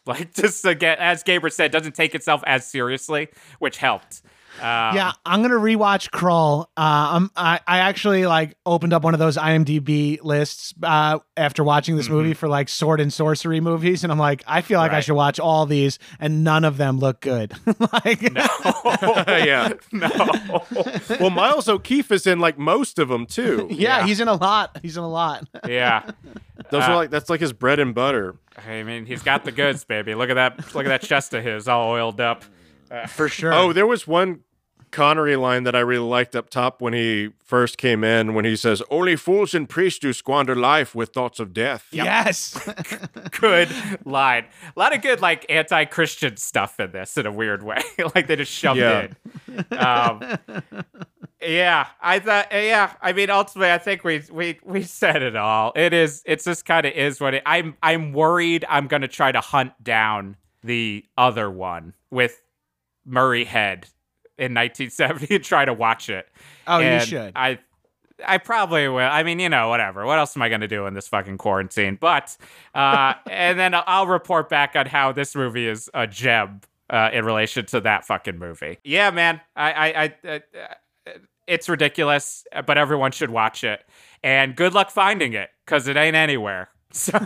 [0.08, 3.26] Like, just again, as Gabriel said, doesn't take itself as seriously,
[3.58, 4.22] which helped.
[4.58, 6.62] Um, yeah, I'm gonna rewatch Krull.
[6.76, 11.62] Uh, I'm, I I actually like opened up one of those IMDb lists uh, after
[11.62, 14.92] watching this movie for like sword and sorcery movies, and I'm like, I feel like
[14.92, 17.52] I should watch all these, and none of them look good.
[17.92, 18.46] like, no,
[19.28, 19.72] yeah.
[19.92, 20.08] no.
[21.20, 23.66] Well, Miles O'Keeffe is in like most of them too.
[23.70, 24.06] yeah, Yeah.
[24.06, 24.78] he's in a lot.
[24.82, 25.46] He's in a lot.
[25.68, 26.10] yeah.
[26.70, 28.36] Those Uh, are like that's like his bread and butter.
[28.66, 30.14] I mean, he's got the goods, baby.
[30.14, 30.74] Look at that.
[30.74, 32.44] Look at that chest of his, all oiled up.
[33.08, 33.52] For sure.
[33.52, 34.40] Oh, there was one
[34.96, 38.56] Connery line that I really liked up top when he first came in when he
[38.56, 42.58] says, "Only fools and priests do squander life with thoughts of death." yes.
[43.32, 43.68] Good
[44.06, 44.46] line.
[44.74, 47.82] A lot of good, like, anti Christian stuff in this in a weird way.
[48.14, 49.08] like, they just shoved Yeah.
[49.48, 49.78] in.
[49.78, 50.38] Um,
[51.42, 55.72] yeah, I thought, yeah, I mean, ultimately, I think we, we, we said it all.
[55.76, 59.08] It is, it's just kind of is what it, I'm, I'm worried I'm going to
[59.08, 62.40] try to hunt down the other one with
[63.04, 63.88] Murray Head
[64.38, 66.28] in 1970 and try to watch it.
[66.66, 67.32] Oh, you should.
[67.34, 67.58] I
[68.24, 68.98] I probably will.
[68.98, 70.06] I mean, you know, whatever.
[70.06, 71.98] What else am I going to do in this fucking quarantine?
[72.00, 72.36] But,
[72.74, 77.24] uh, and then I'll report back on how this movie is a gem uh, in
[77.24, 78.78] relation to that fucking movie.
[78.84, 79.40] Yeah, man.
[79.54, 81.10] I, I, I, uh, uh,
[81.46, 83.84] it's ridiculous, but everyone should watch it.
[84.22, 86.70] And good luck finding it because it ain't anywhere.
[86.96, 87.18] So,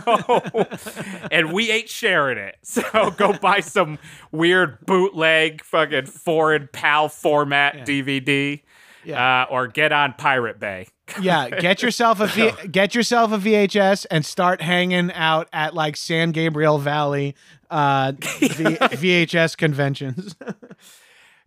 [1.31, 2.57] and we ain't sharing it.
[2.63, 3.99] So go buy some
[4.31, 8.61] weird bootleg fucking foreign PAL format DVD.
[9.03, 9.43] Yeah.
[9.43, 10.87] Uh, or get on Pirate Bay.
[11.19, 15.97] yeah, get yourself a v- get yourself a VHS and start hanging out at like
[15.97, 17.35] San Gabriel Valley
[17.71, 18.19] uh, v-
[19.25, 20.35] VHS conventions.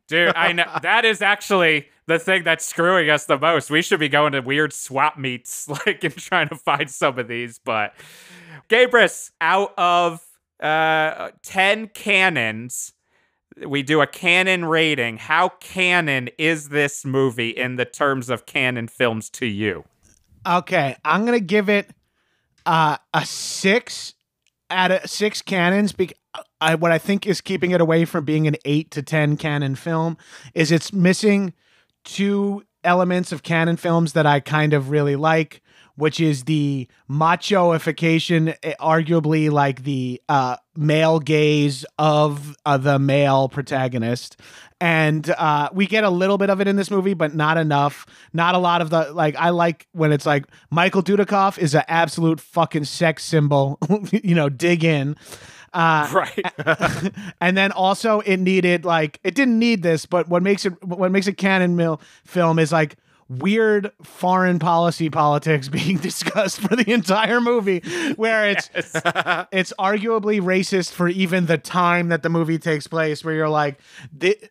[0.08, 3.70] Dude, I know that is actually the thing that's screwing us the most.
[3.70, 7.28] We should be going to weird swap meets, like, and trying to find some of
[7.28, 7.58] these.
[7.58, 7.94] But
[8.68, 10.20] Gabrus, out of
[10.60, 12.92] uh, 10 cannons,
[13.66, 15.18] we do a canon rating.
[15.18, 19.84] How canon is this movie in the terms of canon films to you?
[20.46, 21.90] Okay, I'm gonna give it
[22.66, 24.14] uh, a six
[24.70, 25.92] out of six cannons.
[25.92, 26.12] Be-
[26.60, 29.74] I, what I think is keeping it away from being an eight to ten canon
[29.74, 30.18] film
[30.52, 31.54] is it's missing
[32.04, 35.62] two elements of Cannon films that I kind of really like,
[35.96, 43.48] which is the machoification, eh, arguably like the uh, male gaze of uh, the male
[43.48, 44.38] protagonist.
[44.80, 48.06] And uh, we get a little bit of it in this movie, but not enough.
[48.32, 49.36] Not a lot of the like.
[49.36, 53.78] I like when it's like Michael Dudikoff is an absolute fucking sex symbol.
[54.10, 55.16] you know, dig in.
[55.72, 57.12] Uh, Right.
[57.40, 61.10] and then also it needed like it didn't need this, but what makes it what
[61.10, 62.96] makes a Cannon mill film is like
[63.28, 67.80] weird foreign policy politics being discussed for the entire movie
[68.16, 73.34] where it's it's arguably racist for even the time that the movie takes place where
[73.34, 73.80] you're like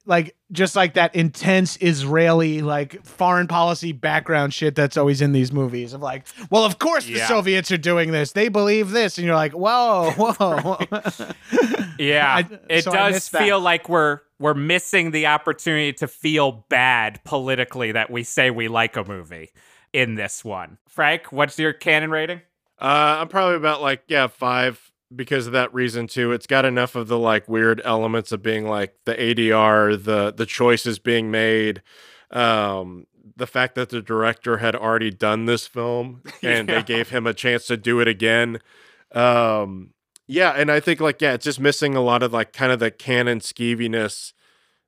[0.05, 5.51] like just like that intense Israeli like foreign policy background shit that's always in these
[5.51, 7.27] movies of like well of course the Yeah.
[7.27, 10.77] Soviets are doing this they believe this and you're like whoa whoa
[11.99, 13.43] Yeah, I- it so does missed that.
[13.43, 18.67] feel like we're we're missing the opportunity to feel bad politically that we say we
[18.67, 19.51] like a movie
[19.93, 20.77] in this one.
[20.89, 22.41] Frank, what's your canon rating?
[22.81, 26.31] Uh, I'm probably about like yeah five because of that reason too.
[26.31, 30.45] It's got enough of the like weird elements of being like the ADR, the the
[30.45, 31.81] choices being made,
[32.31, 36.75] um, the fact that the director had already done this film and Yeah.
[36.75, 38.59] they gave him a chance to do it again.
[39.11, 39.91] Um,
[40.27, 42.79] yeah, and I think like yeah, it's just missing a lot of like kind of
[42.79, 44.33] the Cannon skeeviness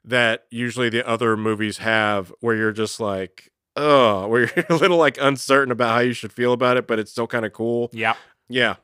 [0.04, 3.52] that usually the other movies have, where you're just like.
[3.78, 6.98] Oh, where you're a little like uncertain about how you should feel about it, but
[6.98, 7.90] it's still kind of cool.
[7.92, 8.16] Yeah,
[8.48, 8.76] Yeah.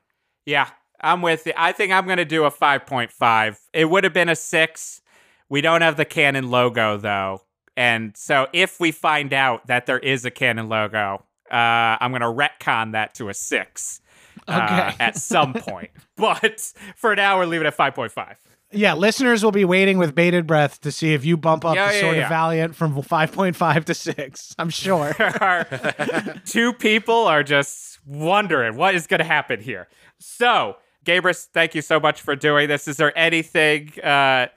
[0.45, 0.67] Yeah,
[1.01, 1.53] I'm with you.
[1.57, 3.57] I think I'm going to do a 5.5.
[3.73, 5.01] It would have been a 6.
[5.49, 7.41] We don't have the Cannon logo though.
[7.75, 12.21] And so if we find out that there is a Cannon logo, uh, I'm going
[12.21, 14.01] to retcon that to a 6
[14.47, 15.89] uh, at some point.
[16.17, 18.35] But for now, we're leaving it at 5.5.
[18.73, 21.89] Yeah, listeners will be waiting with bated breath to see if you bump up Yeah,
[21.89, 22.23] the yeah, Sword yeah.
[22.23, 24.55] of Valiant from 5.5 to 6.
[24.57, 25.13] I'm sure.
[26.45, 29.89] Two people are just wondering what is going to happen here.
[30.19, 32.87] So, Gabrus, thank you so much for doing this.
[32.87, 34.47] Is there anything, uh,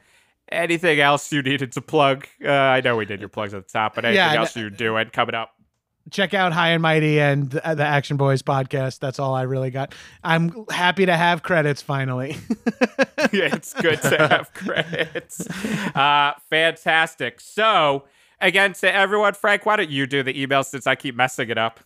[0.51, 2.27] anything else you needed to plug?
[2.45, 4.71] Uh, I know we did your plugs at the top, but anything Yeah, else you're
[4.71, 5.51] doing coming up?
[6.11, 8.99] Check out High and Mighty and the, the Action Boyz podcast.
[8.99, 9.95] That's all I really got.
[10.23, 12.37] I'm happy to have credits finally.
[13.33, 15.49] yeah, it's good to have credits.
[15.97, 17.41] Uh, fantastic.
[17.41, 18.05] So,
[18.39, 21.57] again, to everyone, Frank, why don't you do the email since I keep messing it
[21.57, 21.81] up?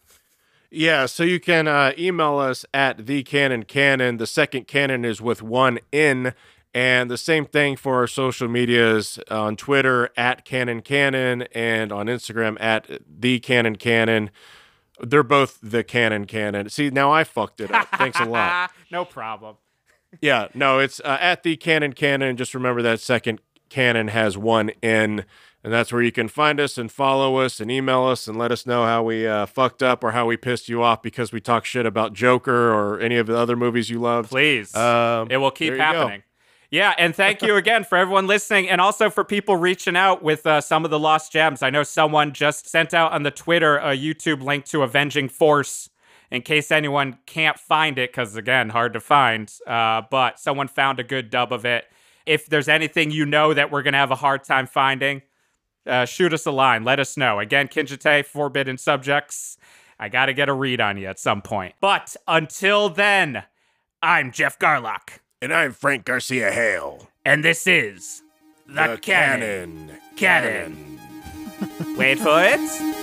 [0.71, 4.19] Yeah, so you can uh, email us at the Cannon Canon.
[4.19, 6.35] The second canon is with one N,
[6.75, 12.07] And the same thing for our social medias on Twitter at Cannon Canon and on
[12.07, 14.31] Instagram at the Cannon Canon.
[15.01, 16.69] They're both the Cannon Canon.
[16.69, 17.89] See, now I fucked it up.
[17.97, 18.71] Thanks a lot.
[18.91, 19.57] no problem.
[20.21, 22.37] Yeah, no, it's uh, at the Cannon Canon.
[22.37, 25.25] Just remember that second Canon has one N,
[25.65, 28.53] and that's where you can find us and follow us and email us and let
[28.53, 31.41] us know how we uh, fucked up or how we pissed you off because we
[31.41, 34.29] talk shit about Joker or any of the other movies you love.
[34.29, 34.75] Please.
[34.75, 35.83] Um, it will keep you go.
[35.83, 36.23] happening.
[36.71, 40.47] Yeah, and thank you again for everyone listening and also for people reaching out with
[40.47, 41.63] uh, some of the lost gems.
[41.63, 45.91] I know someone just sent out on the Twitter a YouTube link to Avenging Force
[46.31, 49.53] in case anyone can't find it, because again, hard to find.
[49.67, 51.87] Uh, but someone found a good dub of it.
[52.27, 55.23] If there's anything you know that we're going to have a hard time finding,
[55.89, 56.85] uh, shoot us a line.
[56.85, 57.39] Let us know.
[57.41, 59.57] Again, Kinjite, Forbidden Subjects.
[59.99, 61.75] I got to get a read on you at some point.
[61.81, 63.43] But until then,
[64.03, 65.19] I'm Jeff Garlock.
[65.43, 67.09] And I'm Frank Garcia Hale.
[67.25, 68.23] And this is
[68.67, 69.93] The, Cannon.
[70.17, 71.01] Cannon.
[71.97, 72.98] Wait for it.